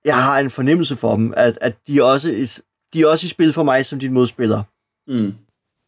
jeg 0.05 0.15
har 0.15 0.39
en 0.39 0.49
fornemmelse 0.49 0.95
for 0.95 1.15
dem, 1.15 1.33
at, 1.37 1.57
at 1.61 1.75
de, 1.87 1.99
er 1.99 2.03
også, 2.03 2.61
de 2.93 3.01
er 3.01 3.07
også 3.07 3.25
i 3.25 3.29
spil 3.29 3.53
for 3.53 3.63
mig 3.63 3.85
som 3.85 3.99
din 3.99 4.13
modspiller. 4.13 4.63
Mm 5.07 5.33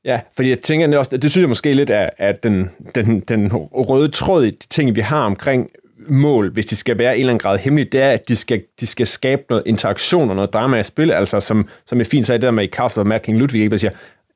ja, 0.10 0.20
fordi 0.36 0.50
jeg 0.50 0.60
tænker 0.60 0.98
også, 0.98 1.18
det 1.18 1.32
synes 1.32 1.42
jeg 1.42 1.50
måske 1.50 1.74
lidt 1.74 1.90
er, 1.90 2.10
at 2.18 2.44
den, 2.44 2.70
den, 2.96 3.20
den 3.20 3.52
røde 3.54 4.08
tråd 4.08 4.44
i 4.44 4.50
de 4.50 4.68
ting, 4.70 4.96
vi 4.96 5.02
har 5.02 5.22
omkring 5.22 5.70
mål, 6.10 6.52
hvis 6.54 6.66
de 6.66 6.76
skal 6.76 7.00
være 7.00 7.16
en 7.16 7.20
eller 7.20 7.34
anden 7.34 7.40
grad 7.40 7.58
hemmelige, 7.58 7.90
det 7.92 8.02
er, 8.02 8.12
at 8.12 8.30
de 8.30 8.36
skal, 8.36 8.64
de 8.80 8.88
skal 8.88 9.08
skabe 9.08 9.42
noget 9.50 9.64
interaktion 9.66 10.30
og 10.30 10.36
noget 10.36 10.54
drama 10.54 10.80
i 10.80 10.84
spil, 10.84 11.12
altså 11.12 11.40
som, 11.40 11.68
som 11.86 11.98
jeg 11.98 12.08
fint 12.08 12.28
sagde 12.28 12.42
der 12.42 12.52
med 12.52 12.64
i 12.64 12.68
Castle 12.68 13.16
of 13.16 13.22
King 13.22 13.38
Ludwig, 13.38 13.62
ikke, 13.62 13.68
hvor 13.70 13.74
jeg 13.76 13.80
siger, 13.80 13.92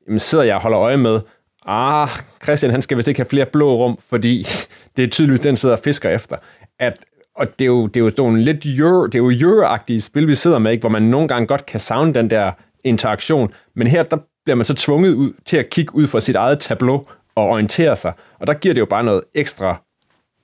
jamen 0.06 0.18
sidder 0.18 0.44
jeg 0.44 0.54
og 0.54 0.62
holder 0.62 0.80
øje 0.80 0.96
med, 0.96 1.20
ah, 1.66 2.08
Christian, 2.42 2.70
han 2.70 2.82
skal 2.82 2.96
vist 2.96 3.08
ikke 3.08 3.20
have 3.20 3.28
flere 3.28 3.46
blå 3.46 3.76
rum, 3.76 3.98
fordi 4.08 4.46
det 4.96 5.04
er 5.04 5.08
tydeligvis 5.08 5.40
den, 5.40 5.56
sidder 5.56 5.76
og 5.76 5.82
fisker 5.82 6.10
efter. 6.10 6.36
At, 6.78 6.98
og 7.36 7.46
det 7.58 7.64
er 7.64 7.66
jo, 7.66 7.86
det 7.86 8.00
er 8.00 8.04
jo 8.04 8.10
sådan 8.16 8.40
lidt 8.40 8.66
euro, 8.66 9.06
det 9.06 9.14
er 9.14 9.18
jo 9.18 9.30
euro 9.30 9.78
spil, 10.00 10.28
vi 10.28 10.34
sidder 10.34 10.58
med, 10.58 10.72
ikke, 10.72 10.82
hvor 10.82 10.88
man 10.90 11.02
nogle 11.02 11.28
gange 11.28 11.46
godt 11.46 11.66
kan 11.66 11.80
savne 11.80 12.14
den 12.14 12.30
der 12.30 12.52
interaktion, 12.84 13.52
men 13.76 13.86
her, 13.86 14.02
der 14.02 14.16
bliver 14.44 14.56
man 14.56 14.66
så 14.66 14.74
tvunget 14.74 15.14
ud 15.14 15.32
til 15.44 15.56
at 15.56 15.70
kigge 15.70 15.94
ud 15.94 16.06
fra 16.06 16.20
sit 16.20 16.36
eget 16.36 16.58
tableau 16.58 17.06
og 17.34 17.44
orientere 17.44 17.96
sig, 17.96 18.12
og 18.38 18.46
der 18.46 18.54
giver 18.54 18.74
det 18.74 18.80
jo 18.80 18.86
bare 18.86 19.04
noget 19.04 19.22
ekstra 19.34 19.82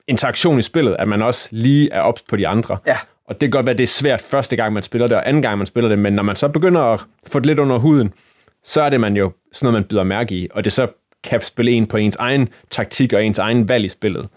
interaktion 0.07 0.59
i 0.59 0.61
spillet, 0.61 0.95
at 0.99 1.07
man 1.07 1.21
også 1.21 1.49
lige 1.51 1.91
er 1.91 2.01
ops 2.01 2.21
på 2.21 2.35
de 2.35 2.47
andre. 2.47 2.77
Ja. 2.87 2.97
Og 3.27 3.41
det 3.41 3.41
kan 3.41 3.51
godt 3.51 3.65
være, 3.65 3.73
at 3.73 3.77
det 3.77 3.83
er 3.83 3.87
svært 3.87 4.21
første 4.21 4.55
gang, 4.55 4.73
man 4.73 4.83
spiller 4.83 5.07
det, 5.07 5.17
og 5.17 5.27
anden 5.29 5.41
gang, 5.41 5.57
man 5.57 5.67
spiller 5.67 5.89
det, 5.89 5.99
men 5.99 6.13
når 6.13 6.23
man 6.23 6.35
så 6.35 6.47
begynder 6.47 6.81
at 6.81 6.99
få 7.27 7.39
det 7.39 7.45
lidt 7.45 7.59
under 7.59 7.77
huden, 7.77 8.13
så 8.63 8.81
er 8.81 8.89
det 8.89 8.99
man 8.99 9.17
jo 9.17 9.31
sådan 9.51 9.65
noget, 9.65 9.73
man 9.73 9.83
byder 9.83 10.03
mærke 10.03 10.35
i, 10.35 10.47
og 10.51 10.63
det 10.63 10.73
så 10.73 10.87
kan 11.23 11.41
spille 11.41 11.71
en 11.71 11.87
på 11.87 11.97
ens 11.97 12.15
egen 12.15 12.49
taktik 12.69 13.13
og 13.13 13.25
ens 13.25 13.39
egen 13.39 13.69
valg 13.69 13.85
i 13.85 13.89
spillet. 13.89 14.29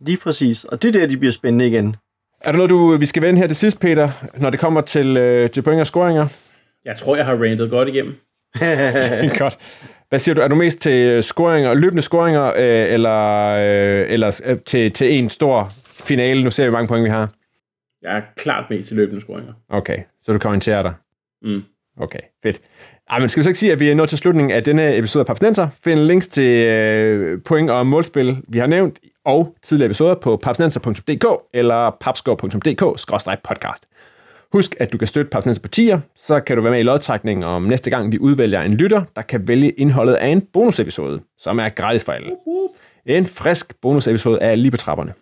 Lige 0.00 0.18
præcis, 0.18 0.64
og 0.64 0.82
det 0.82 0.96
er 0.96 1.00
der, 1.00 1.06
de 1.06 1.16
bliver 1.16 1.32
spændende 1.32 1.66
igen. 1.66 1.96
Er 2.40 2.52
der 2.52 2.56
noget, 2.56 2.70
du, 2.70 2.96
vi 2.96 3.06
skal 3.06 3.22
vende 3.22 3.40
her 3.40 3.46
til 3.46 3.56
sidst, 3.56 3.80
Peter, 3.80 4.10
når 4.38 4.50
det 4.50 4.60
kommer 4.60 4.80
til, 4.80 5.16
øh, 5.16 5.50
til 5.50 5.62
point 5.62 5.80
og 5.80 5.86
scoringer? 5.86 6.26
Jeg 6.84 6.96
tror, 6.96 7.16
jeg 7.16 7.24
har 7.24 7.34
rantet 7.34 7.70
godt 7.70 7.88
igennem. 7.88 8.14
Godt. 9.38 9.58
Hvad 10.08 10.18
siger 10.18 10.34
du? 10.34 10.40
Er 10.40 10.48
du 10.48 10.54
mest 10.54 10.80
til 10.80 11.22
scoringer, 11.22 11.74
løbende 11.74 12.02
scoringer, 12.02 12.52
øh, 12.56 12.92
eller, 12.92 13.46
øh, 13.46 14.06
eller 14.08 14.40
øh, 14.46 14.58
til, 14.66 14.92
til 14.92 15.18
en 15.18 15.30
stor 15.30 15.72
finale? 15.86 16.44
Nu 16.44 16.50
ser 16.50 16.64
vi, 16.64 16.68
hvor 16.68 16.78
mange 16.78 16.88
point 16.88 17.04
vi 17.04 17.10
har. 17.10 17.30
Jeg 18.02 18.16
er 18.16 18.22
klart 18.36 18.70
mest 18.70 18.88
til 18.88 18.96
løbende 18.96 19.20
scoringer. 19.20 19.52
Okay, 19.68 19.98
så 20.22 20.32
du 20.32 20.38
kan 20.38 20.48
orientere 20.48 20.82
dig. 20.82 20.94
Mm. 21.42 21.62
Okay, 22.00 22.18
fedt. 22.42 22.60
Ej, 23.10 23.18
men 23.18 23.28
skal 23.28 23.40
vi 23.40 23.42
så 23.42 23.48
ikke 23.48 23.58
sige, 23.58 23.72
at 23.72 23.80
vi 23.80 23.90
er 23.90 23.94
nået 23.94 24.08
til 24.08 24.18
slutningen 24.18 24.56
af 24.56 24.64
denne 24.64 24.96
episode 24.96 25.22
af 25.22 25.26
Papsnenser? 25.26 25.68
Find 25.84 26.00
links 26.00 26.26
til 26.26 26.66
øh, 26.66 27.42
point 27.42 27.70
og 27.70 27.86
målspil, 27.86 28.36
vi 28.48 28.58
har 28.58 28.66
nævnt, 28.66 28.98
og 29.24 29.56
tidligere 29.62 29.86
episoder 29.86 30.14
på 30.14 30.36
papsnenser.dk 30.36 31.26
eller 31.54 31.96
papskov.dk-podcast. 32.00 33.97
Husk, 34.52 34.76
at 34.80 34.92
du 34.92 34.98
kan 34.98 35.08
støtte 35.08 35.30
Papsnenser 35.30 35.62
på 35.62 35.68
tier, 35.68 36.00
så 36.16 36.40
kan 36.40 36.56
du 36.56 36.62
være 36.62 36.70
med 36.70 36.80
i 36.80 36.82
lodtrækningen 36.82 37.44
om 37.44 37.62
næste 37.62 37.90
gang, 37.90 38.12
vi 38.12 38.18
udvælger 38.18 38.62
en 38.62 38.74
lytter, 38.74 39.04
der 39.16 39.22
kan 39.22 39.48
vælge 39.48 39.70
indholdet 39.70 40.14
af 40.14 40.28
en 40.28 40.40
bonusepisode, 40.40 41.20
som 41.38 41.58
er 41.58 41.68
gratis 41.68 42.04
for 42.04 42.12
alle. 42.12 42.30
En 43.06 43.26
frisk 43.26 43.80
bonusepisode 43.80 44.38
er 44.40 44.54
lige 44.54 44.70
på 44.70 44.76
trapperne. 44.76 45.12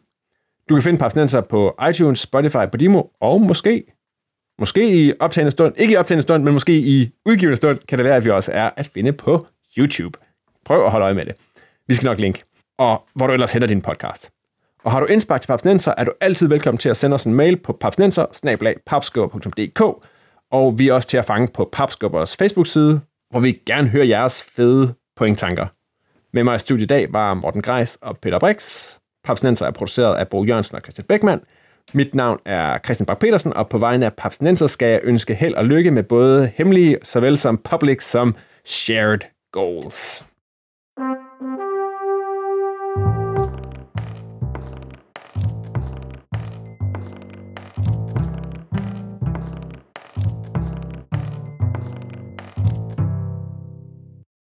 Du 0.69 0.75
kan 0.75 0.83
finde 0.83 0.99
Papsnenser 0.99 1.41
på 1.41 1.75
iTunes, 1.91 2.21
Spotify, 2.21 2.71
Podimo 2.73 3.03
og 3.21 3.41
måske 3.41 3.85
Måske 4.59 5.07
i 5.07 5.13
optagende 5.21 5.51
stund, 5.51 5.75
ikke 5.77 5.93
i 5.93 5.97
optagende 5.97 6.23
stund, 6.23 6.45
men 6.45 6.53
måske 6.53 6.79
i 6.79 7.11
udgivende 7.27 7.57
stund, 7.57 7.79
kan 7.89 7.99
det 7.99 8.05
være, 8.05 8.17
at 8.17 8.25
vi 8.25 8.31
også 8.31 8.53
er 8.53 8.71
at 8.77 8.87
finde 8.87 9.13
på 9.13 9.47
YouTube. 9.79 10.19
Prøv 10.65 10.85
at 10.85 10.91
holde 10.91 11.05
øje 11.05 11.15
med 11.15 11.27
det. 11.27 11.35
Vi 11.89 11.95
skal 11.95 12.07
nok 12.07 12.21
link. 12.21 12.43
Og 12.79 13.09
hvor 13.15 13.27
du 13.27 13.33
ellers 13.33 13.53
henter 13.53 13.69
din 13.69 13.83
podcast. 13.83 14.31
Og 14.87 14.93
har 14.93 15.01
du 15.01 15.07
indspark 15.07 15.41
til 15.41 15.49
Papsnenser, 15.49 15.95
er 15.99 16.05
du 16.05 16.13
altid 16.21 16.49
velkommen 16.49 16.79
til 16.79 16.89
at 16.89 16.97
sende 16.97 17.15
os 17.15 17.25
en 17.25 17.35
mail 17.35 17.57
på 17.57 17.73
papsnenser 17.73 18.27
og 20.51 20.79
vi 20.79 20.89
er 20.89 20.93
også 20.93 21.09
til 21.09 21.17
at 21.17 21.25
fange 21.25 21.49
på 21.55 21.69
Papskubbers 21.73 22.37
Facebook-side, 22.37 23.01
hvor 23.31 23.41
vi 23.41 23.61
gerne 23.67 23.89
hører 23.89 24.05
jeres 24.05 24.43
fede 24.43 24.95
pointtanker. 25.17 25.67
Med 26.33 26.45
mig 26.45 26.57
i 26.57 26.59
studiet 26.59 26.85
i 26.85 26.87
dag 26.87 27.13
var 27.13 27.35
Morten 27.35 27.63
Greis 27.63 27.99
og 28.03 28.19
Peter 28.19 28.39
Brix. 28.39 28.93
Papsnenser 29.25 29.67
er 29.67 29.71
produceret 29.71 30.17
af 30.17 30.29
Bo 30.29 30.45
Jørgensen 30.45 30.77
og 30.77 30.83
Christian 30.83 31.07
Beckmann. 31.09 31.41
Mit 31.93 32.15
navn 32.15 32.39
er 32.45 32.79
Christian 32.85 33.07
Bak 33.07 33.19
petersen 33.19 33.53
og 33.53 33.69
på 33.69 33.79
vegne 33.79 34.07
af 34.07 34.15
Papsnenser 34.15 34.67
skal 34.67 34.89
jeg 34.89 35.01
ønske 35.03 35.35
held 35.35 35.55
og 35.55 35.65
lykke 35.65 35.91
med 35.91 36.03
både 36.03 36.53
hemmelige, 36.55 36.99
såvel 37.03 37.39
som 37.39 37.59
public 37.59 38.03
som 38.03 38.37
shared 38.65 39.21
goals. 39.53 40.25